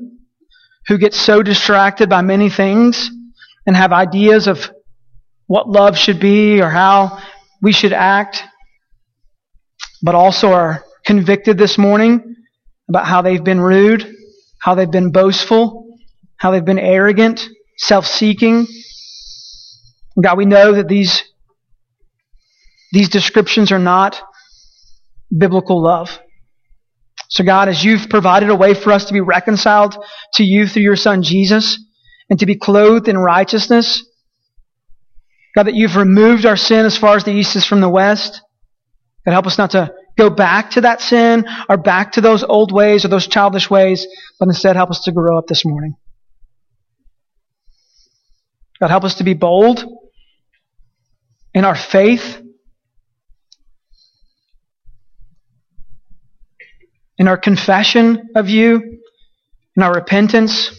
who 0.88 0.98
get 0.98 1.14
so 1.14 1.44
distracted 1.44 2.10
by 2.10 2.22
many 2.22 2.50
things 2.50 3.10
and 3.66 3.76
have 3.76 3.92
ideas 3.92 4.48
of 4.48 4.72
what 5.48 5.70
love 5.70 5.98
should 5.98 6.20
be 6.20 6.62
or 6.62 6.70
how 6.70 7.20
we 7.62 7.72
should 7.72 7.94
act, 7.94 8.44
but 10.02 10.16
also 10.16 10.52
are 10.52 10.84
convicted 11.06 11.58
this 11.58 11.78
morning 11.78 12.36
about 12.90 13.06
how 13.06 13.22
they've 13.22 13.44
been 13.44 13.60
rude, 13.60 14.16
how 14.60 14.76
they've 14.76 14.92
been 14.92 15.12
boastful, 15.12 15.98
how 16.38 16.52
they've 16.52 16.66
been 16.66 16.80
arrogant, 16.80 17.48
self-seeking. 17.78 18.68
God, 20.22 20.38
we 20.38 20.46
know 20.46 20.74
that 20.74 20.88
these, 20.88 21.24
these 22.92 23.10
descriptions 23.10 23.72
are 23.72 23.80
not 23.80 24.22
biblical 25.36 25.82
love. 25.82 26.20
So 27.30 27.44
God, 27.44 27.70
as 27.70 27.84
you've 27.84 28.10
provided 28.10 28.50
a 28.50 28.56
way 28.56 28.74
for 28.74 28.92
us 28.92 29.06
to 29.06 29.14
be 29.14 29.22
reconciled 29.22 29.96
to 30.34 30.44
you 30.44 30.68
through 30.68 30.84
your 30.84 30.98
son 30.98 31.24
Jesus, 31.24 31.80
and 32.32 32.40
to 32.40 32.46
be 32.46 32.56
clothed 32.56 33.10
in 33.10 33.18
righteousness. 33.18 34.06
God, 35.54 35.64
that 35.64 35.76
you've 35.76 35.98
removed 35.98 36.46
our 36.46 36.56
sin 36.56 36.86
as 36.86 36.98
far 36.98 37.18
as 37.18 37.26
the 37.26 37.34
east 37.34 37.58
is 37.58 37.66
from 37.66 37.82
the 37.82 37.90
west. 37.90 38.42
God, 39.26 39.34
help 39.34 39.48
us 39.48 39.58
not 39.58 39.72
to 39.72 39.94
go 40.18 40.30
back 40.30 40.72
to 40.72 40.82
that 40.82 41.02
sin 41.02 41.46
or 41.68 41.76
back 41.76 42.14
to 42.14 42.22
those 42.22 42.42
old 42.42 42.72
ways 42.72 43.04
or 43.04 43.10
those 43.10 43.28
childish 43.28 43.70
ways, 43.70 44.08
but 44.40 44.48
instead 44.48 44.78
help 44.78 44.90
us 44.92 45.04
to 45.04 45.12
grow 45.12 45.38
up 45.38 45.48
this 45.48 45.66
morning. 45.66 45.94
God, 48.80 48.90
help 48.90 49.04
us 49.04 49.16
to 49.16 49.26
be 49.26 49.34
bold 49.34 49.84
in 51.54 51.66
our 51.66 51.76
faith, 51.76 52.42
in 57.18 57.28
our 57.28 57.38
confession 57.38 58.30
of 58.38 58.48
you, 58.48 59.00
in 59.76 59.84
our 59.84 59.94
repentance. 59.94 60.72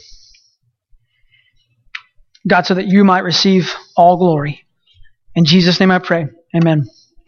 God, 2.46 2.66
so 2.66 2.74
that 2.74 2.86
you 2.86 3.04
might 3.04 3.24
receive 3.24 3.72
all 3.96 4.16
glory. 4.16 4.64
In 5.34 5.44
Jesus' 5.44 5.80
name 5.80 5.90
I 5.90 5.98
pray. 5.98 6.26
Amen. 6.54 6.86